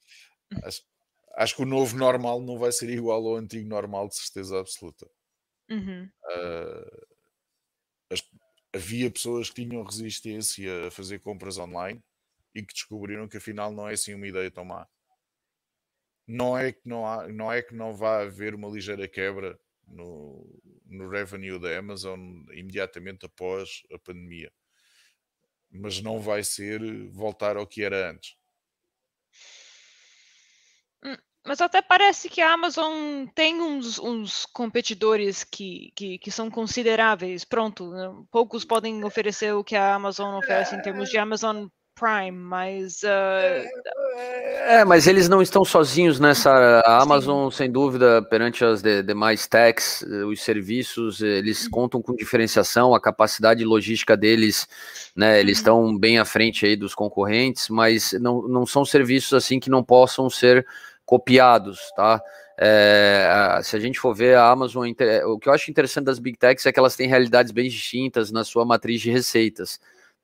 Acho, 0.65 0.83
acho, 1.37 1.55
que 1.55 1.63
o 1.63 1.67
novo 1.67 1.97
normal 1.97 2.43
não 2.43 2.59
vai 2.59 2.73
ser 2.73 2.91
igual 2.91 3.25
ao 3.25 3.37
antigo 3.37 3.69
normal, 3.69 4.09
de 4.09 4.17
certeza 4.17 4.59
absoluta. 4.59 5.09
Uhum. 5.71 6.11
Uh, 6.25 7.07
as, 8.11 8.21
havia 8.75 9.09
pessoas 9.09 9.51
que 9.51 9.65
tinham 9.65 9.85
resistência 9.85 10.89
a 10.89 10.91
fazer 10.91 11.21
compras 11.21 11.59
online 11.59 12.03
e 12.53 12.61
que 12.61 12.75
descobriram 12.75 13.29
que 13.29 13.37
afinal 13.37 13.71
não 13.71 13.89
é 13.89 13.93
assim 13.93 14.15
uma 14.15 14.27
ideia 14.27 14.51
tão 14.51 14.65
má. 14.65 14.85
Não 16.33 16.57
é 16.57 16.71
que 16.71 16.81
não, 16.85 17.05
há, 17.05 17.27
não, 17.27 17.51
é 17.51 17.61
que 17.61 17.75
não 17.75 17.93
vá 17.93 18.21
haver 18.21 18.55
uma 18.55 18.69
ligeira 18.69 19.09
quebra 19.09 19.59
no, 19.85 20.49
no 20.87 21.09
revenue 21.09 21.59
da 21.59 21.77
Amazon 21.77 22.21
imediatamente 22.53 23.27
após 23.27 23.83
a 23.93 23.99
pandemia. 23.99 24.53
Mas 25.69 26.01
não 26.01 26.21
vai 26.21 26.45
ser 26.45 26.81
voltar 27.09 27.57
ao 27.57 27.67
que 27.67 27.83
era 27.83 28.13
antes. 28.13 28.37
Hum, 31.05 31.17
mas 31.45 31.61
até 31.61 31.83
parece 31.83 32.29
que 32.29 32.41
a 32.41 32.53
Amazon 32.53 33.27
tem 33.35 33.61
uns, 33.61 33.99
uns 33.99 34.47
competidores 34.47 35.43
que, 35.43 35.91
que, 35.97 36.17
que, 36.17 36.31
são 36.31 36.49
consideráveis. 36.49 37.45
Pronto, 37.45 37.91
né? 37.91 38.09
poucos 38.31 38.65
podem 38.65 39.03
oferecer 39.03 39.53
o 39.53 39.65
que 39.65 39.75
a 39.75 39.97
Amazon 39.97 40.37
oferece 40.37 40.77
em 40.77 40.83
termos 40.83 41.11
de 41.11 41.19
Amazon 41.19 41.67
Prime, 42.01 42.33
mas. 42.33 43.03
Uh... 43.03 43.69
É, 44.69 44.83
mas 44.87 45.07
eles 45.07 45.29
não 45.29 45.43
estão 45.43 45.63
sozinhos 45.67 46.19
nessa. 46.19 46.51
A 46.87 47.03
Amazon, 47.03 47.51
Sim. 47.51 47.57
sem 47.59 47.71
dúvida, 47.71 48.23
perante 48.23 48.65
as 48.65 48.81
de, 48.81 49.03
demais 49.03 49.47
techs, 49.47 50.03
eh, 50.03 50.25
os 50.25 50.43
serviços, 50.43 51.21
eles 51.21 51.65
uhum. 51.65 51.71
contam 51.71 52.03
com 52.03 52.17
diferenciação, 52.17 52.95
a 52.95 53.01
capacidade 53.01 53.63
logística 53.63 54.17
deles, 54.17 54.67
né? 55.15 55.39
Eles 55.39 55.59
uhum. 55.59 55.61
estão 55.61 55.99
bem 55.99 56.19
à 56.19 56.25
frente 56.25 56.65
aí 56.65 56.75
dos 56.75 56.95
concorrentes, 56.95 57.69
mas 57.69 58.13
não, 58.15 58.49
não 58.49 58.65
são 58.65 58.83
serviços 58.83 59.35
assim 59.35 59.61
que 59.61 59.69
não 59.69 59.85
possam 59.85 60.31
ser 60.31 60.67
copiados, 61.05 61.93
tá? 61.95 62.23
É, 62.57 63.61
se 63.63 63.77
a 63.77 63.81
gente 63.81 64.01
for 64.01 64.15
ver 64.15 64.37
a 64.37 64.51
Amazon, 64.51 64.89
o 65.27 65.39
que 65.39 65.49
eu 65.49 65.53
acho 65.53 65.71
interessante 65.71 66.05
das 66.05 66.19
Big 66.19 66.39
Techs 66.39 66.65
é 66.65 66.73
que 66.73 66.79
elas 66.79 66.97
têm 66.97 67.09
realidades 67.09 67.53
bem 67.53 67.69
distintas 67.69 68.31
na 68.31 68.43
sua 68.45 68.65
matriz 68.65 69.03
de 69.03 69.11
receitas 69.11 69.79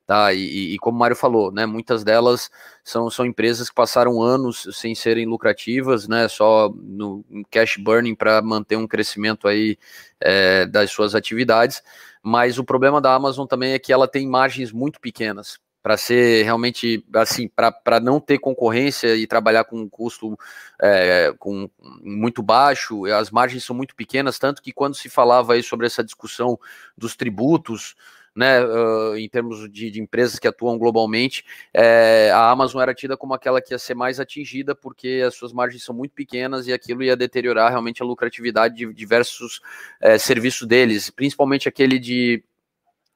tá? 0.06 0.32
E, 0.32 0.74
e, 0.74 0.78
como 0.78 0.96
o 0.96 1.00
Mário 1.00 1.16
falou, 1.16 1.50
né, 1.50 1.66
muitas 1.66 2.04
delas 2.04 2.48
são, 2.84 3.10
são 3.10 3.26
empresas 3.26 3.68
que 3.68 3.74
passaram 3.74 4.22
anos 4.22 4.68
sem 4.72 4.94
serem 4.94 5.26
lucrativas, 5.26 6.06
né, 6.06 6.28
só 6.28 6.72
no 6.74 7.24
cash 7.50 7.76
burning 7.76 8.14
para 8.14 8.40
manter 8.40 8.76
um 8.76 8.86
crescimento 8.86 9.48
aí 9.48 9.76
é, 10.20 10.64
das 10.66 10.90
suas 10.90 11.14
atividades, 11.14 11.82
mas 12.22 12.58
o 12.58 12.64
problema 12.64 13.00
da 13.00 13.14
Amazon 13.14 13.46
também 13.46 13.72
é 13.72 13.78
que 13.78 13.92
ela 13.92 14.06
tem 14.06 14.28
margens 14.28 14.70
muito 14.70 15.00
pequenas, 15.00 15.58
para 15.82 15.96
ser 15.96 16.42
realmente 16.42 17.04
assim, 17.14 17.48
para 17.48 18.00
não 18.00 18.18
ter 18.18 18.38
concorrência 18.38 19.14
e 19.14 19.24
trabalhar 19.24 19.62
com 19.64 19.78
um 19.78 19.88
custo 19.88 20.36
é, 20.82 21.32
com, 21.38 21.70
muito 22.02 22.42
baixo, 22.42 23.06
as 23.06 23.30
margens 23.30 23.64
são 23.64 23.74
muito 23.74 23.94
pequenas, 23.94 24.38
tanto 24.38 24.62
que 24.62 24.72
quando 24.72 24.96
se 24.96 25.08
falava 25.08 25.54
aí 25.54 25.62
sobre 25.62 25.86
essa 25.86 26.02
discussão 26.02 26.58
dos 26.98 27.14
tributos, 27.14 27.94
né, 28.36 28.62
uh, 28.62 29.16
em 29.16 29.28
termos 29.28 29.70
de, 29.70 29.90
de, 29.90 30.00
empresas 30.00 30.38
que 30.38 30.46
atuam 30.46 30.76
globalmente, 30.76 31.42
é, 31.72 32.30
a 32.32 32.50
Amazon 32.50 32.82
era 32.82 32.94
tida 32.94 33.16
como 33.16 33.32
aquela 33.32 33.62
que 33.62 33.72
ia 33.72 33.78
ser 33.78 33.94
mais 33.94 34.20
atingida, 34.20 34.74
porque 34.74 35.22
as 35.26 35.34
suas 35.34 35.54
margens 35.54 35.82
são 35.82 35.94
muito 35.94 36.12
pequenas 36.12 36.66
e 36.66 36.72
aquilo 36.72 37.02
ia 37.02 37.16
deteriorar 37.16 37.70
realmente 37.70 38.02
a 38.02 38.06
lucratividade 38.06 38.76
de 38.76 38.92
diversos 38.92 39.62
é, 39.98 40.18
serviços 40.18 40.68
deles, 40.68 41.08
principalmente 41.08 41.66
aquele 41.66 41.98
de, 41.98 42.44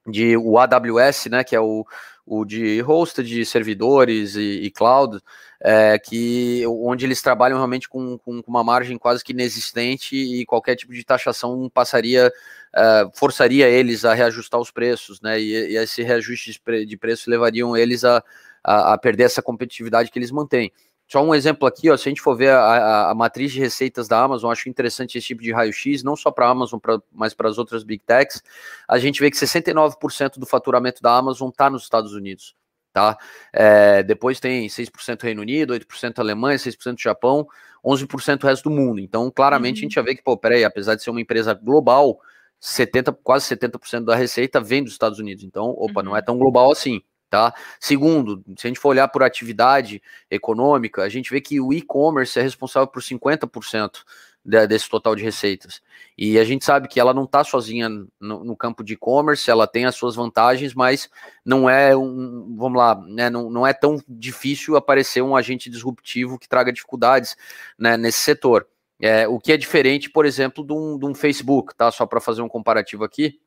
de 0.07 0.35
o 0.37 0.57
AWS, 0.57 1.27
né, 1.29 1.43
que 1.43 1.55
é 1.55 1.59
o, 1.59 1.85
o 2.25 2.45
de 2.45 2.81
host 2.81 3.23
de 3.23 3.45
servidores 3.45 4.35
e, 4.35 4.61
e 4.63 4.71
cloud, 4.71 5.19
é, 5.63 5.99
que 5.99 6.63
onde 6.67 7.05
eles 7.05 7.21
trabalham 7.21 7.57
realmente 7.57 7.87
com, 7.87 8.17
com, 8.17 8.41
uma 8.47 8.63
margem 8.63 8.97
quase 8.97 9.23
que 9.23 9.31
inexistente 9.31 10.15
e 10.15 10.45
qualquer 10.45 10.75
tipo 10.75 10.93
de 10.93 11.03
taxação 11.03 11.69
passaria, 11.69 12.31
é, 12.75 13.09
forçaria 13.13 13.69
eles 13.69 14.03
a 14.05 14.13
reajustar 14.13 14.59
os 14.59 14.71
preços, 14.71 15.21
né? 15.21 15.39
E, 15.39 15.73
e 15.73 15.77
esse 15.77 16.01
reajuste 16.01 16.59
de 16.85 16.97
preço 16.97 17.29
levariam 17.29 17.77
eles 17.77 18.03
a, 18.03 18.23
a, 18.63 18.93
a 18.93 18.97
perder 18.97 19.23
essa 19.23 19.41
competitividade 19.41 20.09
que 20.09 20.17
eles 20.17 20.31
mantêm. 20.31 20.71
Só 21.11 21.21
um 21.21 21.35
exemplo 21.35 21.67
aqui, 21.67 21.89
ó, 21.89 21.97
se 21.97 22.07
a 22.07 22.09
gente 22.09 22.21
for 22.21 22.37
ver 22.37 22.51
a, 22.51 22.61
a, 22.61 23.11
a, 23.11 23.13
matriz 23.13 23.51
de 23.51 23.59
receitas 23.59 24.07
da 24.07 24.23
Amazon, 24.23 24.49
acho 24.49 24.69
interessante 24.69 25.17
esse 25.17 25.27
tipo 25.27 25.41
de 25.41 25.51
raio-x, 25.51 26.03
não 26.03 26.15
só 26.15 26.31
para 26.31 26.45
a 26.45 26.49
Amazon, 26.49 26.79
pra, 26.79 27.01
mas 27.11 27.33
para 27.33 27.49
as 27.49 27.57
outras 27.57 27.83
Big 27.83 28.01
Techs. 28.05 28.41
A 28.87 28.97
gente 28.97 29.19
vê 29.19 29.29
que 29.29 29.35
69% 29.35 30.39
do 30.39 30.45
faturamento 30.45 31.01
da 31.01 31.13
Amazon 31.17 31.49
está 31.49 31.69
nos 31.69 31.83
Estados 31.83 32.13
Unidos. 32.13 32.55
Tá? 32.93 33.17
É, 33.51 34.01
depois 34.03 34.39
tem 34.39 34.69
6% 34.69 35.21
Reino 35.21 35.41
Unido, 35.41 35.73
8% 35.73 36.17
Alemanha, 36.17 36.57
6% 36.57 36.95
Japão, 36.97 37.45
11% 37.85 38.43
o 38.45 38.47
resto 38.47 38.69
do 38.69 38.73
mundo. 38.73 39.01
Então, 39.01 39.29
claramente, 39.29 39.79
uhum. 39.79 39.79
a 39.79 39.83
gente 39.83 39.95
já 39.95 40.01
vê 40.01 40.15
que, 40.15 40.23
pô, 40.23 40.37
peraí, 40.37 40.63
apesar 40.63 40.95
de 40.95 41.03
ser 41.03 41.09
uma 41.09 41.19
empresa 41.19 41.53
global, 41.53 42.21
70, 42.57 43.11
quase 43.21 43.53
70% 43.53 44.05
da 44.05 44.15
receita 44.15 44.61
vem 44.61 44.81
dos 44.81 44.93
Estados 44.93 45.19
Unidos. 45.19 45.43
Então, 45.43 45.71
opa, 45.71 45.99
uhum. 45.99 46.05
não 46.05 46.15
é 46.15 46.19
uhum. 46.19 46.25
tão 46.25 46.37
global 46.37 46.71
assim. 46.71 47.01
Tá? 47.31 47.55
Segundo, 47.79 48.43
se 48.57 48.67
a 48.67 48.69
gente 48.69 48.79
for 48.79 48.89
olhar 48.89 49.07
por 49.07 49.23
atividade 49.23 50.03
econômica, 50.29 51.01
a 51.01 51.07
gente 51.07 51.31
vê 51.31 51.39
que 51.39 51.61
o 51.61 51.71
e-commerce 51.71 52.37
é 52.37 52.41
responsável 52.41 52.87
por 52.87 53.01
50% 53.01 54.03
de, 54.43 54.67
desse 54.67 54.89
total 54.89 55.15
de 55.15 55.23
receitas. 55.23 55.81
E 56.17 56.37
a 56.37 56.43
gente 56.43 56.65
sabe 56.65 56.89
que 56.89 56.99
ela 56.99 57.13
não 57.13 57.23
está 57.23 57.41
sozinha 57.41 57.87
no, 57.87 58.43
no, 58.43 58.53
campo 58.53 58.83
de 58.83 58.95
e-commerce, 58.95 59.49
ela 59.49 59.65
tem 59.65 59.85
as 59.85 59.95
suas 59.95 60.13
vantagens, 60.13 60.73
mas 60.73 61.09
não 61.45 61.69
é 61.69 61.95
um, 61.95 62.53
vamos 62.57 62.77
lá, 62.77 63.01
né, 63.07 63.29
não, 63.29 63.49
não 63.49 63.65
é 63.65 63.71
tão 63.71 63.97
difícil 64.09 64.75
aparecer 64.75 65.21
um 65.21 65.33
agente 65.33 65.69
disruptivo 65.69 66.37
que 66.37 66.49
traga 66.49 66.73
dificuldades 66.73 67.37
né, 67.79 67.95
nesse 67.95 68.19
setor. 68.19 68.67
É, 68.99 69.25
o 69.25 69.39
que 69.39 69.53
é 69.53 69.57
diferente, 69.57 70.09
por 70.09 70.25
exemplo, 70.25 70.65
de 70.67 70.73
um, 70.73 70.99
de 70.99 71.05
um 71.05 71.15
Facebook, 71.15 71.73
tá? 71.75 71.89
Só 71.91 72.05
para 72.05 72.19
fazer 72.19 72.41
um 72.41 72.49
comparativo 72.49 73.05
aqui. 73.05 73.39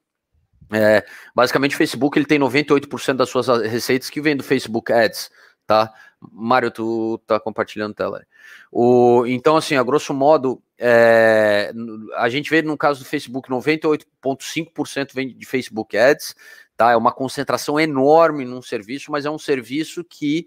É, 0.72 1.04
basicamente, 1.34 1.74
o 1.74 1.78
Facebook 1.78 2.18
ele 2.18 2.26
tem 2.26 2.38
98% 2.38 3.14
das 3.14 3.28
suas 3.28 3.46
receitas 3.62 4.10
que 4.10 4.20
vem 4.20 4.36
do 4.36 4.42
Facebook 4.42 4.92
Ads, 4.92 5.30
tá? 5.66 5.92
Mário, 6.32 6.70
tu 6.70 7.18
tá 7.26 7.38
compartilhando 7.38 7.94
tela. 7.94 8.24
O, 8.72 9.24
então, 9.26 9.56
assim, 9.56 9.76
a 9.76 9.82
grosso 9.82 10.14
modo, 10.14 10.62
é, 10.78 11.72
a 12.16 12.28
gente 12.28 12.50
vê 12.50 12.62
no 12.62 12.76
caso 12.76 13.00
do 13.00 13.06
Facebook, 13.06 13.48
98,5% 13.48 15.14
vem 15.14 15.36
de 15.36 15.46
Facebook 15.46 15.96
Ads, 15.96 16.34
tá? 16.76 16.90
É 16.92 16.96
uma 16.96 17.12
concentração 17.12 17.78
enorme 17.78 18.44
num 18.44 18.62
serviço, 18.62 19.12
mas 19.12 19.26
é 19.26 19.30
um 19.30 19.38
serviço 19.38 20.02
que 20.02 20.46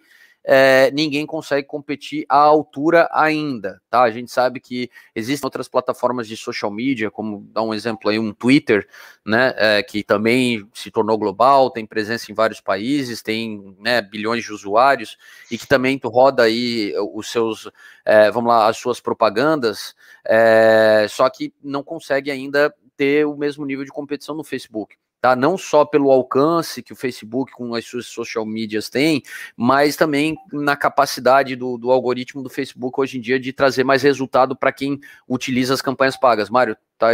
é, 0.49 0.89
ninguém 0.91 1.25
consegue 1.25 1.67
competir 1.67 2.25
à 2.29 2.37
altura 2.37 3.09
ainda, 3.11 3.81
tá? 3.89 4.03
A 4.03 4.09
gente 4.09 4.31
sabe 4.31 4.61
que 4.61 4.89
existem 5.13 5.45
outras 5.45 5.67
plataformas 5.67 6.25
de 6.25 6.37
social 6.37 6.71
media, 6.71 7.11
como 7.11 7.45
dá 7.51 7.61
um 7.61 7.73
exemplo 7.73 8.09
aí, 8.09 8.17
um 8.17 8.33
Twitter, 8.33 8.87
né, 9.25 9.53
é, 9.57 9.83
que 9.83 10.01
também 10.03 10.65
se 10.73 10.89
tornou 10.89 11.17
global, 11.17 11.69
tem 11.69 11.85
presença 11.85 12.31
em 12.31 12.33
vários 12.33 12.61
países, 12.61 13.21
tem 13.21 13.75
né, 13.77 14.01
bilhões 14.01 14.45
de 14.45 14.53
usuários 14.53 15.17
e 15.51 15.57
que 15.57 15.67
também 15.67 15.99
roda 16.01 16.43
aí 16.43 16.93
os 17.13 17.29
seus, 17.29 17.69
é, 18.05 18.31
vamos 18.31 18.47
lá, 18.47 18.69
as 18.69 18.77
suas 18.77 19.01
propagandas, 19.01 19.93
é, 20.25 21.07
só 21.09 21.29
que 21.29 21.53
não 21.61 21.83
consegue 21.83 22.31
ainda 22.31 22.73
ter 22.95 23.25
o 23.25 23.35
mesmo 23.35 23.65
nível 23.65 23.83
de 23.83 23.91
competição 23.91 24.33
no 24.33 24.45
Facebook 24.45 24.95
tá? 25.27 25.35
Não 25.35 25.57
só 25.57 25.83
pelo 25.83 26.09
alcance 26.09 26.81
que 26.81 26.93
o 26.93 26.95
Facebook 26.95 27.51
com 27.51 27.75
as 27.75 27.85
suas 27.85 28.05
social 28.05 28.45
medias 28.45 28.89
tem, 28.89 29.21
mas 29.57 29.97
também 29.97 30.37
na 30.53 30.77
capacidade 30.77 31.53
do, 31.55 31.77
do 31.77 31.91
algoritmo 31.91 32.41
do 32.41 32.49
Facebook 32.49 32.97
hoje 32.97 33.17
em 33.17 33.21
dia 33.21 33.37
de 33.37 33.51
trazer 33.51 33.83
mais 33.83 34.01
resultado 34.01 34.55
para 34.55 34.71
quem 34.71 34.99
utiliza 35.27 35.73
as 35.73 35.81
campanhas 35.81 36.15
pagas. 36.15 36.49
Mário, 36.49 36.77
tá 36.97 37.09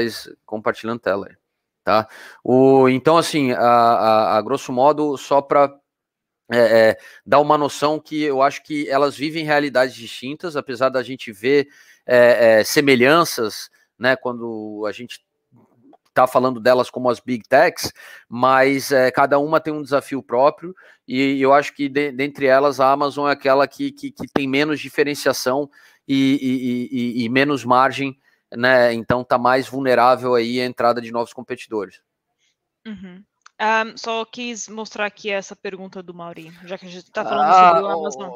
compartilhando 0.45 0.99
tela 0.99 1.28
aí, 1.28 1.36
tá? 1.84 2.07
O, 2.43 2.88
então, 2.88 3.18
assim, 3.18 3.51
a, 3.51 3.57
a, 3.57 4.38
a 4.38 4.41
grosso 4.43 4.72
modo, 4.72 5.18
só 5.18 5.41
para 5.41 5.76
é, 6.51 6.59
é, 6.59 6.97
dar 7.26 7.39
uma 7.39 7.57
noção 7.57 7.99
que 7.99 8.22
eu 8.22 8.43
acho 8.43 8.61
que 8.61 8.88
elas 8.89 9.18
vivem 9.18 9.43
realidades 9.43 9.95
distintas, 9.95 10.55
apesar 10.55 10.89
da 10.89 11.01
gente 11.01 11.32
ver 11.32 11.68
é, 12.05 12.59
é 12.59 12.64
semelhanças, 12.64 13.72
né, 13.97 14.16
quando 14.16 14.86
a 14.88 14.91
gente 14.91 15.20
tá 16.14 16.28
falando 16.28 16.59
delas 16.59 16.89
como 16.89 17.09
as 17.09 17.20
big 17.20 17.47
techs, 17.47 17.91
mas 18.30 18.91
é, 18.91 19.09
cada 19.11 19.39
uma 19.39 19.59
tem 19.59 19.74
um 19.74 19.82
desafio 19.82 20.22
próprio 20.22 20.76
e 21.07 21.41
eu 21.41 21.53
acho 21.53 21.74
que 21.74 21.89
de, 21.89 22.11
dentre 22.11 22.45
elas 22.45 22.80
a 22.80 22.91
Amazon 22.91 23.28
é 23.28 23.32
aquela 23.32 23.68
que, 23.68 23.91
que, 23.91 24.11
que 24.11 24.28
tem 24.34 24.47
menos 24.47 24.80
diferenciação 24.80 25.70
e, 26.07 26.39
e, 26.41 27.22
e, 27.22 27.26
e 27.26 27.30
menos 27.30 27.66
margem, 27.66 28.18
né? 28.51 28.93
Então 28.93 29.24
tá 29.24 29.38
mais 29.38 29.68
vulnerável 29.68 30.36
aí 30.36 30.61
à 30.61 30.66
entrada 30.66 31.01
de 31.01 31.11
novos 31.11 31.34
competidores. 31.34 32.01
Uhum. 32.86 33.24
Um, 33.61 33.97
só 33.97 34.26
quis 34.26 34.68
mostrar 34.68 35.05
aqui 35.05 35.30
essa 35.30 35.55
pergunta 35.55 36.03
do 36.03 36.14
Mauri, 36.14 36.51
já 36.66 36.78
que 36.78 36.86
a 36.86 36.89
gente 36.89 37.03
está 37.03 37.24
falando 37.24 37.49
ah, 37.49 37.70
sobre 37.70 37.84
o 37.84 37.88
Amazon. 37.88 38.30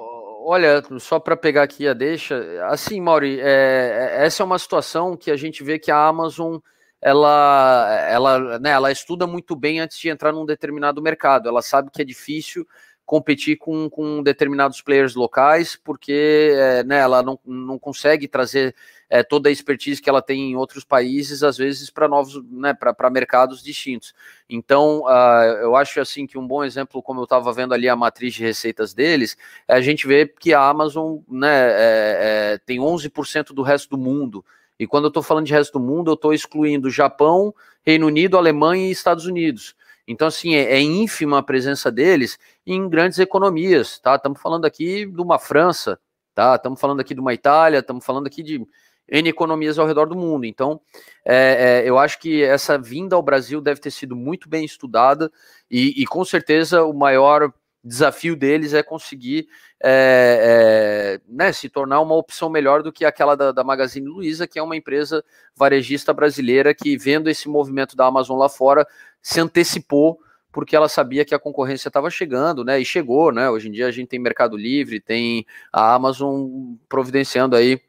Olha, 0.49 0.83
só 0.99 1.19
para 1.19 1.35
pegar 1.35 1.63
aqui 1.63 1.87
a 1.87 1.93
deixa, 1.93 2.65
assim, 2.67 3.01
Mauri, 3.01 3.39
é, 3.41 4.13
é, 4.15 4.25
essa 4.25 4.43
é 4.43 4.45
uma 4.45 4.57
situação 4.57 5.17
que 5.17 5.29
a 5.29 5.35
gente 5.35 5.63
vê 5.63 5.77
que 5.77 5.91
a 5.91 6.07
Amazon 6.07 6.57
ela, 7.01 8.07
ela, 8.09 8.59
né, 8.59 8.71
ela 8.71 8.91
estuda 8.91 9.27
muito 9.27 9.55
bem 9.55 9.79
antes 9.79 9.97
de 9.99 10.09
entrar 10.09 10.31
num 10.31 10.45
determinado 10.45 11.01
mercado. 11.01 11.47
Ela 11.47 11.61
sabe 11.61 11.91
que 11.91 12.01
é 12.01 12.05
difícil 12.05 12.67
competir 13.07 13.55
com, 13.55 13.89
com 13.89 14.21
determinados 14.21 14.81
players 14.81 15.15
locais, 15.15 15.77
porque 15.81 16.51
é, 16.53 16.83
né, 16.83 16.99
ela 16.99 17.23
não, 17.23 17.39
não 17.45 17.79
consegue 17.79 18.27
trazer 18.27 18.75
é, 19.09 19.23
toda 19.23 19.47
a 19.47 19.51
expertise 19.51 20.01
que 20.01 20.09
ela 20.09 20.21
tem 20.21 20.51
em 20.51 20.55
outros 20.57 20.83
países, 20.83 21.41
às 21.41 21.57
vezes 21.57 21.89
para 21.89 22.09
novos, 22.09 22.43
né, 22.51 22.73
para 22.73 23.09
mercados 23.09 23.63
distintos. 23.63 24.13
Então, 24.49 25.03
uh, 25.05 25.57
eu 25.61 25.73
acho 25.77 26.01
assim 26.01 26.27
que 26.27 26.37
um 26.37 26.45
bom 26.45 26.65
exemplo, 26.65 27.01
como 27.01 27.21
eu 27.21 27.23
estava 27.23 27.53
vendo 27.53 27.73
ali 27.73 27.87
a 27.87 27.95
matriz 27.95 28.33
de 28.33 28.43
receitas 28.43 28.93
deles, 28.93 29.37
é 29.69 29.75
a 29.75 29.81
gente 29.81 30.05
vê 30.05 30.27
que 30.27 30.53
a 30.53 30.67
Amazon 30.67 31.19
né, 31.29 31.69
é, 31.69 32.17
é, 32.19 32.57
tem 32.65 32.79
11% 32.79 33.53
do 33.53 33.61
resto 33.61 33.89
do 33.89 33.97
mundo. 33.97 34.43
E 34.79 34.85
quando 34.85 35.05
eu 35.05 35.09
estou 35.09 35.23
falando 35.23 35.45
de 35.45 35.53
resto 35.53 35.79
do 35.79 35.85
mundo, 35.85 36.11
eu 36.11 36.15
estou 36.15 36.33
excluindo 36.33 36.89
Japão, 36.89 37.53
Reino 37.83 38.07
Unido, 38.07 38.37
Alemanha 38.37 38.87
e 38.87 38.91
Estados 38.91 39.25
Unidos. 39.25 39.75
Então, 40.07 40.27
assim, 40.27 40.55
é, 40.55 40.73
é, 40.73 40.79
ínfima 40.79 41.39
a 41.39 41.43
presença 41.43 41.91
deles 41.91 42.39
em 42.65 42.87
grandes 42.87 43.19
economias, 43.19 43.99
tá? 43.99 44.15
Estamos 44.15 44.41
falando 44.41 44.65
aqui 44.65 45.05
de 45.05 45.21
uma 45.21 45.37
França, 45.37 45.99
tá? 46.33 46.55
Estamos 46.55 46.79
falando 46.79 47.01
aqui 47.01 47.13
de 47.13 47.19
uma 47.19 47.33
Itália, 47.33 47.79
estamos 47.79 48.05
falando 48.05 48.27
aqui 48.27 48.41
de 48.41 48.65
N 49.09 49.29
economias 49.29 49.77
ao 49.77 49.87
redor 49.87 50.07
do 50.07 50.15
mundo. 50.15 50.45
Então, 50.45 50.79
é, 51.25 51.83
é, 51.83 51.89
eu 51.89 51.97
acho 51.97 52.19
que 52.19 52.43
essa 52.43 52.77
vinda 52.77 53.15
ao 53.15 53.21
Brasil 53.21 53.59
deve 53.59 53.81
ter 53.81 53.91
sido 53.91 54.15
muito 54.15 54.47
bem 54.47 54.63
estudada 54.63 55.31
e, 55.69 56.01
e 56.01 56.05
com 56.05 56.23
certeza 56.23 56.83
o 56.83 56.93
maior 56.93 57.51
desafio 57.87 58.35
deles 58.35 58.73
é 58.73 58.83
conseguir 58.83 59.47
é, 59.83 61.19
é, 61.19 61.21
né, 61.27 61.51
se 61.51 61.69
tornar 61.69 62.01
uma 62.01 62.15
opção 62.15 62.49
melhor 62.49 62.83
do 62.83 62.91
que 62.91 63.05
aquela 63.05 63.35
da, 63.35 63.51
da 63.51 63.63
Magazine 63.63 64.07
Luiza, 64.07 64.47
que 64.47 64.59
é 64.59 64.63
uma 64.63 64.75
empresa 64.75 65.23
varejista 65.55 66.13
brasileira 66.13 66.73
que, 66.73 66.97
vendo 66.97 67.29
esse 67.29 67.47
movimento 67.47 67.95
da 67.95 68.05
Amazon 68.05 68.37
lá 68.37 68.49
fora, 68.49 68.87
se 69.21 69.39
antecipou 69.39 70.19
porque 70.51 70.75
ela 70.75 70.89
sabia 70.89 71.23
que 71.23 71.35
a 71.35 71.39
concorrência 71.39 71.87
estava 71.87 72.09
chegando, 72.09 72.63
né? 72.63 72.79
E 72.79 72.85
chegou, 72.85 73.31
né? 73.31 73.47
Hoje 73.47 73.67
em 73.67 73.71
dia 73.71 73.85
a 73.85 73.91
gente 73.91 74.07
tem 74.07 74.19
Mercado 74.19 74.57
Livre, 74.57 74.99
tem 74.99 75.45
a 75.71 75.93
Amazon 75.93 76.75
providenciando 76.89 77.55
aí 77.55 77.79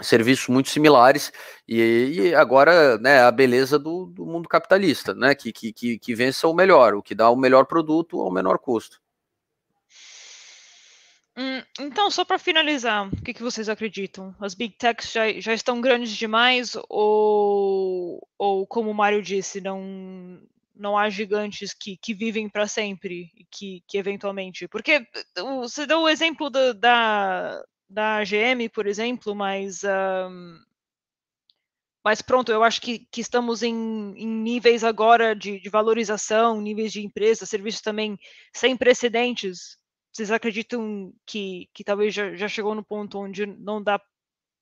serviços 0.00 0.48
muito 0.48 0.68
similares 0.68 1.32
e, 1.68 1.80
e 2.14 2.34
agora 2.34 2.98
né, 2.98 3.20
a 3.20 3.30
beleza 3.30 3.78
do, 3.78 4.06
do, 4.06 4.26
mundo 4.26 4.48
capitalista, 4.48 5.14
né, 5.14 5.34
que, 5.34 5.52
que, 5.52 5.98
que 5.98 6.14
vença 6.14 6.48
o 6.48 6.54
melhor, 6.54 6.94
o 6.94 7.02
que 7.02 7.14
dá 7.14 7.30
o 7.30 7.36
melhor 7.36 7.66
produto 7.66 8.20
ao 8.20 8.32
menor 8.32 8.58
custo. 8.58 9.01
Hum, 11.36 11.62
então, 11.80 12.10
só 12.10 12.24
para 12.24 12.38
finalizar, 12.38 13.08
o 13.08 13.22
que, 13.22 13.32
que, 13.32 13.42
vocês 13.42 13.68
acreditam? 13.68 14.34
As 14.38 14.54
big 14.54 14.76
techs 14.76 15.10
já, 15.10 15.32
já 15.40 15.54
estão 15.54 15.80
grandes 15.80 16.14
demais 16.14 16.76
ou, 16.90 18.26
ou 18.38 18.66
como 18.66 18.90
o 18.90 18.94
Mário 18.94 19.22
disse, 19.22 19.58
não, 19.58 20.38
não 20.74 20.98
há 20.98 21.08
gigantes 21.08 21.72
que, 21.72 21.96
que 21.96 22.12
vivem 22.12 22.48
para 22.48 22.66
sempre 22.66 23.30
e 23.36 23.46
que, 23.50 23.82
que 23.86 23.96
eventualmente. 23.96 24.68
Porque 24.68 25.06
você 25.36 25.86
deu 25.86 26.00
o 26.02 26.08
exemplo 26.08 26.50
da, 26.50 26.72
da, 26.72 27.64
da 27.88 28.24
GM, 28.24 28.68
por 28.68 28.86
exemplo, 28.86 29.34
mas. 29.34 29.82
Um, 29.84 30.58
mas 32.04 32.20
pronto, 32.20 32.50
eu 32.50 32.64
acho 32.64 32.80
que, 32.80 33.06
que 33.12 33.20
estamos 33.20 33.62
em, 33.62 33.72
em 34.16 34.26
níveis 34.26 34.82
agora 34.82 35.36
de, 35.36 35.60
de, 35.60 35.68
valorização, 35.70 36.60
níveis 36.60 36.92
de 36.92 37.00
empresa, 37.00 37.46
serviços 37.46 37.80
também 37.80 38.18
sem 38.52 38.76
precedentes. 38.76 39.78
Vocês 40.12 40.30
acreditam 40.30 41.12
que, 41.24 41.70
que 41.72 41.82
talvez 41.82 42.12
já, 42.14 42.34
já 42.34 42.46
chegou 42.46 42.74
no 42.74 42.84
ponto 42.84 43.18
onde 43.18 43.46
não 43.46 43.82
dá 43.82 44.00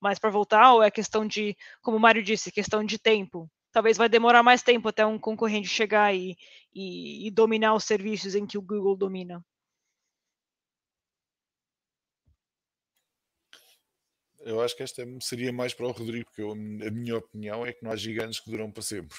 mais 0.00 0.18
para 0.18 0.30
voltar? 0.30 0.74
Ou 0.74 0.82
é 0.82 0.90
questão 0.90 1.26
de, 1.26 1.56
como 1.82 1.96
o 1.96 2.00
Mário 2.00 2.22
disse, 2.22 2.52
questão 2.52 2.84
de 2.84 2.98
tempo? 2.98 3.50
Talvez 3.72 3.96
vai 3.96 4.08
demorar 4.08 4.42
mais 4.44 4.62
tempo 4.62 4.88
até 4.88 5.04
um 5.04 5.18
concorrente 5.18 5.68
chegar 5.68 6.14
e, 6.14 6.36
e, 6.72 7.26
e 7.26 7.30
dominar 7.30 7.74
os 7.74 7.84
serviços 7.84 8.34
em 8.36 8.46
que 8.46 8.56
o 8.56 8.62
Google 8.62 8.96
domina. 8.96 9.44
Eu 14.40 14.60
acho 14.62 14.76
que 14.76 14.82
esta 14.82 15.04
seria 15.20 15.52
mais 15.52 15.74
para 15.74 15.86
o 15.86 15.90
Rodrigo, 15.90 16.26
porque 16.26 16.42
eu, 16.42 16.52
a 16.52 16.90
minha 16.90 17.16
opinião 17.16 17.66
é 17.66 17.72
que 17.72 17.84
não 17.84 17.90
há 17.90 17.96
gigantes 17.96 18.40
que 18.40 18.50
duram 18.50 18.70
para 18.70 18.82
sempre. 18.82 19.16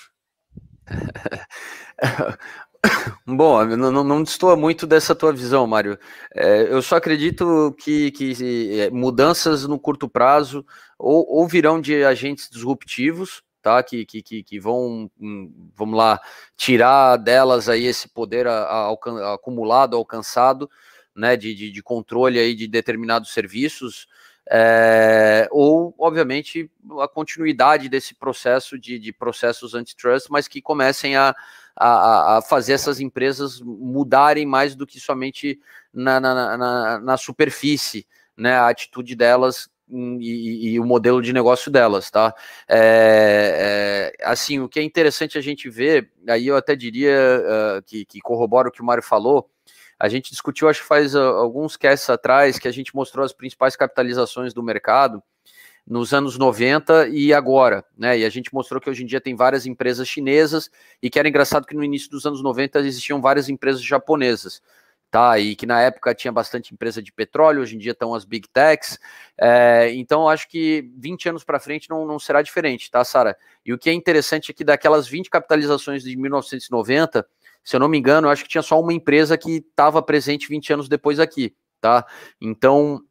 Bom, 3.25 3.63
não, 3.65 4.03
não, 4.03 4.23
destoa 4.23 4.55
muito 4.55 4.87
dessa 4.87 5.13
tua 5.13 5.31
visão, 5.31 5.67
Mário. 5.67 5.97
É, 6.33 6.63
eu 6.63 6.81
só 6.81 6.95
acredito 6.95 7.75
que, 7.79 8.11
que 8.11 8.79
é, 8.79 8.89
mudanças 8.89 9.67
no 9.67 9.79
curto 9.79 10.09
prazo 10.09 10.65
ou, 10.97 11.25
ou, 11.29 11.47
virão 11.47 11.79
de 11.79 12.03
agentes 12.03 12.49
disruptivos, 12.49 13.43
tá? 13.61 13.83
Que, 13.83 14.05
que, 14.05 14.43
que, 14.43 14.59
vão, 14.59 15.09
hum, 15.19 15.53
vamos 15.75 15.95
lá, 15.97 16.19
tirar 16.57 17.17
delas 17.17 17.69
aí 17.69 17.85
esse 17.85 18.09
poder 18.09 18.47
a, 18.47 18.63
a, 18.63 19.33
acumulado, 19.35 19.95
alcançado, 19.95 20.69
né? 21.15 21.37
De, 21.37 21.53
de, 21.53 21.71
de 21.71 21.83
controle 21.83 22.39
aí 22.39 22.55
de 22.55 22.67
determinados 22.67 23.31
serviços 23.31 24.07
é, 24.49 25.47
ou, 25.51 25.93
obviamente, 25.97 26.69
a 26.99 27.07
continuidade 27.07 27.87
desse 27.87 28.15
processo 28.15 28.77
de, 28.77 28.97
de 28.97 29.13
processos 29.13 29.75
antitrust, 29.75 30.27
mas 30.29 30.47
que 30.47 30.61
comecem 30.61 31.15
a, 31.15 31.35
a, 31.75 32.37
a, 32.37 32.41
fazer 32.41 32.73
essas 32.73 32.99
empresas 32.99 33.61
mudarem 33.61 34.45
mais 34.45 34.75
do 34.75 34.85
que 34.85 34.99
somente 34.99 35.59
na, 35.93 36.19
na, 36.19 36.57
na, 36.57 36.99
na 36.99 37.17
superfície, 37.17 38.07
né, 38.37 38.53
a 38.53 38.69
atitude 38.69 39.15
delas 39.15 39.69
e, 39.89 40.73
e, 40.73 40.79
o 40.79 40.85
modelo 40.85 41.21
de 41.21 41.33
negócio 41.33 41.69
delas, 41.69 42.09
tá? 42.09 42.33
É, 42.67 44.13
é, 44.19 44.25
assim, 44.25 44.59
o 44.59 44.69
que 44.69 44.79
é 44.79 44.83
interessante 44.83 45.37
a 45.37 45.41
gente 45.41 45.69
ver, 45.69 46.09
aí 46.29 46.47
eu 46.47 46.55
até 46.55 46.75
diria 46.75 47.11
uh, 47.41 47.83
que, 47.83 48.05
que 48.05 48.21
corrobora 48.21 48.69
o 48.69 48.71
que 48.71 48.81
o 48.81 48.85
Mário 48.85 49.03
falou, 49.03 49.49
a 49.99 50.07
gente 50.07 50.31
discutiu, 50.31 50.69
acho 50.69 50.81
que 50.81 50.87
faz 50.87 51.13
uh, 51.13 51.19
alguns 51.19 51.75
casts 51.75 52.09
atrás, 52.09 52.57
que 52.57 52.67
a 52.67 52.71
gente 52.71 52.95
mostrou 52.95 53.25
as 53.25 53.33
principais 53.33 53.75
capitalizações 53.75 54.53
do 54.53 54.63
mercado 54.63 55.21
nos 55.87 56.13
anos 56.13 56.37
90 56.37 57.09
e 57.09 57.33
agora, 57.33 57.83
né? 57.97 58.19
E 58.19 58.25
a 58.25 58.29
gente 58.29 58.53
mostrou 58.53 58.79
que 58.79 58.89
hoje 58.89 59.03
em 59.03 59.05
dia 59.05 59.19
tem 59.19 59.35
várias 59.35 59.65
empresas 59.65 60.07
chinesas 60.07 60.69
e 61.01 61.09
que 61.09 61.19
era 61.19 61.27
engraçado 61.27 61.65
que 61.65 61.75
no 61.75 61.83
início 61.83 62.09
dos 62.09 62.25
anos 62.25 62.41
90 62.41 62.79
existiam 62.79 63.21
várias 63.21 63.49
empresas 63.49 63.81
japonesas, 63.81 64.61
tá? 65.09 65.37
E 65.39 65.55
que 65.55 65.65
na 65.65 65.81
época 65.81 66.15
tinha 66.15 66.31
bastante 66.31 66.73
empresa 66.73 67.01
de 67.01 67.11
petróleo, 67.11 67.61
hoje 67.61 67.75
em 67.75 67.79
dia 67.79 67.91
estão 67.91 68.13
as 68.13 68.23
big 68.23 68.47
techs. 68.49 68.99
É, 69.37 69.91
então 69.93 70.29
acho 70.29 70.47
que 70.47 70.89
20 70.97 71.29
anos 71.29 71.43
para 71.43 71.59
frente 71.59 71.89
não, 71.89 72.05
não 72.05 72.19
será 72.19 72.41
diferente, 72.41 72.89
tá, 72.89 73.03
Sara? 73.03 73.35
E 73.65 73.73
o 73.73 73.77
que 73.77 73.89
é 73.89 73.93
interessante 73.93 74.51
é 74.51 74.53
que 74.53 74.63
daquelas 74.63 75.07
20 75.07 75.29
capitalizações 75.29 76.03
de 76.03 76.15
1990 76.15 77.25
se 77.63 77.75
eu 77.75 77.79
não 77.79 77.87
me 77.87 77.97
engano, 77.97 78.29
acho 78.29 78.43
que 78.43 78.49
tinha 78.49 78.61
só 78.61 78.79
uma 78.79 78.93
empresa 78.93 79.37
que 79.37 79.57
estava 79.57 80.01
presente 80.01 80.47
20 80.47 80.73
anos 80.73 80.89
depois 80.89 81.19
aqui, 81.19 81.55
tá? 81.79 82.05
Então, 82.39 83.01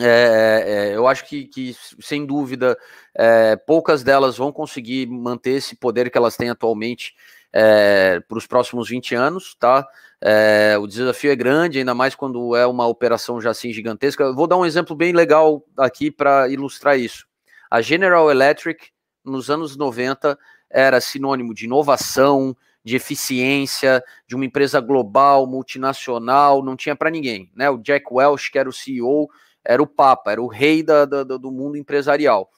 é, 0.00 0.64
é, 0.92 0.96
eu 0.96 1.06
acho 1.06 1.26
que, 1.26 1.44
que 1.44 1.76
sem 2.00 2.24
dúvida, 2.24 2.78
é, 3.14 3.56
poucas 3.56 4.02
delas 4.02 4.38
vão 4.38 4.50
conseguir 4.50 5.06
manter 5.06 5.52
esse 5.52 5.76
poder 5.76 6.10
que 6.10 6.16
elas 6.16 6.36
têm 6.36 6.48
atualmente 6.48 7.14
é, 7.52 8.20
para 8.20 8.38
os 8.38 8.46
próximos 8.46 8.88
20 8.88 9.14
anos, 9.14 9.54
tá? 9.54 9.86
É, 10.20 10.76
o 10.78 10.86
desafio 10.86 11.32
é 11.32 11.36
grande, 11.36 11.78
ainda 11.78 11.94
mais 11.94 12.14
quando 12.14 12.56
é 12.56 12.66
uma 12.66 12.86
operação 12.86 13.40
já 13.40 13.50
assim 13.50 13.72
gigantesca. 13.72 14.24
Eu 14.24 14.34
vou 14.34 14.46
dar 14.46 14.56
um 14.56 14.64
exemplo 14.64 14.96
bem 14.96 15.12
legal 15.12 15.62
aqui 15.76 16.10
para 16.10 16.48
ilustrar 16.48 16.98
isso. 16.98 17.26
A 17.70 17.82
General 17.82 18.30
Electric, 18.30 18.90
nos 19.24 19.50
anos 19.50 19.76
90, 19.76 20.38
era 20.70 21.00
sinônimo 21.00 21.52
de 21.52 21.66
inovação, 21.66 22.56
de 22.84 22.96
eficiência, 22.96 24.02
de 24.26 24.34
uma 24.34 24.44
empresa 24.44 24.80
global, 24.80 25.46
multinacional, 25.46 26.62
não 26.62 26.76
tinha 26.76 26.96
para 26.96 27.10
ninguém. 27.10 27.50
Né? 27.54 27.68
O 27.68 27.78
Jack 27.78 28.06
Welch, 28.10 28.50
que 28.50 28.58
era 28.58 28.68
o 28.68 28.72
CEO, 28.72 29.28
era 29.64 29.82
o 29.82 29.86
papa, 29.86 30.32
era 30.32 30.42
o 30.42 30.46
rei 30.46 30.82
da, 30.82 31.04
da, 31.04 31.22
do 31.24 31.50
mundo 31.50 31.76
empresarial. 31.76 32.50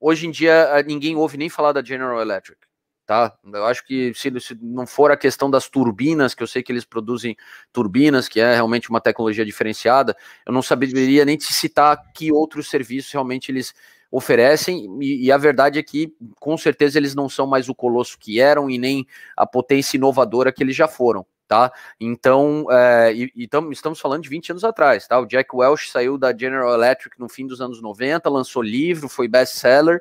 Hoje 0.00 0.26
em 0.26 0.30
dia, 0.30 0.82
ninguém 0.86 1.16
ouve 1.16 1.36
nem 1.36 1.48
falar 1.48 1.72
da 1.72 1.82
General 1.82 2.20
Electric. 2.20 2.60
Tá? 3.04 3.36
Eu 3.52 3.66
acho 3.66 3.84
que 3.84 4.12
se, 4.14 4.32
se, 4.40 4.56
não 4.60 4.86
for 4.86 5.10
a 5.10 5.16
questão 5.16 5.50
das 5.50 5.68
turbinas, 5.68 6.34
que 6.34 6.42
eu 6.42 6.46
sei 6.46 6.62
que 6.62 6.70
eles 6.72 6.84
produzem 6.84 7.36
turbinas, 7.72 8.28
que 8.28 8.40
é 8.40 8.54
realmente 8.54 8.88
uma 8.90 9.00
tecnologia 9.00 9.44
diferenciada, 9.44 10.16
eu 10.46 10.52
não 10.52 10.62
saberia 10.62 11.24
nem 11.24 11.36
te 11.36 11.52
citar 11.52 12.12
que 12.14 12.32
outros 12.32 12.70
serviços 12.70 13.12
realmente 13.12 13.50
eles 13.50 13.74
oferecem, 14.10 14.86
e, 15.00 15.26
e, 15.26 15.32
a 15.32 15.38
verdade 15.38 15.78
é 15.78 15.82
que, 15.82 16.14
com 16.38 16.56
certeza, 16.56 16.98
eles 16.98 17.14
não 17.14 17.30
são 17.30 17.46
mais 17.46 17.68
o 17.70 17.74
colosso 17.74 18.18
que 18.18 18.38
eram 18.38 18.68
e 18.68 18.76
nem 18.76 19.06
a 19.34 19.46
potência 19.46 19.96
inovadora 19.96 20.52
que 20.52 20.62
eles 20.62 20.76
já 20.76 20.86
foram. 20.86 21.26
Tá? 21.52 21.70
Então, 22.00 22.66
é, 22.70 23.12
e, 23.12 23.30
e 23.36 23.46
tam, 23.46 23.70
estamos 23.70 24.00
falando 24.00 24.22
de 24.22 24.28
20 24.30 24.52
anos 24.52 24.64
atrás, 24.64 25.06
tá? 25.06 25.20
O 25.20 25.26
Jack 25.26 25.54
Welch 25.54 25.90
saiu 25.90 26.16
da 26.16 26.34
General 26.34 26.72
Electric 26.72 27.20
no 27.20 27.28
fim 27.28 27.46
dos 27.46 27.60
anos 27.60 27.82
90, 27.82 28.26
lançou 28.30 28.62
livro, 28.62 29.06
foi 29.06 29.28
best-seller, 29.28 30.00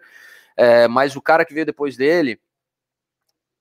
é, 0.56 0.88
mas 0.88 1.18
o 1.18 1.22
cara 1.22 1.44
que 1.44 1.54
veio 1.54 1.66
depois 1.66 1.98
dele, 1.98 2.40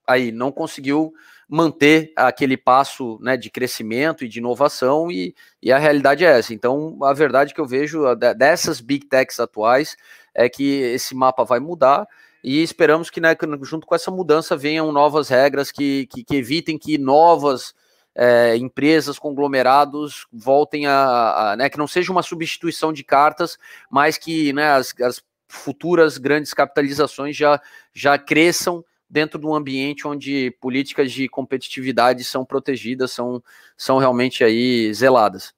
aí, 0.06 0.30
não 0.30 0.52
conseguiu 0.52 1.12
manter 1.48 2.12
aquele 2.14 2.56
passo 2.56 3.18
né, 3.20 3.36
de 3.36 3.50
crescimento 3.50 4.24
e 4.24 4.28
de 4.28 4.38
inovação, 4.38 5.10
e, 5.10 5.34
e, 5.60 5.72
a 5.72 5.78
realidade 5.78 6.24
é 6.24 6.38
essa. 6.38 6.54
Então, 6.54 6.96
a 7.02 7.12
verdade 7.12 7.52
que 7.52 7.60
eu 7.60 7.66
vejo 7.66 8.04
dessas 8.36 8.80
big 8.80 9.06
techs 9.06 9.40
atuais 9.40 9.96
é 10.32 10.48
que 10.48 10.62
esse 10.64 11.12
mapa 11.12 11.42
vai 11.42 11.58
mudar 11.58 12.06
e 12.44 12.62
esperamos 12.62 13.10
que, 13.10 13.20
né, 13.20 13.36
junto 13.62 13.84
com 13.84 13.96
essa 13.96 14.12
mudança, 14.12 14.56
venham 14.56 14.92
novas 14.92 15.28
regras 15.28 15.72
que, 15.72 16.06
que, 16.06 16.22
que 16.22 16.36
evitem 16.36 16.78
que 16.78 16.96
novas 16.96 17.74
é, 18.14 18.56
empresas, 18.56 19.18
conglomerados 19.18 20.26
voltem 20.32 20.86
a, 20.86 21.52
a, 21.52 21.56
né, 21.56 21.68
que 21.68 21.78
não 21.78 21.86
seja 21.86 22.12
uma 22.12 22.22
substituição 22.22 22.92
de 22.92 23.04
cartas, 23.04 23.58
mas 23.90 24.18
que 24.18 24.52
né, 24.52 24.72
as, 24.72 24.94
as 25.00 25.22
futuras 25.48 26.18
grandes 26.18 26.54
capitalizações 26.54 27.36
já, 27.36 27.60
já 27.92 28.18
cresçam 28.18 28.84
dentro 29.08 29.38
de 29.40 29.46
um 29.46 29.54
ambiente 29.54 30.06
onde 30.06 30.52
políticas 30.60 31.10
de 31.10 31.28
competitividade 31.28 32.22
são 32.22 32.44
protegidas, 32.44 33.10
são, 33.10 33.42
são 33.76 33.98
realmente 33.98 34.44
aí 34.44 34.92
zeladas. 34.94 35.52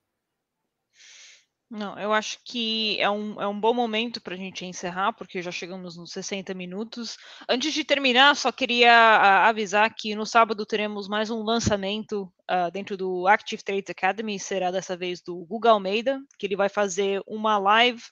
Não, 1.75 1.99
eu 1.99 2.13
acho 2.13 2.39
que 2.45 3.01
é 3.01 3.09
um, 3.09 3.41
é 3.41 3.47
um 3.49 3.59
bom 3.59 3.73
momento 3.73 4.21
para 4.21 4.35
a 4.35 4.37
gente 4.37 4.67
encerrar, 4.67 5.15
porque 5.15 5.41
já 5.41 5.51
chegamos 5.51 5.97
nos 5.97 6.13
60 6.13 6.53
minutos. 6.53 7.17
Antes 7.49 7.73
de 7.73 7.83
terminar, 7.83 8.37
só 8.37 8.53
queria 8.53 8.93
uh, 8.93 9.49
avisar 9.49 9.91
que 9.95 10.15
no 10.15 10.27
sábado 10.27 10.67
teremos 10.67 11.09
mais 11.09 11.31
um 11.31 11.43
lançamento 11.43 12.31
uh, 12.43 12.71
dentro 12.71 12.95
do 12.95 13.27
Active 13.27 13.65
Trades 13.65 13.89
Academy, 13.89 14.39
será 14.39 14.71
dessa 14.71 14.95
vez 14.95 15.23
do 15.23 15.35
Google 15.47 15.71
Almeida, 15.71 16.21
que 16.39 16.45
ele 16.45 16.57
vai 16.57 16.69
fazer 16.69 17.23
uma 17.27 17.57
live 17.57 18.03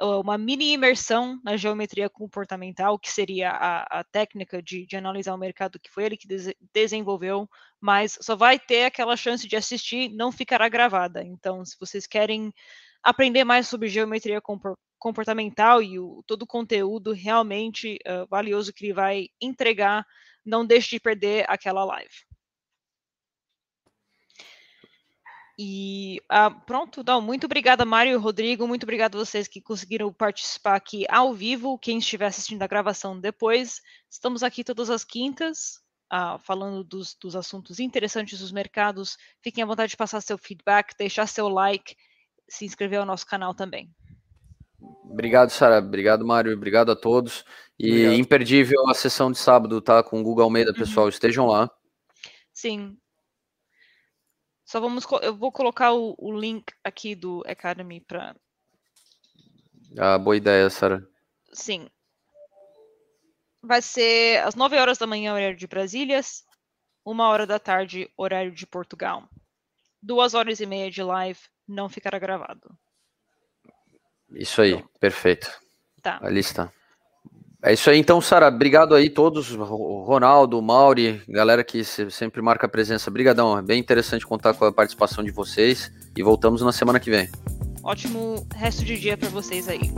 uma 0.00 0.38
mini 0.38 0.72
imersão 0.72 1.40
na 1.44 1.56
geometria 1.56 2.08
comportamental, 2.08 2.98
que 2.98 3.10
seria 3.10 3.50
a, 3.50 4.00
a 4.00 4.04
técnica 4.04 4.62
de, 4.62 4.86
de, 4.86 4.96
analisar 4.96 5.34
o 5.34 5.38
mercado 5.38 5.78
que 5.78 5.90
foi 5.90 6.04
ele 6.04 6.16
que 6.16 6.26
des, 6.26 6.52
desenvolveu, 6.72 7.48
mas 7.80 8.18
só 8.20 8.34
vai 8.34 8.58
ter 8.58 8.84
aquela 8.84 9.16
chance 9.16 9.46
de 9.46 9.56
assistir, 9.56 10.08
não 10.10 10.32
ficará 10.32 10.68
gravada. 10.68 11.22
Então, 11.22 11.64
se 11.64 11.76
vocês 11.78 12.06
querem 12.06 12.52
aprender 13.02 13.44
mais 13.44 13.68
sobre 13.68 13.88
geometria 13.88 14.40
comportamental 14.98 15.82
e 15.82 15.98
o, 15.98 16.22
todo 16.26 16.42
o 16.42 16.46
conteúdo 16.46 17.12
realmente 17.12 17.98
uh, 18.06 18.26
valioso 18.28 18.72
que 18.72 18.86
ele 18.86 18.92
vai 18.92 19.28
entregar, 19.40 20.06
não 20.44 20.64
deixe 20.64 20.90
de 20.90 21.00
perder 21.00 21.44
aquela 21.48 21.84
live. 21.84 22.31
E 25.58 26.20
ah, 26.28 26.50
pronto, 26.50 27.00
então, 27.00 27.20
muito 27.20 27.44
obrigada, 27.44 27.84
Mário 27.84 28.12
e 28.12 28.16
Rodrigo. 28.16 28.66
Muito 28.66 28.84
obrigado 28.84 29.16
a 29.16 29.24
vocês 29.24 29.46
que 29.46 29.60
conseguiram 29.60 30.12
participar 30.12 30.76
aqui 30.76 31.04
ao 31.08 31.34
vivo. 31.34 31.78
Quem 31.78 31.98
estiver 31.98 32.26
assistindo 32.26 32.62
a 32.62 32.66
gravação 32.66 33.18
depois, 33.18 33.80
estamos 34.10 34.42
aqui 34.42 34.64
todas 34.64 34.88
as 34.88 35.04
quintas, 35.04 35.80
ah, 36.10 36.38
falando 36.38 36.82
dos, 36.82 37.14
dos 37.20 37.36
assuntos 37.36 37.78
interessantes 37.78 38.38
dos 38.38 38.50
mercados. 38.50 39.16
Fiquem 39.42 39.62
à 39.62 39.66
vontade 39.66 39.90
de 39.90 39.96
passar 39.96 40.20
seu 40.22 40.38
feedback, 40.38 40.96
deixar 40.96 41.26
seu 41.26 41.48
like, 41.48 41.94
se 42.48 42.64
inscrever 42.64 43.00
ao 43.00 43.06
nosso 43.06 43.26
canal 43.26 43.54
também. 43.54 43.90
Obrigado, 45.04 45.50
Sara. 45.50 45.78
Obrigado, 45.78 46.24
Mário. 46.24 46.54
Obrigado 46.54 46.90
a 46.90 46.96
todos. 46.96 47.44
E 47.78 47.90
Obrigado. 47.90 48.14
imperdível 48.14 48.88
a 48.88 48.94
sessão 48.94 49.30
de 49.30 49.38
sábado, 49.38 49.80
tá? 49.80 50.02
Com 50.02 50.20
o 50.20 50.22
Google 50.22 50.44
Almeida, 50.44 50.72
pessoal. 50.72 51.04
Uhum. 51.04 51.10
Estejam 51.10 51.46
lá. 51.46 51.70
Sim, 52.52 52.96
só 54.72 54.80
vamos. 54.80 55.04
Eu 55.20 55.36
vou 55.36 55.52
colocar 55.52 55.92
o, 55.92 56.14
o 56.18 56.32
link 56.32 56.72
aqui 56.82 57.14
do 57.14 57.44
Academy 57.46 58.00
para. 58.00 58.34
Ah, 59.98 60.16
boa 60.16 60.34
ideia, 60.34 60.70
Sara. 60.70 61.06
Sim. 61.52 61.90
Vai 63.62 63.82
ser 63.82 64.42
às 64.42 64.54
9 64.54 64.78
horas 64.78 64.96
da 64.96 65.06
manhã, 65.06 65.34
horário 65.34 65.58
de 65.58 65.66
Brasília, 65.66 66.18
uma 67.04 67.28
hora 67.28 67.46
da 67.46 67.58
tarde, 67.58 68.10
horário 68.16 68.50
de 68.50 68.66
Portugal. 68.66 69.28
Duas 70.02 70.32
horas 70.32 70.58
e 70.58 70.64
meia 70.64 70.90
de 70.90 71.02
live, 71.02 71.38
não 71.68 71.90
ficará 71.90 72.18
gravado. 72.18 72.74
Isso 74.30 74.62
aí, 74.62 74.82
perfeito. 74.98 75.52
Tá. 76.00 76.18
Ali 76.22 76.40
está. 76.40 76.72
É 77.64 77.72
isso 77.72 77.88
aí, 77.88 77.98
então, 77.98 78.20
Sara. 78.20 78.48
Obrigado 78.48 78.92
aí 78.92 79.08
todos, 79.08 79.54
Ronaldo, 79.54 80.60
Mauri, 80.60 81.22
galera 81.28 81.62
que 81.62 81.84
sempre 81.84 82.42
marca 82.42 82.66
a 82.66 82.68
presença. 82.68 83.08
Obrigadão, 83.08 83.56
é 83.56 83.62
bem 83.62 83.78
interessante 83.78 84.26
contar 84.26 84.52
com 84.54 84.64
a 84.64 84.72
participação 84.72 85.22
de 85.22 85.30
vocês 85.30 85.92
e 86.16 86.22
voltamos 86.24 86.60
na 86.60 86.72
semana 86.72 86.98
que 86.98 87.08
vem. 87.08 87.28
Ótimo 87.84 88.44
resto 88.54 88.84
de 88.84 88.98
dia 88.98 89.16
para 89.16 89.28
vocês 89.28 89.68
aí. 89.68 89.92